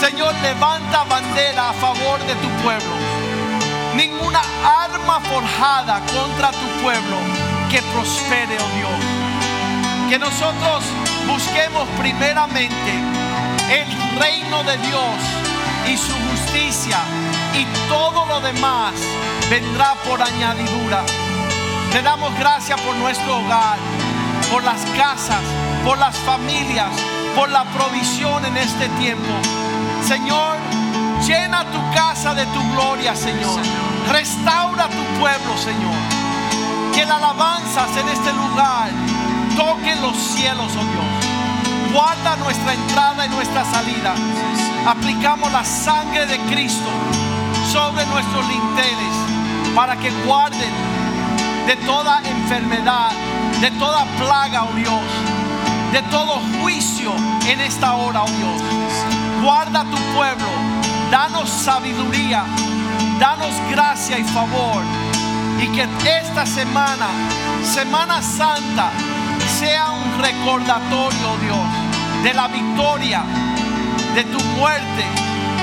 Señor, 0.00 0.34
levanta 0.42 1.04
bandera 1.04 1.70
a 1.70 1.72
favor 1.72 2.18
de 2.26 2.34
tu 2.34 2.48
pueblo. 2.62 2.92
Ninguna 3.96 4.40
arma 4.84 5.20
forjada 5.20 6.00
contra 6.00 6.50
tu 6.50 6.66
pueblo 6.82 7.16
que 7.70 7.80
prospere, 7.94 8.56
oh 8.58 8.76
Dios. 8.76 10.10
Que 10.10 10.18
nosotros 10.18 10.84
busquemos 11.26 11.88
primeramente 11.98 12.92
el 13.70 14.18
reino 14.18 14.62
de 14.64 14.76
Dios 14.78 15.14
y 15.88 15.96
su 15.96 16.12
justicia 16.30 16.98
y 17.54 17.64
todo 17.88 18.26
lo 18.26 18.40
demás 18.40 18.94
vendrá 19.50 19.94
por 20.08 20.22
añadidura. 20.22 21.04
Te 21.92 22.02
damos 22.02 22.36
gracias 22.38 22.80
por 22.80 22.94
nuestro 22.96 23.38
hogar, 23.38 23.78
por 24.50 24.62
las 24.64 24.84
casas, 24.96 25.42
por 25.84 25.98
las 25.98 26.16
familias, 26.16 26.90
por 27.34 27.48
la 27.48 27.64
provisión 27.64 28.44
en 28.44 28.56
este 28.56 28.88
tiempo. 29.00 29.32
Señor, 30.06 30.56
llena 31.26 31.64
tu 31.64 31.94
casa 31.94 32.34
de 32.34 32.44
tu 32.46 32.72
gloria, 32.72 33.14
Señor. 33.14 33.60
Restaura 34.10 34.88
tu 34.88 35.04
pueblo, 35.18 35.56
Señor. 35.56 35.96
Que 36.94 37.04
las 37.04 37.16
alabanzas 37.16 37.96
en 37.96 38.08
este 38.08 38.32
lugar 38.32 38.90
toquen 39.56 40.00
los 40.02 40.16
cielos, 40.16 40.72
oh 40.76 40.84
Dios. 40.84 41.15
Guarda 41.96 42.36
nuestra 42.36 42.74
entrada 42.74 43.24
y 43.24 43.30
nuestra 43.30 43.64
salida. 43.64 44.14
Aplicamos 44.86 45.50
la 45.50 45.64
sangre 45.64 46.26
de 46.26 46.36
Cristo 46.40 46.90
sobre 47.72 48.04
nuestros 48.04 48.46
linteles 48.48 49.14
para 49.74 49.96
que 49.96 50.10
guarden 50.26 50.74
de 51.66 51.74
toda 51.86 52.20
enfermedad, 52.22 53.12
de 53.62 53.70
toda 53.70 54.04
plaga, 54.18 54.64
oh 54.64 54.74
Dios, 54.74 55.00
de 55.90 56.02
todo 56.10 56.38
juicio 56.60 57.14
en 57.46 57.62
esta 57.62 57.94
hora, 57.94 58.24
oh 58.24 58.30
Dios. 58.30 58.62
Guarda 59.42 59.82
tu 59.84 59.96
pueblo, 60.14 60.48
danos 61.10 61.48
sabiduría, 61.48 62.44
danos 63.18 63.54
gracia 63.70 64.18
y 64.18 64.24
favor. 64.24 64.82
Y 65.62 65.68
que 65.68 65.88
esta 66.20 66.44
semana, 66.44 67.06
Semana 67.64 68.20
Santa, 68.20 68.90
sea 69.58 69.90
un 69.92 70.22
recordatorio, 70.22 71.30
oh 71.32 71.38
Dios, 71.38 71.85
de 72.26 72.34
la 72.34 72.48
victoria, 72.48 73.22
de 74.16 74.24
tu 74.24 74.40
muerte, 74.58 75.04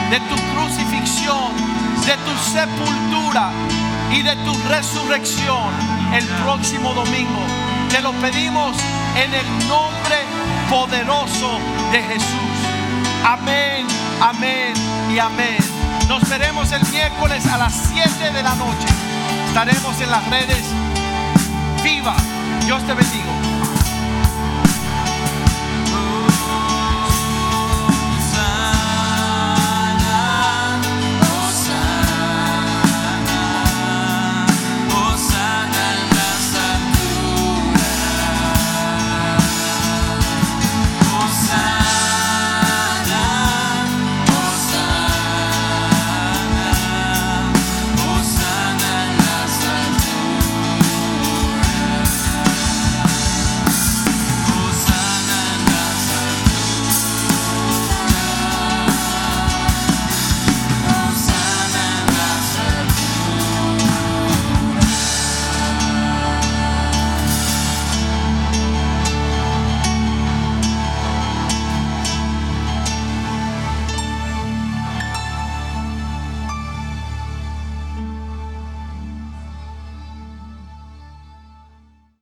de 0.10 0.18
tu 0.30 0.36
crucifixión, 0.54 1.52
de 2.06 2.16
tu 2.24 2.34
sepultura 2.38 3.52
y 4.14 4.22
de 4.22 4.34
tu 4.46 4.54
resurrección 4.70 5.74
el 6.14 6.26
próximo 6.42 6.94
domingo. 6.94 7.42
Te 7.90 8.02
lo 8.02 8.14
pedimos 8.14 8.78
en 9.22 9.34
el 9.34 9.68
nombre 9.68 10.20
poderoso 10.70 11.60
de 11.92 12.02
Jesús. 12.02 12.56
Amén, 13.26 13.86
amén 14.22 14.74
y 15.14 15.20
amén. 15.20 15.58
Nos 16.08 16.30
veremos 16.30 16.72
el 16.72 16.88
miércoles 16.92 17.46
a 17.46 17.58
las 17.58 17.74
7 17.92 18.32
de 18.32 18.42
la 18.42 18.56
noche. 18.56 18.88
Estaremos 19.48 20.00
en 20.00 20.10
las 20.10 20.26
redes. 20.30 20.64
Viva. 21.84 22.16
Dios 22.66 22.82
te 22.88 22.94
bendiga. 22.94 23.33